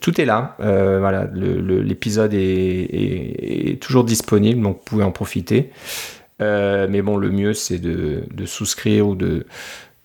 tout 0.00 0.20
est 0.20 0.24
là. 0.24 0.56
voilà, 0.60 1.28
l'épisode 1.34 2.32
est, 2.32 3.80
toujours 3.80 4.04
disponible, 4.04 4.62
donc 4.62 4.76
vous 4.76 4.84
pouvez 4.84 5.04
en 5.04 5.10
profiter. 5.10 5.70
Euh, 6.42 6.86
mais 6.90 7.02
bon, 7.02 7.16
le 7.16 7.30
mieux, 7.30 7.54
c'est 7.54 7.78
de, 7.78 8.24
souscrire 8.46 9.08
ou 9.08 9.14
de, 9.14 9.46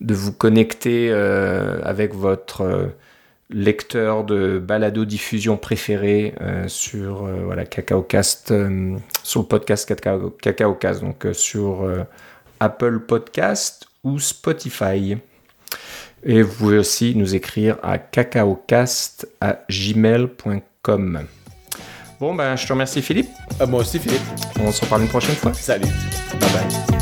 vous 0.00 0.32
connecter 0.32 1.08
euh, 1.10 1.80
avec 1.82 2.14
votre 2.14 2.62
euh, 2.62 2.86
lecteur 3.50 4.24
de 4.24 4.58
balado 4.58 5.04
diffusion 5.04 5.56
préféré 5.56 6.34
sur 6.66 7.26
voilà 7.44 7.64
CacaoCast, 7.64 8.52
sur 9.22 9.40
le 9.40 9.46
podcast 9.46 9.92
CacaoCast, 10.40 11.00
donc 11.00 11.26
sur 11.32 11.88
Apple 12.60 13.00
Podcast 13.00 13.86
ou 14.04 14.18
Spotify. 14.18 15.16
Et 16.24 16.42
vous 16.42 16.54
pouvez 16.54 16.78
aussi 16.78 17.14
nous 17.14 17.34
écrire 17.34 17.78
à 17.82 17.98
cacaocast 17.98 19.28
à 19.40 19.60
gmail.com. 19.70 21.26
Bon, 22.20 22.34
ben, 22.34 22.56
je 22.56 22.66
te 22.66 22.72
remercie, 22.72 23.00
Philippe. 23.00 23.30
Moi 23.68 23.80
aussi, 23.80 23.98
Philippe. 23.98 24.22
On 24.60 24.72
se 24.72 24.80
reparle 24.80 25.02
une 25.02 25.08
prochaine 25.08 25.36
fois. 25.36 25.54
Salut. 25.54 25.86
Bye 26.40 26.50
bye. 26.50 26.97